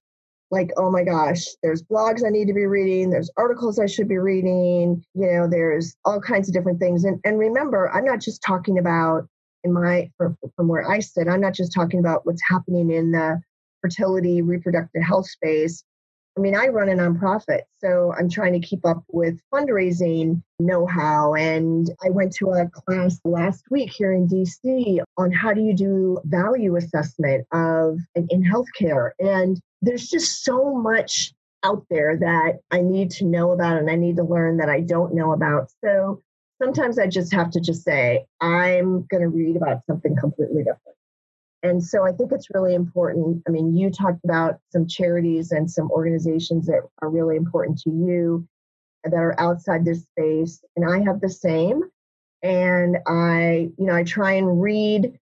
like, 0.51 0.71
oh 0.77 0.91
my 0.91 1.03
gosh, 1.03 1.43
there's 1.63 1.83
blogs 1.83 2.25
I 2.25 2.29
need 2.29 2.47
to 2.47 2.53
be 2.53 2.65
reading, 2.65 3.09
there's 3.09 3.31
articles 3.37 3.79
I 3.79 3.87
should 3.87 4.07
be 4.07 4.17
reading, 4.17 5.03
you 5.13 5.31
know, 5.31 5.47
there's 5.49 5.95
all 6.05 6.21
kinds 6.21 6.47
of 6.47 6.53
different 6.53 6.79
things. 6.79 7.03
And, 7.03 7.19
and 7.25 7.39
remember, 7.39 7.91
I'm 7.91 8.05
not 8.05 8.21
just 8.21 8.43
talking 8.45 8.77
about 8.77 9.27
in 9.63 9.73
my 9.73 10.09
from, 10.17 10.37
from 10.55 10.67
where 10.67 10.89
I 10.89 10.99
sit, 10.99 11.27
I'm 11.27 11.41
not 11.41 11.53
just 11.53 11.73
talking 11.73 11.99
about 11.99 12.25
what's 12.25 12.41
happening 12.47 12.91
in 12.91 13.11
the 13.11 13.41
fertility, 13.81 14.41
reproductive 14.41 15.03
health 15.03 15.27
space. 15.27 15.83
I 16.37 16.41
mean, 16.41 16.55
I 16.55 16.67
run 16.67 16.89
a 16.89 16.93
nonprofit, 16.93 17.61
so 17.79 18.13
I'm 18.17 18.29
trying 18.29 18.53
to 18.59 18.67
keep 18.67 18.85
up 18.85 19.03
with 19.09 19.39
fundraising 19.53 20.41
know 20.59 20.85
how. 20.85 21.33
And 21.33 21.89
I 22.03 22.09
went 22.09 22.33
to 22.35 22.49
a 22.51 22.69
class 22.69 23.19
last 23.23 23.63
week 23.69 23.91
here 23.91 24.13
in 24.13 24.27
DC 24.27 24.99
on 25.17 25.31
how 25.31 25.53
do 25.53 25.61
you 25.61 25.73
do 25.73 26.19
value 26.25 26.75
assessment 26.75 27.45
of 27.51 27.99
in 28.15 28.43
healthcare. 28.43 29.11
And 29.19 29.59
there's 29.81 30.09
just 30.09 30.43
so 30.43 30.73
much 30.73 31.33
out 31.63 31.85
there 31.89 32.17
that 32.17 32.59
I 32.71 32.81
need 32.81 33.11
to 33.11 33.25
know 33.25 33.51
about 33.51 33.77
and 33.77 33.89
I 33.89 33.95
need 33.95 34.17
to 34.17 34.23
learn 34.23 34.57
that 34.57 34.69
I 34.69 34.81
don't 34.81 35.13
know 35.13 35.33
about. 35.33 35.71
So 35.83 36.21
sometimes 36.61 36.99
I 36.99 37.07
just 37.07 37.33
have 37.33 37.51
to 37.51 37.59
just 37.59 37.83
say, 37.83 38.25
I'm 38.39 39.03
going 39.09 39.21
to 39.21 39.29
read 39.29 39.55
about 39.55 39.81
something 39.87 40.15
completely 40.15 40.63
different. 40.63 40.94
And 41.65 41.83
so 41.83 42.05
I 42.05 42.11
think 42.11 42.31
it's 42.31 42.53
really 42.53 42.75
important. 42.75 43.41
I 43.47 43.51
mean, 43.51 43.75
you 43.75 43.89
talked 43.89 44.23
about 44.23 44.59
some 44.71 44.85
charities 44.87 45.51
and 45.51 45.69
some 45.69 45.89
organizations 45.89 46.67
that 46.67 46.81
are 47.01 47.09
really 47.09 47.37
important 47.37 47.79
to 47.81 47.89
you 47.89 48.47
that 49.03 49.15
are 49.15 49.39
outside 49.39 49.83
this 49.83 50.03
space. 50.03 50.63
And 50.75 50.87
I 50.87 51.03
have 51.03 51.21
the 51.21 51.29
same. 51.29 51.81
And 52.43 52.97
I, 53.07 53.69
you 53.79 53.85
know, 53.85 53.95
I 53.95 54.03
try 54.03 54.33
and 54.33 54.61
read 54.61 55.17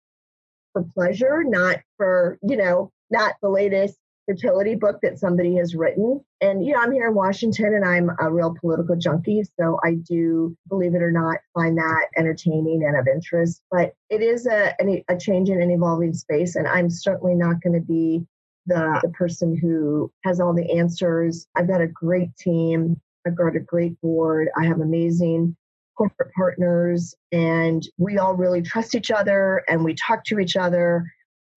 for 0.73 0.83
pleasure, 0.83 1.43
not 1.45 1.77
for, 1.95 2.37
you 2.41 2.57
know, 2.57 2.91
not 3.09 3.35
the 3.41 3.49
latest 3.49 3.97
fertility 4.26 4.76
book 4.76 4.99
that 5.01 5.19
somebody 5.19 5.55
has 5.55 5.76
written. 5.76 6.24
And, 6.41 6.65
you 6.65 6.74
know, 6.74 6.80
I'm 6.80 6.91
here 6.91 7.07
in 7.07 7.15
Washington 7.15 7.74
and 7.74 7.86
I'm 7.86 8.09
a 8.19 8.32
real 8.32 8.55
political 8.59 8.95
junkie. 8.95 9.43
So 9.59 9.80
I 9.84 9.95
do, 9.95 10.55
believe 10.69 10.95
it 10.95 11.01
or 11.01 11.11
not, 11.11 11.38
find 11.53 11.78
that 11.78 12.07
entertaining 12.17 12.84
and 12.86 12.97
of 12.97 13.07
interest. 13.07 13.61
But 13.71 13.93
it 14.09 14.21
is 14.21 14.47
a, 14.47 14.74
a 15.09 15.17
change 15.17 15.49
in 15.49 15.61
an 15.61 15.71
evolving 15.71 16.13
space. 16.13 16.55
And 16.55 16.67
I'm 16.67 16.89
certainly 16.89 17.36
not 17.36 17.61
going 17.61 17.74
to 17.74 17.86
be 17.86 18.26
the, 18.65 18.99
the 19.03 19.09
person 19.09 19.57
who 19.57 20.11
has 20.24 20.39
all 20.39 20.53
the 20.53 20.71
answers. 20.71 21.47
I've 21.55 21.67
got 21.67 21.82
a 21.82 21.88
great 21.88 22.36
team. 22.38 22.99
I've 23.28 23.36
got 23.36 23.55
a 23.55 23.59
great 23.59 23.99
board. 24.01 24.49
I 24.57 24.65
have 24.65 24.80
amazing 24.80 25.55
corporate 25.97 26.34
partners 26.34 27.13
and 27.32 27.88
we 27.97 28.17
all 28.17 28.36
really 28.36 28.61
trust 28.61 28.95
each 28.95 29.11
other 29.11 29.63
and 29.67 29.84
we 29.84 29.93
talk 29.95 30.24
to 30.26 30.39
each 30.39 30.55
other. 30.55 31.05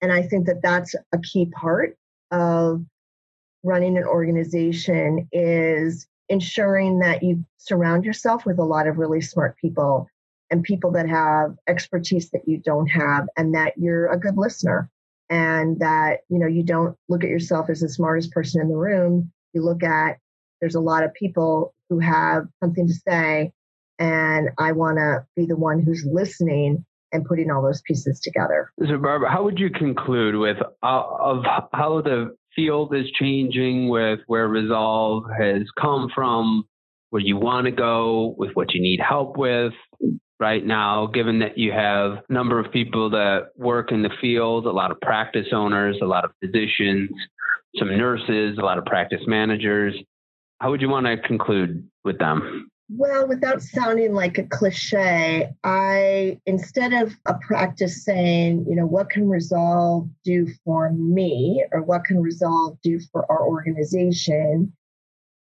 And 0.03 0.13
I 0.13 0.23
think 0.23 0.47
that 0.47 0.61
that's 0.63 0.95
a 1.13 1.19
key 1.19 1.47
part 1.47 1.97
of 2.31 2.85
running 3.63 3.97
an 3.97 4.05
organization 4.05 5.29
is 5.33 6.07
ensuring 6.29 6.99
that 7.01 7.23
you 7.23 7.45
surround 7.59 8.05
yourself 8.05 8.47
with 8.47 8.59
a 8.59 8.65
lot 8.65 8.87
of 8.87 8.99
really 8.99 9.21
smart 9.21 9.57
people 9.57 10.09
and 10.51 10.63
people 10.63 10.93
that 10.93 11.09
have 11.09 11.57
expertise 11.69 12.31
that 12.31 12.47
you 12.47 12.59
don't 12.59 12.87
have 12.87 13.29
and 13.37 13.55
that 13.55 13.75
you're 13.77 14.07
a 14.13 14.19
good 14.19 14.37
listener 14.37 14.91
and 15.29 15.81
that 15.81 16.21
you 16.29 16.39
know 16.39 16.47
you 16.47 16.63
don't 16.63 16.97
look 17.09 17.25
at 17.25 17.31
yourself 17.31 17.69
as 17.69 17.81
the 17.81 17.89
smartest 17.89 18.31
person 18.31 18.61
in 18.61 18.69
the 18.69 18.77
room. 18.77 19.33
You 19.53 19.63
look 19.63 19.83
at 19.83 20.19
there's 20.61 20.77
a 20.77 20.81
lot 20.81 21.05
of 21.05 21.13
people 21.15 21.75
who 21.89 21.99
have 21.99 22.47
something 22.63 22.87
to 22.87 22.95
say 22.95 23.53
and 23.99 24.51
i 24.59 24.73
want 24.73 24.99
to 24.99 25.25
be 25.37 25.47
the 25.47 25.57
one 25.57 25.81
who's 25.81 26.05
listening 26.05 26.85
and 27.13 27.25
putting 27.25 27.51
all 27.51 27.63
those 27.63 27.83
pieces 27.87 28.21
together. 28.21 28.71
So, 28.81 28.99
Barbara, 28.99 29.31
how 29.31 29.45
would 29.45 29.59
you 29.59 29.71
conclude 29.71 30.37
with 30.37 30.59
uh, 30.83 31.03
of 31.03 31.45
how 31.73 32.03
the 32.03 32.37
field 32.55 32.95
is 32.95 33.07
changing 33.19 33.89
with 33.89 34.21
where 34.27 34.49
Resolve 34.49 35.25
has 35.39 35.63
come 35.81 36.09
from, 36.15 36.65
where 37.11 37.23
you 37.23 37.37
want 37.37 37.67
to 37.67 37.73
go, 37.73 38.35
with 38.39 38.51
what 38.55 38.75
you 38.75 38.81
need 38.81 39.01
help 39.01 39.37
with 39.37 39.75
right 40.39 40.65
now, 40.65 41.07
given 41.07 41.39
that 41.39 41.57
you 41.57 41.73
have 41.73 42.19
a 42.29 42.33
number 42.33 42.59
of 42.59 42.71
people 42.73 43.11
that 43.11 43.49
work 43.57 43.93
in 43.93 44.03
the 44.03 44.11
field, 44.21 44.67
a 44.67 44.71
lot 44.71 44.91
of 44.91 45.01
practice 45.01 45.47
owners, 45.53 45.97
a 46.03 46.07
lot 46.07 46.25
of 46.25 46.31
physicians, 46.43 47.11
some 47.79 47.97
nurses, 47.97 48.59
a 48.59 48.63
lot 48.63 48.79
of 48.79 48.85
practice 48.85 49.23
managers. 49.27 49.95
How 50.61 50.71
would 50.71 50.81
you 50.81 50.89
want 50.89 51.07
to 51.07 51.17
conclude 51.17 51.89
with 52.05 52.19
them? 52.19 52.71
Well, 52.89 53.27
without 53.27 53.63
sounding 53.63 54.15
like 54.15 54.39
a 54.39 54.45
cliche, 54.45 55.53
I, 55.65 56.41
instead 56.47 56.93
of 56.93 57.17
a 57.27 57.35
practice 57.35 58.05
saying, 58.05 58.67
you 58.69 58.77
know, 58.77 58.87
what 58.87 59.11
can 59.11 59.29
Resolve 59.29 60.09
do 60.25 60.47
for 60.65 60.93
me 60.93 61.65
or 61.73 61.83
what 61.83 62.05
can 62.05 62.23
Resolve 62.23 62.79
do 62.83 63.01
for 63.11 63.31
our 63.31 63.45
organization, 63.45 64.73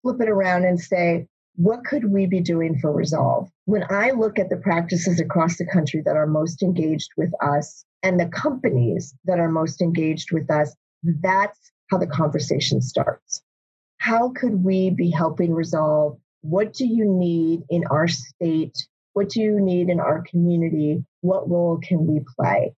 flip 0.03 0.21
it 0.21 0.29
around 0.29 0.65
and 0.65 0.81
say, 0.81 1.29
what 1.55 1.85
could 1.85 2.11
we 2.11 2.27
be 2.27 2.41
doing 2.41 2.77
for 2.81 2.93
Resolve? 2.93 3.49
When 3.67 3.85
I 3.89 4.11
look 4.11 4.41
at 4.41 4.49
the 4.49 4.57
practices 4.57 5.21
across 5.21 5.59
the 5.59 5.67
country 5.67 6.03
that 6.05 6.17
are 6.17 6.27
most 6.27 6.63
engaged 6.63 7.11
with 7.17 7.33
us 7.41 7.85
and 8.03 8.19
the 8.19 8.27
companies 8.27 9.15
that 9.27 9.39
are 9.39 9.51
most 9.51 9.81
engaged 9.81 10.33
with 10.33 10.51
us, 10.51 10.75
that's 11.05 11.73
how 11.89 11.99
the 11.99 12.07
conversation 12.07 12.81
starts. 12.81 13.43
How 13.99 14.31
could 14.31 14.65
we 14.65 14.91
be 14.91 15.11
helping 15.11 15.55
Resolve 15.55 16.19
what 16.43 16.73
do 16.73 16.87
you 16.87 17.05
need 17.05 17.63
in 17.71 17.85
our 17.91 18.09
state? 18.09 18.77
What 19.13 19.31
do 19.31 19.41
you 19.41 19.61
need 19.61 19.89
in 19.89 20.01
our 20.01 20.23
community? 20.23 21.05
What 21.21 21.49
role 21.51 21.79
can 21.83 22.07
we 22.07 22.21
play? 22.37 22.75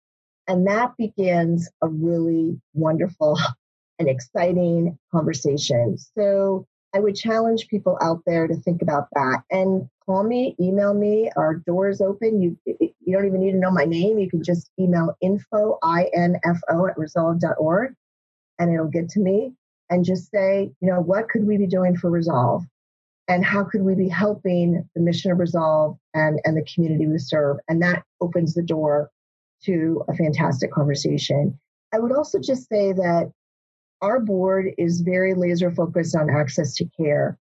And 0.47 0.67
that 0.67 0.97
begins 0.97 1.69
a 1.83 1.89
really 1.89 2.61
wonderful 2.75 3.39
and 3.99 4.09
exciting 4.09 4.99
conversation. 5.13 5.97
So 6.17 6.67
I 6.95 7.01
would 7.01 7.15
challenge 7.15 7.69
people 7.69 7.99
out 8.03 8.23
there 8.27 8.49
to 8.49 8.57
think 8.57 8.83
about 8.83 9.07
that 9.13 9.43
and 9.51 9.89
call 10.05 10.25
me, 10.25 10.57
email 10.59 10.93
me. 10.93 11.31
Our 11.37 11.57
door 11.57 11.89
is 11.89 12.01
open. 12.01 12.43
You 12.43 12.59
you 12.67 13.17
don't 13.17 13.27
even 13.27 13.41
need 13.41 13.53
to 13.53 13.59
know 13.59 13.71
my 13.71 13.85
name. 13.85 14.19
You 14.19 14.29
can 14.29 14.43
just 14.43 14.71
email 14.79 15.17
info, 15.21 15.79
I-N-F-O 15.83 16.87
at 16.87 16.99
resolve.org 16.99 17.95
and 18.61 18.73
it'll 18.73 18.87
get 18.87 19.09
to 19.11 19.21
me 19.21 19.55
and 19.89 20.05
just 20.05 20.31
say, 20.31 20.71
you 20.81 20.89
know, 20.89 21.01
what 21.01 21.29
could 21.29 21.47
we 21.47 21.57
be 21.57 21.67
doing 21.67 21.97
for 21.97 22.11
Resolve? 22.11 22.65
And 23.31 23.45
how 23.45 23.63
could 23.63 23.83
we 23.83 23.95
be 23.95 24.09
helping 24.09 24.85
the 24.97 25.01
mission 25.01 25.31
of 25.31 25.39
resolve 25.39 25.97
and, 26.15 26.41
and 26.45 26.57
the 26.57 26.67
community 26.75 27.07
we 27.07 27.17
serve? 27.17 27.59
And 27.69 27.81
that 27.81 28.03
opens 28.21 28.55
the 28.55 28.63
door 28.63 29.09
to 29.63 30.03
a 30.09 30.15
fantastic 30.15 30.73
conversation. 30.73 31.57
I 31.95 32.01
would 32.01 32.11
also 32.11 32.41
just 32.41 32.69
say 32.69 32.93
that 32.93 33.31
our 34.03 34.19
board 34.19 34.73
is 34.79 35.03
very 35.03 35.35
laser 35.35 35.71
focused 35.71 36.17
on 36.17 36.29
access 36.29 36.75
to 36.75 36.87
care. 36.97 37.39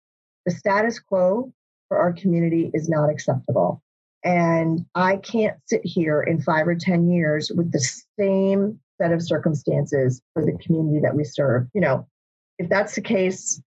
The 0.47 0.53
status 0.53 0.99
quo 0.99 1.53
for 1.89 1.99
our 1.99 2.14
community 2.14 2.70
is 2.72 2.89
not 2.89 3.11
acceptable. 3.11 3.82
And 4.24 4.87
i 4.95 5.18
can't 5.18 5.59
sit 5.66 5.82
here 5.85 6.22
in 6.22 6.41
five 6.41 6.66
or 6.66 6.76
ten 6.76 7.11
years 7.11 7.53
with 7.55 7.72
the 7.72 7.87
same 8.18 8.80
set 8.97 9.12
of 9.12 9.22
circumstances 9.22 10.22
for 10.32 10.47
the 10.47 10.57
community 10.64 11.01
that 11.01 11.14
we 11.14 11.24
serve. 11.24 11.68
You 11.74 11.82
know 11.82 12.07
if 12.59 12.70
that's 12.70 12.95
the 12.95 13.03
case 13.03 13.61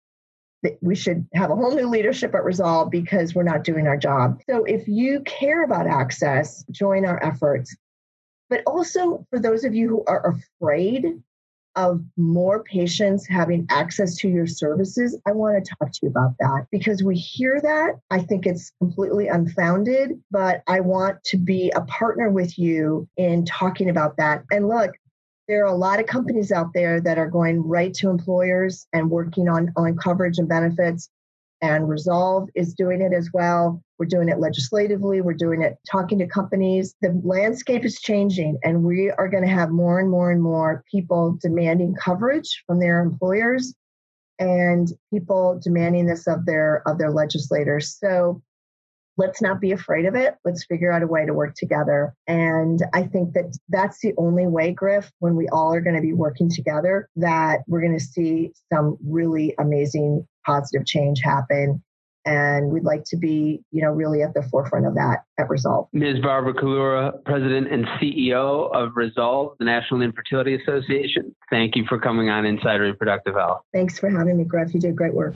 we 0.81 0.95
should 0.95 1.27
have 1.33 1.51
a 1.51 1.55
whole 1.55 1.75
new 1.75 1.87
leadership 1.87 2.33
at 2.35 2.43
Resolve 2.43 2.89
because 2.89 3.35
we're 3.35 3.43
not 3.43 3.63
doing 3.63 3.87
our 3.87 3.97
job. 3.97 4.41
So 4.49 4.63
if 4.65 4.87
you 4.87 5.21
care 5.21 5.63
about 5.63 5.87
access, 5.87 6.63
join 6.71 7.05
our 7.05 7.23
efforts. 7.23 7.75
But 8.49 8.61
also 8.67 9.25
for 9.29 9.39
those 9.39 9.63
of 9.63 9.73
you 9.73 9.89
who 9.89 10.03
are 10.05 10.35
afraid 10.35 11.21
of 11.75 12.01
more 12.15 12.63
patients 12.63 13.27
having 13.27 13.65
access 13.69 14.15
to 14.15 14.29
your 14.29 14.47
services, 14.47 15.19
I 15.27 15.31
want 15.31 15.63
to 15.63 15.75
talk 15.77 15.91
to 15.91 15.99
you 16.03 16.09
about 16.09 16.35
that 16.39 16.67
because 16.71 17.03
we 17.03 17.15
hear 17.17 17.59
that. 17.61 17.99
I 18.09 18.19
think 18.19 18.45
it's 18.45 18.71
completely 18.79 19.27
unfounded, 19.27 20.21
but 20.31 20.63
I 20.67 20.79
want 20.79 21.23
to 21.25 21.37
be 21.37 21.71
a 21.75 21.81
partner 21.81 22.29
with 22.29 22.57
you 22.57 23.09
in 23.17 23.45
talking 23.45 23.89
about 23.89 24.15
that. 24.17 24.43
And 24.51 24.69
look, 24.69 24.91
there 25.47 25.63
are 25.63 25.73
a 25.73 25.77
lot 25.77 25.99
of 25.99 26.07
companies 26.07 26.51
out 26.51 26.73
there 26.73 26.99
that 27.01 27.17
are 27.17 27.29
going 27.29 27.61
right 27.61 27.93
to 27.95 28.09
employers 28.09 28.87
and 28.93 29.09
working 29.09 29.47
on, 29.47 29.71
on 29.75 29.95
coverage 29.97 30.37
and 30.37 30.49
benefits 30.49 31.09
and 31.61 31.89
Resolve 31.89 32.49
is 32.55 32.73
doing 32.73 33.01
it 33.01 33.13
as 33.13 33.29
well. 33.33 33.81
We're 33.97 34.07
doing 34.07 34.29
it 34.29 34.39
legislatively, 34.39 35.21
we're 35.21 35.33
doing 35.33 35.61
it 35.61 35.77
talking 35.89 36.19
to 36.19 36.27
companies. 36.27 36.95
The 37.01 37.19
landscape 37.23 37.85
is 37.85 37.99
changing, 38.01 38.57
and 38.63 38.83
we 38.83 39.09
are 39.11 39.29
going 39.29 39.43
to 39.43 39.49
have 39.49 39.71
more 39.71 39.99
and 39.99 40.09
more 40.09 40.31
and 40.31 40.41
more 40.41 40.83
people 40.91 41.37
demanding 41.41 41.95
coverage 41.95 42.63
from 42.67 42.79
their 42.79 43.01
employers 43.01 43.73
and 44.37 44.89
people 45.13 45.59
demanding 45.63 46.05
this 46.05 46.27
of 46.27 46.45
their 46.45 46.83
of 46.87 46.97
their 46.97 47.11
legislators. 47.11 47.97
So 47.97 48.41
let's 49.17 49.41
not 49.41 49.61
be 49.61 49.71
afraid 49.71 50.05
of 50.05 50.15
it. 50.15 50.35
Let's 50.43 50.65
figure 50.65 50.91
out 50.91 51.01
a 51.01 51.07
way 51.07 51.25
to 51.25 51.33
work 51.33 51.55
together. 51.55 52.13
And 52.27 52.83
I 52.93 53.03
think 53.03 53.33
that 53.33 53.57
that's 53.69 53.99
the 54.01 54.13
only 54.17 54.47
way, 54.47 54.71
Griff, 54.71 55.11
when 55.19 55.35
we 55.35 55.47
all 55.49 55.73
are 55.73 55.81
going 55.81 55.95
to 55.95 56.01
be 56.01 56.13
working 56.13 56.49
together, 56.49 57.09
that 57.15 57.59
we're 57.67 57.81
going 57.81 57.97
to 57.97 58.03
see 58.03 58.51
some 58.71 58.97
really 59.05 59.55
amazing 59.59 60.27
positive 60.45 60.85
change 60.85 61.21
happen. 61.23 61.81
And 62.27 62.71
we'd 62.71 62.83
like 62.83 63.03
to 63.09 63.17
be 63.17 63.61
you 63.71 63.83
know 63.83 63.91
really 63.91 64.23
at 64.23 64.33
the 64.33 64.41
forefront 64.41 64.87
of 64.87 64.95
that 64.95 65.19
at 65.37 65.47
resolve. 65.47 65.89
Ms. 65.93 66.21
Barbara 66.23 66.55
Collura 66.55 67.23
president 67.23 67.71
and 67.71 67.85
ceo 68.01 68.75
of 68.75 68.93
resolve 68.95 69.55
the 69.59 69.65
national 69.65 70.01
infertility 70.01 70.55
association 70.55 71.35
thank 71.51 71.75
you 71.75 71.85
for 71.87 71.99
coming 71.99 72.31
on 72.31 72.47
inside 72.47 72.77
reproductive 72.77 73.35
health. 73.35 73.61
Thanks 73.73 73.99
for 73.99 74.09
having 74.09 74.37
me 74.37 74.43
griff. 74.43 74.73
You 74.73 74.79
did 74.79 74.95
great 74.95 75.13
work 75.13 75.35